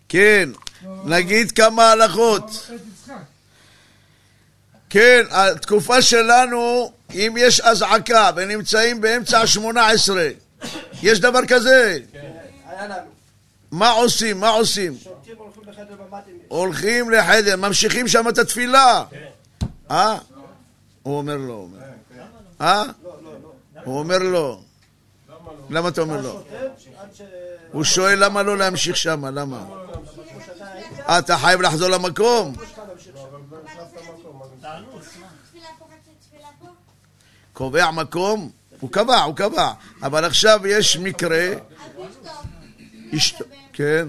כן, 0.09 0.49
נגיד 1.05 1.51
כמה 1.51 1.91
הלכות. 1.91 2.71
כן, 4.89 5.21
התקופה 5.29 6.01
שלנו, 6.01 6.91
אם 7.13 7.35
יש 7.37 7.61
אזעקה 7.61 8.31
ונמצאים 8.35 9.01
באמצע 9.01 9.41
השמונה 9.41 9.87
עשרה, 9.87 10.27
יש 11.03 11.19
דבר 11.19 11.45
כזה. 11.47 11.97
היה 12.67 12.87
לנו. 12.87 13.09
מה 13.71 13.89
עושים? 13.89 14.39
מה 14.39 14.49
עושים? 14.49 14.97
הולכים 15.37 15.63
לחדר 15.67 15.95
ממ"דים. 16.09 16.39
הולכים 16.47 17.11
לחדר, 17.11 17.55
ממשיכים 17.55 18.07
שם 18.07 18.29
את 18.29 18.37
התפילה. 18.37 19.03
אה? 19.91 20.17
הוא 21.03 21.17
אומר 21.17 21.37
לא. 21.37 21.53
אומר. 21.53 21.84
אה? 22.61 22.83
הוא 23.83 23.99
אומר 23.99 24.17
לא. 24.17 24.59
למה 25.69 25.89
אתה 25.89 26.01
אומר 26.01 26.21
לא? 26.21 26.43
הוא 27.71 27.83
שואל 27.83 28.23
למה 28.23 28.43
לא 28.43 28.57
להמשיך 28.57 28.97
שם, 28.97 29.25
למה? 29.25 29.65
אה, 31.09 31.19
אתה 31.19 31.37
חייב 31.37 31.61
לחזור 31.61 31.89
למקום? 31.89 32.55
קובע 37.53 37.91
מקום? 37.91 38.49
הוא 38.79 38.91
קבע, 38.91 39.21
הוא 39.21 39.35
קבע. 39.35 39.71
אבל 40.03 40.25
עכשיו 40.25 40.67
יש 40.67 40.97
מקרה, 40.97 41.49
כן. 43.73 44.07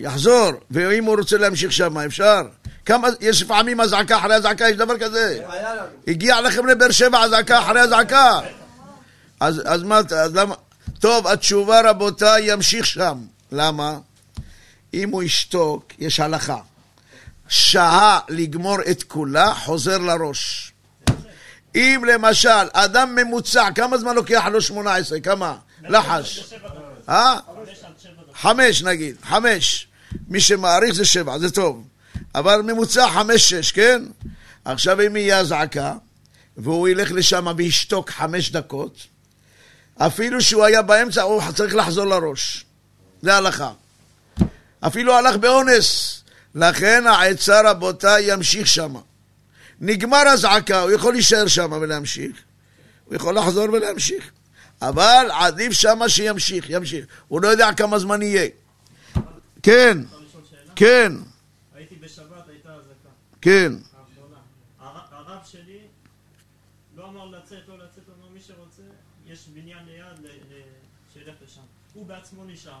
יחזור, 0.00 0.50
ואם 0.70 1.04
הוא 1.04 1.16
רוצה 1.16 1.36
להמשיך 1.36 1.72
שם, 1.72 1.98
אפשר? 1.98 2.42
כמה, 2.86 3.08
יש 3.20 3.42
לפעמים 3.42 3.80
אזעקה 3.80 4.18
אחרי 4.18 4.34
אזעקה, 4.34 4.68
יש 4.68 4.76
דבר 4.76 4.98
כזה. 4.98 5.42
הגיע 6.08 6.40
לכם 6.40 6.66
לבאר 6.66 6.90
שבע 6.90 7.24
אזעקה 7.24 7.58
אחרי 7.58 7.80
אזעקה. 7.80 8.40
אז, 9.40 9.62
אז 9.66 9.82
מה, 9.82 9.98
אז 9.98 10.34
למה? 10.34 10.54
טוב, 10.98 11.26
התשובה 11.26 11.90
רבותיי, 11.90 12.52
ימשיך 12.52 12.86
שם. 12.86 13.18
למה? 13.52 13.98
אם 14.94 15.10
הוא 15.10 15.22
ישתוק, 15.22 15.92
יש 15.98 16.20
הלכה. 16.20 16.58
שעה 17.48 18.20
לגמור 18.28 18.76
את 18.90 19.02
כולה, 19.02 19.54
חוזר 19.54 19.98
לראש. 19.98 20.72
אם 21.74 22.04
למשל, 22.08 22.68
אדם 22.72 23.14
ממוצע, 23.14 23.68
כמה 23.74 23.98
זמן 23.98 24.14
לוקח 24.14 24.44
לו 24.52 24.60
18? 24.60 25.20
כמה? 25.20 25.56
לחש. 25.82 26.54
אה? 27.08 27.36
חמש 28.34 28.82
נגיד, 28.82 29.16
חמש. 29.22 29.88
מי 30.28 30.40
שמעריך 30.40 30.94
זה 30.94 31.04
שבע, 31.04 31.38
זה 31.38 31.50
טוב. 31.50 31.84
אבל 32.34 32.62
ממוצע 32.62 33.10
חמש, 33.10 33.48
שש, 33.48 33.72
כן? 33.72 34.02
עכשיו 34.64 35.06
אם 35.06 35.16
יהיה 35.16 35.38
אזעקה, 35.38 35.94
והוא 36.56 36.88
ילך 36.88 37.12
לשם 37.12 37.46
וישתוק 37.56 38.10
חמש 38.10 38.50
דקות, 38.50 39.06
אפילו 39.96 40.42
שהוא 40.42 40.64
היה 40.64 40.82
באמצע, 40.82 41.22
הוא 41.22 41.42
צריך 41.54 41.74
לחזור 41.74 42.04
לראש. 42.04 42.64
זה 43.22 43.36
הלכה. 43.36 43.72
אפילו 44.80 45.14
הלך 45.14 45.36
באונס. 45.36 46.18
לכן 46.54 47.06
העצה 47.06 47.70
רבותיי 47.70 48.32
ימשיך 48.32 48.66
שם. 48.66 48.94
נגמר 49.80 50.22
אזעקה, 50.22 50.80
הוא 50.80 50.90
יכול 50.90 51.12
להישאר 51.12 51.46
שם 51.46 51.72
ולהמשיך. 51.80 52.36
הוא 53.04 53.14
יכול 53.14 53.38
לחזור 53.38 53.64
ולהמשיך. 53.72 54.30
אבל 54.82 55.26
עדיף 55.32 55.72
שמה 55.72 56.08
שימשיך, 56.08 56.70
ימשיך. 56.70 57.06
הוא 57.28 57.42
לא 57.42 57.48
יודע 57.48 57.72
כמה 57.76 57.98
זמן 57.98 58.22
יהיה. 58.22 58.48
כן, 59.62 59.98
כן, 60.76 61.12
הייתי 61.74 61.94
בשבת, 61.94 62.48
הייתה 62.48 62.68
אזעקה, 62.68 63.08
כן. 63.42 63.72
הרב 64.80 65.40
שלי 65.44 65.78
לא 66.96 67.08
אמר 67.08 67.24
לצאת, 67.24 67.58
לא 67.68 67.74
לצאת, 67.78 68.04
אמר 68.18 68.28
מי 68.34 68.40
שרוצה, 68.40 68.82
יש 69.26 69.48
בניין 69.54 69.78
ליד, 69.86 70.32
שילך 71.14 71.34
לשם. 71.44 71.60
הוא 71.94 72.06
בעצמו 72.06 72.44
נשאר. 72.44 72.80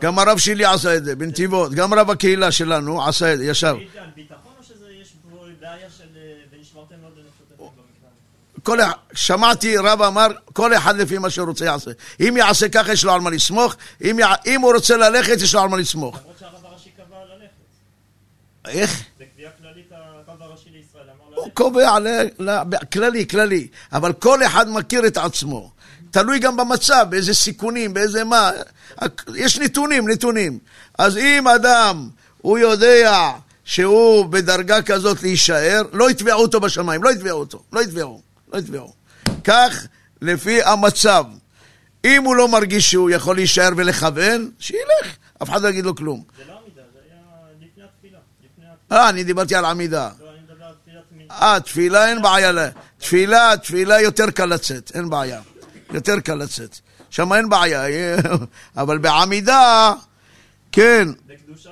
גם 0.00 0.18
הרב 0.18 0.38
שלי 0.38 0.64
עשה 0.64 0.96
את 0.96 1.04
זה, 1.04 1.16
בנתיבות. 1.16 1.72
גם 1.72 1.94
רב 1.94 2.10
הקהילה 2.10 2.52
שלנו 2.52 3.08
עשה 3.08 3.32
את 3.32 3.38
זה, 3.38 3.44
ישב. 3.44 3.76
ביטחון 4.14 4.52
או 4.58 4.64
שזה 4.64 4.92
יש 4.92 5.14
בעיה 5.60 5.90
של 5.90 6.04
אה, 6.16 6.32
ונשמרתם 6.52 6.94
מאוד 7.00 7.14
במקרה? 7.14 8.62
כל 8.62 8.80
אחד, 8.80 8.92
שמעתי 9.14 9.76
רב 9.76 10.02
אמר, 10.02 10.26
כל 10.52 10.74
אחד 10.74 10.96
לפי 10.96 11.18
מה 11.18 11.30
שהוא 11.30 11.48
רוצה 11.48 11.64
יעשה. 11.64 11.90
אם 12.20 12.36
יעשה 12.36 12.68
ככה, 12.68 12.92
יש 12.92 13.04
לו 13.04 13.12
על 13.12 13.20
מה 13.20 13.30
לסמוך. 13.30 13.76
אם, 14.10 14.18
יע... 14.18 14.28
אם 14.46 14.60
הוא 14.60 14.74
רוצה 14.74 14.96
ללכת, 14.96 15.42
יש 15.42 15.54
לו 15.54 15.60
על 15.60 15.68
מה 15.68 15.76
לסמוך. 15.76 16.18
למרות 16.18 16.38
שהרב 16.38 16.61
איך? 18.68 19.04
בקביעה 19.18 19.50
כללית 19.60 19.92
הרב 19.92 20.42
הראשי 20.42 20.70
לישראל 20.70 21.04
אמר 21.04 21.36
הוא. 21.36 21.50
קובע. 21.54 21.96
כללי, 22.92 23.28
כללי. 23.28 23.68
אבל 23.92 24.12
כל 24.12 24.46
אחד 24.46 24.70
מכיר 24.70 25.06
את 25.06 25.16
עצמו. 25.16 25.72
תלוי 26.10 26.38
גם 26.38 26.56
במצב, 26.56 27.06
באיזה 27.10 27.34
סיכונים, 27.34 27.94
באיזה 27.94 28.24
מה. 28.24 28.50
יש 29.34 29.58
נתונים, 29.58 30.08
נתונים. 30.08 30.58
אז 30.98 31.16
אם 31.16 31.48
אדם, 31.48 32.08
הוא 32.38 32.58
יודע 32.58 33.30
שהוא 33.64 34.26
בדרגה 34.26 34.82
כזאת 34.82 35.22
להישאר, 35.22 35.82
לא 35.92 36.10
יתבעו 36.10 36.42
אותו 36.42 36.60
בשמיים, 36.60 37.02
לא 37.02 37.12
יתבעו 37.12 37.40
אותו, 37.40 37.62
לא 37.72 37.82
יתבעו, 37.82 38.20
לא 38.52 38.58
יתבעו. 38.58 38.92
כך 39.44 39.86
לפי 40.22 40.62
המצב. 40.62 41.24
אם 42.04 42.24
הוא 42.24 42.36
לא 42.36 42.48
מרגיש 42.48 42.90
שהוא 42.90 43.10
יכול 43.10 43.36
להישאר 43.36 43.68
ולכוון, 43.76 44.50
שילך, 44.58 45.16
אף 45.42 45.50
אחד 45.50 45.62
לא 45.62 45.68
יגיד 45.68 45.84
לו 45.84 45.94
כלום. 45.94 46.22
זה 46.36 46.42
לא 46.48 46.52
עמידה, 46.52 46.82
זה 46.92 46.98
היה 47.04 47.20
לפני 47.60 47.84
התפילה. 47.84 48.18
לפני 48.44 48.64
התפילה. 48.72 48.72
אה, 48.92 49.08
אני 49.08 49.24
דיברתי 49.24 49.54
על 49.54 49.64
עמידה. 49.64 50.08
לא, 50.20 50.30
אני 50.30 50.38
מדבר 50.44 50.64
על 50.64 50.74
תפילת 50.82 51.02
מנחה. 51.12 51.52
אה, 51.52 51.60
תפילה 51.60 52.08
אין 52.08 52.22
בעיה. 52.22 52.50
תפילה, 52.98 53.52
תפילה 53.62 54.00
יותר 54.00 54.30
קל 54.30 54.46
לצאת, 54.46 54.92
אין 54.94 55.10
בעיה. 55.10 55.40
יותר 55.92 56.20
קל 56.20 56.34
לצאת. 56.34 56.78
שם 57.10 57.32
אין 57.32 57.48
בעיה, 57.48 57.84
אבל 58.76 58.98
בעמידה, 58.98 59.92
כן, 60.72 61.08
בקדושה? 61.26 61.70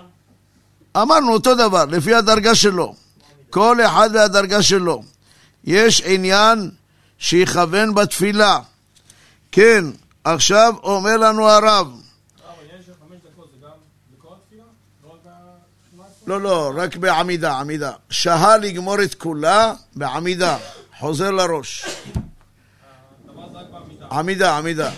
אמרנו 0.97 1.33
אותו 1.33 1.55
דבר, 1.55 1.85
לפי 1.85 2.15
הדרגה 2.15 2.55
שלו. 2.55 2.95
כל 3.51 3.77
אחד 3.87 4.11
והדרגה 4.13 4.63
שלו. 4.63 5.03
יש 5.65 6.03
עניין 6.05 6.71
שיכוון 7.19 7.95
בתפילה. 7.95 8.59
כן, 9.53 9.85
עכשיו 10.25 10.75
אומר 10.83 11.17
לנו 11.17 11.49
הרב. 11.49 12.00
לא, 16.31 16.41
לא, 16.41 16.73
רק 16.77 16.97
בעמידה, 16.97 17.53
עמידה. 17.53 17.93
שהה 18.11 18.57
לגמור 18.57 19.03
את 19.03 19.15
כולה 19.15 19.75
בעמידה. 19.97 20.59
חוזר 20.99 21.31
לראש. 21.31 21.85
עמידה, 24.13 24.59
עמידה. 24.59 24.91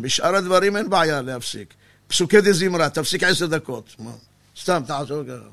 בשאר 0.00 0.36
הדברים 0.36 0.76
אין 0.76 0.90
בעיה 0.90 1.22
להפסיק. 1.22 1.74
פסוקי 2.08 2.40
דה 2.40 2.52
זמרה, 2.52 2.90
תפסיק 2.90 3.22
עשר 3.22 3.46
דקות. 3.46 3.96
סתם, 4.60 4.82
תעשו 4.86 5.22
ככה. 5.28 5.48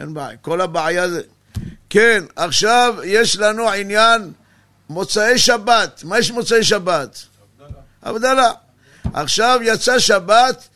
אין 0.00 0.14
בעיה. 0.14 0.36
כל 0.36 0.60
הבעיה 0.60 1.08
זה... 1.08 1.22
כן, 1.90 2.24
עכשיו 2.36 2.94
יש 3.04 3.36
לנו 3.36 3.70
עניין 3.70 4.32
מוצאי 4.88 5.38
שבת. 5.38 6.00
מה 6.04 6.18
יש 6.18 6.30
מוצאי 6.30 6.64
שבת? 6.64 7.26
הבדלה. 8.02 8.50
עכשיו 9.12 9.60
יצא 9.62 9.98
שבת, 9.98 10.68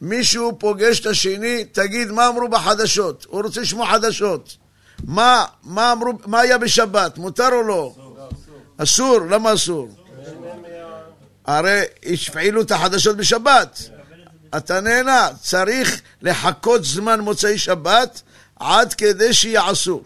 מישהו 0.00 0.58
פוגש 0.58 1.00
את 1.00 1.06
השני, 1.06 1.64
תגיד 1.64 2.10
מה 2.10 2.28
אמרו 2.28 2.48
בחדשות. 2.48 3.26
הוא 3.28 3.42
רוצה 3.42 3.60
לשמוע 3.60 3.86
חדשות. 3.86 4.56
מה, 5.04 5.44
מה 5.62 5.92
אמרו, 5.92 6.12
מה 6.26 6.40
היה 6.40 6.58
בשבת? 6.58 7.18
מותר 7.18 7.48
או 7.52 7.62
לא? 7.62 7.94
אסור. 8.76 9.18
למה 9.20 9.54
אסור? 9.54 9.88
הרי 11.46 11.82
הפעילו 12.12 12.62
את 12.62 12.70
החדשות 12.70 13.16
בשבת. 13.16 13.90
אתה 14.56 14.80
נהנה. 14.80 15.28
צריך 15.42 16.00
לחכות 16.22 16.84
זמן 16.84 17.20
מוצאי 17.20 17.58
שבת 17.58 18.22
עד 18.56 18.94
כדי 18.94 19.34
שיעשו. 19.34 20.02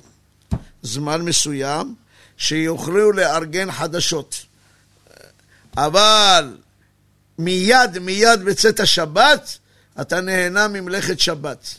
זמן 0.82 1.22
מסוים 1.22 1.94
שיוכלו 2.36 3.12
לארגן 3.12 3.72
חדשות. 3.72 4.36
אבל 5.76 6.56
מיד, 7.38 7.98
מיד 7.98 8.44
בצאת 8.44 8.80
השבת, 8.80 9.58
אתה 10.00 10.20
נהנה 10.20 10.68
ממלאכת 10.68 11.20
שבת. 11.20 11.74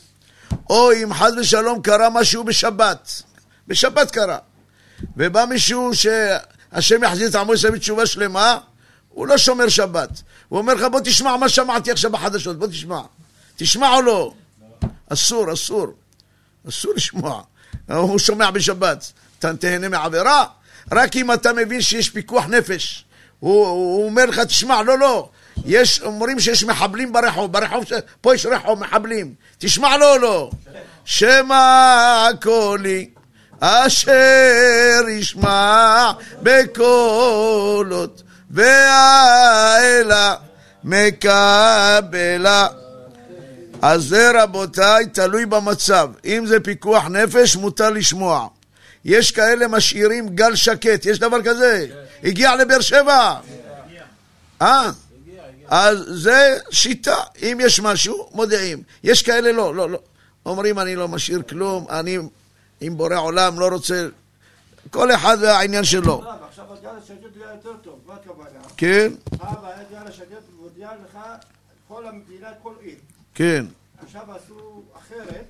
או 0.70 0.92
אם 0.92 1.14
חס 1.14 1.32
ושלום 1.40 1.82
קרה 1.82 2.10
משהו 2.10 2.44
בשבת, 2.44 3.22
בשבת 3.68 4.10
קרה, 4.10 4.38
ובא 5.16 5.44
מישהו 5.44 5.90
שהשם 5.94 7.04
יחזיר 7.04 7.28
את 7.28 7.34
עמו 7.34 7.54
ישראל 7.54 7.72
בתשובה 7.72 8.06
שלמה, 8.06 8.58
הוא 9.08 9.26
לא 9.26 9.38
שומר 9.38 9.68
שבת. 9.68 10.22
הוא 10.48 10.58
אומר 10.58 10.74
לך, 10.74 10.82
בוא 10.82 11.00
תשמע 11.04 11.36
מה 11.36 11.48
שמעתי 11.48 11.90
עכשיו 11.90 12.12
בחדשות, 12.12 12.58
בוא 12.58 12.66
תשמע. 12.66 13.00
תשמע 13.56 13.94
או 13.94 14.02
לא? 14.02 14.34
אסור, 15.08 15.52
אסור. 15.52 15.86
אסור 16.68 16.92
לשמוע. 16.96 17.42
הוא 17.88 18.18
שומע 18.18 18.50
בשבת. 18.50 19.12
אתה 19.38 19.56
תהנה 19.56 19.88
מעבירה? 19.88 20.44
רק 20.92 21.16
אם 21.16 21.32
אתה 21.32 21.52
מבין 21.52 21.82
שיש 21.82 22.10
פיקוח 22.10 22.46
נפש. 22.46 23.04
הוא, 23.40 23.66
הוא 23.66 24.06
אומר 24.06 24.26
לך, 24.26 24.38
תשמע, 24.38 24.82
לא, 24.82 24.98
לא. 24.98 25.28
יש, 25.64 26.00
אומרים 26.02 26.40
שיש 26.40 26.64
מחבלים 26.64 27.12
ברחוב, 27.12 27.52
ברחוב. 27.52 27.84
פה 28.20 28.34
יש 28.34 28.46
רחוב 28.46 28.80
מחבלים. 28.80 29.34
תשמע 29.58 29.96
לו 29.96 30.12
או 30.12 30.18
לא? 30.18 30.50
שמע 31.04 32.26
קולי, 32.42 33.08
אשר 33.60 35.02
ישמע 35.08 36.12
בקולות, 36.42 38.22
והאלה 38.50 40.34
מקבלה. 40.84 42.66
אז 43.82 44.04
זה 44.04 44.42
רבותיי 44.42 45.06
תלוי 45.06 45.46
במצב. 45.46 46.08
אם 46.24 46.46
זה 46.46 46.60
פיקוח 46.60 47.04
נפש, 47.06 47.56
מותר 47.56 47.90
לשמוע. 47.90 48.48
יש 49.04 49.30
כאלה 49.30 49.68
משאירים 49.68 50.28
גל 50.28 50.54
שקט, 50.54 51.06
יש 51.06 51.18
דבר 51.18 51.42
כזה? 51.42 51.86
הגיע 52.24 52.56
לבאר 52.56 52.80
שבע? 52.80 53.34
אה? 54.62 54.90
אז 55.68 56.04
זה 56.08 56.58
שיטה, 56.70 57.16
אם 57.42 57.58
יש 57.60 57.80
משהו, 57.80 58.28
מודיעים. 58.32 58.82
יש 59.04 59.22
כאלה 59.22 59.52
לא, 59.52 59.74
לא, 59.74 59.90
לא. 59.90 59.98
אומרים 60.46 60.78
אני 60.78 60.96
לא 60.96 61.08
משאיר 61.08 61.42
כלום, 61.42 61.86
אני 61.90 62.18
עם 62.80 62.96
בורא 62.96 63.16
עולם 63.16 63.60
לא 63.60 63.68
רוצה... 63.68 64.08
כל 64.90 65.14
אחד 65.14 65.36
והעניין 65.40 65.84
שלו. 65.84 66.18
רב, 66.18 66.26
עכשיו 66.48 66.64
הודעה 66.68 66.92
לשגית 66.98 67.36
היה 67.36 67.50
יותר 67.54 67.76
טוב, 67.82 67.98
מה 68.06 68.14
הכוונה? 68.14 68.58
כן, 68.76 69.12
אבא 69.34 69.68
היה 69.68 69.76
הודעה 69.88 70.04
לשגית 70.04 70.38
ומודיע 70.58 70.88
לך 71.04 71.18
כל 71.88 72.06
המדינה, 72.06 72.48
כל 72.62 72.72
עיר. 72.80 72.96
כן. 73.34 73.66
עכשיו 74.04 74.22
עשו 74.28 74.82
אחרת, 74.98 75.44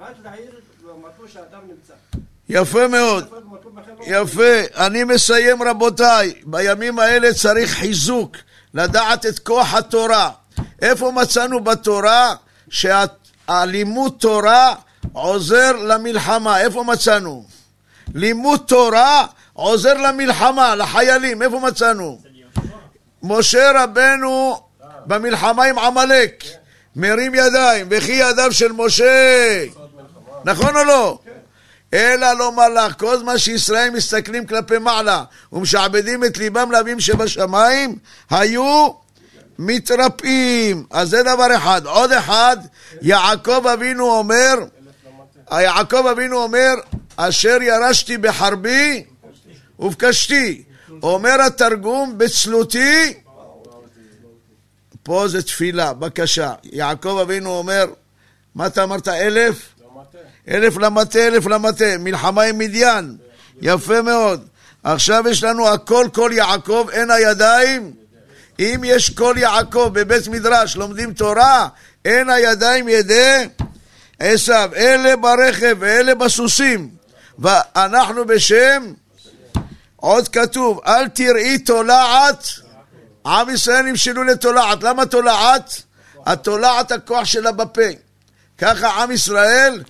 רק 0.00 0.16
לעיר 0.24 0.60
במקום 0.84 1.28
שהאדם 1.28 1.60
נמצא. 1.68 1.94
יפה 2.48 2.88
מאוד. 2.88 3.28
לא 3.30 4.04
יפה, 4.06 4.60
אני 4.76 5.04
מסיים 5.04 5.62
רבותיי, 5.62 6.34
בימים 6.44 6.98
האלה 6.98 7.34
צריך 7.34 7.70
חיזוק, 7.70 8.36
לדעת 8.74 9.26
את 9.26 9.38
כוח 9.38 9.74
התורה. 9.74 10.30
איפה 10.82 11.10
מצאנו 11.10 11.64
בתורה 11.64 12.34
שהלימוד 12.70 14.12
תורה 14.18 14.74
עוזר 15.12 15.72
למלחמה? 15.72 16.60
איפה 16.60 16.84
מצאנו? 16.84 17.44
לימוד 18.14 18.60
תורה 18.66 19.26
עוזר 19.52 19.94
למלחמה, 19.94 20.74
לחיילים, 20.74 21.42
איפה 21.42 21.60
מצאנו? 21.60 22.20
משה 23.22 23.72
רבנו 23.74 24.60
במלחמה 25.06 25.64
עם 25.64 25.78
עמלק, 25.78 26.44
מרים 26.96 27.34
ידיים, 27.34 27.86
וכי 27.90 28.12
ידיו 28.12 28.52
של 28.52 28.72
משה, 28.72 29.64
נכון 30.44 30.76
או 30.76 30.84
לא? 30.84 31.18
אלא 31.94 32.32
לומר 32.32 32.68
לך, 32.68 32.98
כל 32.98 33.18
זמן 33.18 33.38
שישראל 33.38 33.90
מסתכלים 33.90 34.46
כלפי 34.46 34.78
מעלה 34.78 35.24
ומשעבדים 35.52 36.24
את 36.24 36.38
ליבם 36.38 36.70
לאבים 36.72 37.00
שבשמיים, 37.00 37.98
היו 38.30 38.88
מתרפאים. 39.58 40.84
אז 40.90 41.10
זה 41.10 41.22
דבר 41.22 41.56
אחד. 41.56 41.86
עוד 41.86 42.12
אחד, 42.12 42.56
יעקב 43.02 43.66
אבינו 43.66 44.10
אומר, 44.10 44.54
יעקב 45.52 46.06
אבינו 46.06 46.42
אומר, 46.42 46.74
אשר 47.16 47.58
ירשתי 47.62 48.18
בחרבי 48.18 49.04
ובקשתי. 49.78 50.62
אומר 51.02 51.42
התרגום, 51.46 52.18
בצלותי, 52.18 53.14
פה 55.02 55.28
זה 55.28 55.42
תפילה, 55.42 55.92
בקשה. 55.92 56.52
יעקב 56.64 57.18
אבינו 57.22 57.50
אומר, 57.50 57.86
מה 58.54 58.66
אתה 58.66 58.84
אמרת, 58.84 59.08
אלף? 59.08 59.71
אלף 60.48 60.76
למטה, 60.76 61.26
אלף 61.26 61.46
למטה, 61.46 61.84
מלחמה 61.98 62.42
עם 62.42 62.58
מדיין, 62.58 63.16
יפה 63.62 64.02
מאוד. 64.02 64.46
עכשיו 64.84 65.24
יש 65.30 65.42
לנו 65.42 65.68
הכל 65.68 66.06
קול 66.12 66.32
יעקב, 66.32 66.86
אין 66.92 67.10
הידיים. 67.10 67.92
אם 68.58 68.80
יש 68.84 69.10
קול 69.10 69.38
יעקב 69.38 69.90
בבית 69.92 70.28
מדרש, 70.28 70.76
לומדים 70.76 71.12
תורה, 71.12 71.68
אין 72.04 72.30
הידיים 72.30 72.88
ידי 72.88 73.48
עשיו, 74.18 74.70
אלה 74.76 75.16
ברכב 75.16 75.76
ואלה 75.78 76.14
בסוסים. 76.14 76.90
ואנחנו 77.38 78.26
בשם, 78.26 78.92
עוד 79.96 80.28
כתוב, 80.28 80.80
אל 80.86 81.08
תראי 81.08 81.58
תולעת, 81.58 82.46
עם 83.26 83.50
ישראל 83.50 83.82
נמשלו 83.82 84.24
לתולעת. 84.24 84.82
למה 84.82 85.06
תולעת? 85.06 85.82
התולעת 86.26 86.92
הכוח 86.92 87.24
שלה 87.24 87.52
בפה. 87.52 87.82
ככה 88.58 89.02
עם 89.02 89.10
ישראל 89.10 89.82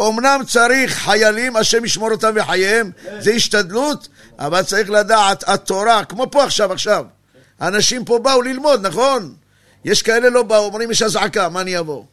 אמנם 0.00 0.40
צריך 0.48 0.94
חיילים, 0.94 1.56
השם 1.56 1.84
ישמור 1.84 2.10
אותם 2.10 2.34
בחייהם, 2.34 2.90
זה 3.18 3.30
השתדלות, 3.30 4.08
אבל 4.38 4.62
צריך 4.62 4.90
לדעת, 4.90 5.48
התורה, 5.48 6.04
כמו 6.04 6.30
פה 6.30 6.44
עכשיו, 6.44 6.72
עכשיו, 6.72 7.04
אנשים 7.60 8.04
פה 8.04 8.18
באו 8.18 8.42
ללמוד, 8.42 8.86
נכון? 8.86 9.34
יש 9.84 10.02
כאלה 10.02 10.30
לא 10.30 10.42
באו, 10.42 10.64
אומרים 10.64 10.90
יש 10.90 11.02
אזעקה, 11.02 11.48
מה 11.48 11.60
אני 11.60 11.78
אבוא? 11.78 12.04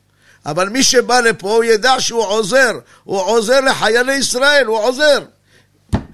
אבל 0.45 0.69
מי 0.69 0.83
שבא 0.83 1.19
לפה, 1.19 1.55
הוא 1.55 1.63
ידע 1.63 1.95
שהוא 1.99 2.23
עוזר, 2.23 2.71
הוא 3.03 3.21
עוזר 3.21 3.61
לחיילי 3.61 4.13
ישראל, 4.13 4.65
הוא 4.65 4.77
עוזר. 4.77 5.19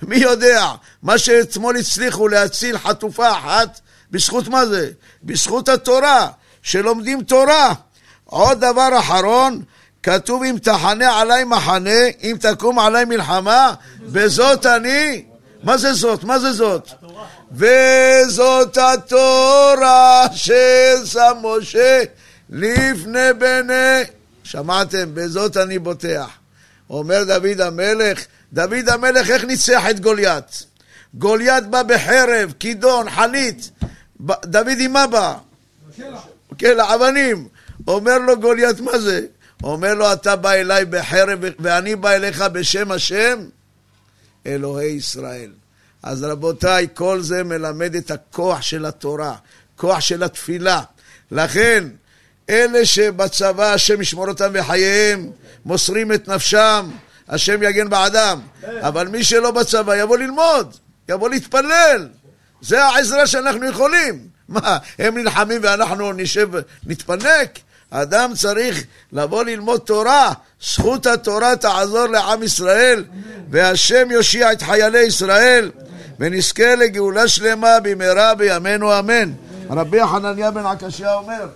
מי 0.01 0.17
יודע, 0.17 0.65
מה 1.03 1.17
שאתמול 1.17 1.77
הצליחו 1.77 2.27
להציל 2.27 2.77
חטופה 2.77 3.31
אחת, 3.31 3.79
בזכות 4.11 4.47
מה 4.47 4.65
זה? 4.65 4.89
בזכות 5.23 5.69
התורה, 5.69 6.27
שלומדים 6.61 7.23
תורה. 7.23 7.73
עוד 8.25 8.59
דבר 8.59 8.99
אחרון, 8.99 9.61
כתוב 10.03 10.43
אם 10.43 10.55
תחנה 10.63 11.19
עליי 11.19 11.43
מחנה, 11.43 11.99
אם 12.23 12.35
תקום 12.39 12.79
עליי 12.79 13.05
מלחמה, 13.05 13.73
בזאת 13.99 14.65
אני, 14.65 15.23
מה 15.63 15.77
זה 15.77 15.93
זאת? 15.93 16.23
מה 16.23 16.39
זה 16.39 16.51
זאת? 16.51 16.89
וזאת 17.51 18.77
התורה 18.77 20.25
ששם 20.33 21.37
משה 21.41 22.03
לפני 22.49 23.33
בני, 23.37 24.03
שמעתם? 24.43 25.09
בזאת 25.13 25.57
אני 25.57 25.79
בוטח. 25.79 26.29
אומר 26.89 27.23
דוד 27.23 27.61
המלך, 27.61 28.25
דוד 28.53 28.89
המלך 28.89 29.29
איך 29.29 29.43
ניצח 29.43 29.83
את 29.89 29.99
גוליית? 29.99 30.63
גוליית 31.13 31.67
בא 31.67 31.83
בחרב, 31.83 32.53
כידון, 32.59 33.09
חנית, 33.09 33.69
דוד 34.45 34.77
עם 34.79 34.93
מה 34.93 35.07
בא? 35.07 35.33
אבנים. 36.79 37.47
אומר 37.87 38.17
לו 38.17 38.39
גוליית, 38.39 38.79
מה 38.79 38.99
זה? 38.99 39.21
אומר 39.63 39.93
לו, 39.93 40.13
אתה 40.13 40.35
בא 40.35 40.51
אליי 40.51 40.85
בחרב 40.85 41.39
ואני 41.59 41.95
בא 41.95 42.11
אליך 42.11 42.41
בשם 42.41 42.91
השם, 42.91 43.39
אלוהי 44.45 44.87
ישראל. 44.87 45.51
אז 46.03 46.23
רבותיי, 46.23 46.87
כל 46.93 47.21
זה 47.21 47.43
מלמד 47.43 47.95
את 47.95 48.11
הכוח 48.11 48.61
של 48.61 48.85
התורה, 48.85 49.35
כוח 49.75 49.99
של 49.99 50.23
התפילה. 50.23 50.81
לכן, 51.31 51.83
אלה 52.49 52.85
שבצבא, 52.85 53.73
השם 53.73 54.01
ישמור 54.01 54.27
אותם 54.27 54.49
בחייהם, 54.53 55.31
מוסרים 55.65 56.11
את 56.11 56.27
נפשם, 56.27 56.89
השם 57.27 57.63
יגן 57.63 57.89
בעדם. 57.89 58.41
אבל 58.81 59.07
מי 59.07 59.23
שלא 59.23 59.51
בצבא, 59.51 59.95
יבוא 59.95 60.17
ללמוד, 60.17 60.75
יבוא 61.09 61.29
להתפלל. 61.29 62.07
זה 62.61 62.83
העזרה 62.83 63.27
שאנחנו 63.27 63.69
יכולים. 63.69 64.27
מה, 64.49 64.77
הם 64.99 65.17
נלחמים 65.17 65.61
ואנחנו 65.63 66.13
נשב, 66.13 66.49
נתפנק? 66.85 67.59
אדם 67.91 68.31
צריך 68.35 68.83
לבוא 69.13 69.43
ללמוד 69.43 69.79
תורה, 69.79 70.33
זכות 70.61 71.05
התורה 71.05 71.55
תעזור 71.55 72.05
לעם 72.05 72.43
ישראל, 72.43 73.03
והשם 73.49 74.11
יושיע 74.11 74.51
את 74.51 74.61
חיילי 74.61 74.99
ישראל, 74.99 75.71
ונזכה 76.19 76.75
לגאולה 76.75 77.27
שלמה 77.27 77.79
במהרה 77.83 78.35
בימינו 78.35 78.99
אמן. 78.99 79.31
רבי 79.69 80.05
חנניה 80.05 80.51
בן 80.51 80.65
עקשיא 80.65 81.09
אומר 81.09 81.49